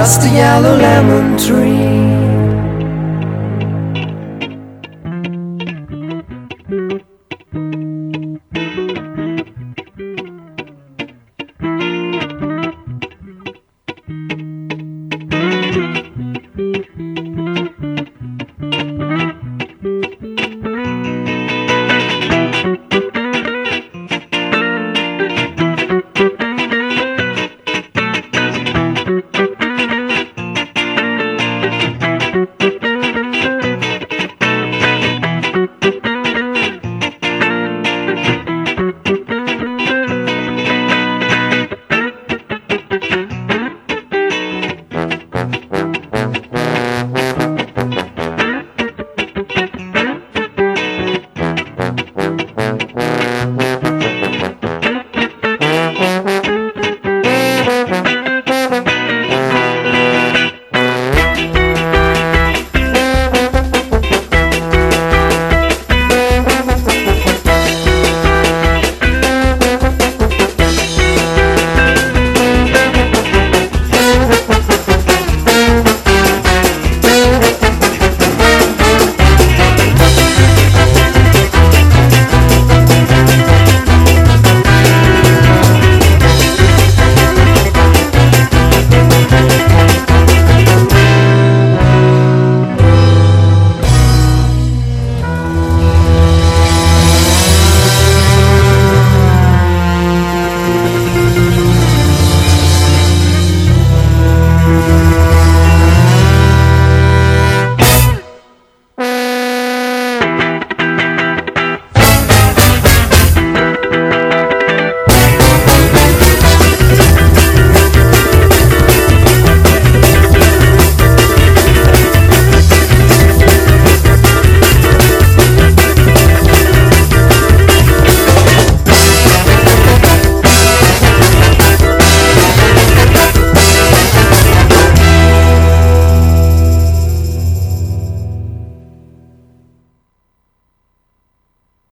Just 0.00 0.22
a 0.24 0.30
yellow 0.30 0.76
lemon 0.78 1.36
tree. 1.36 1.89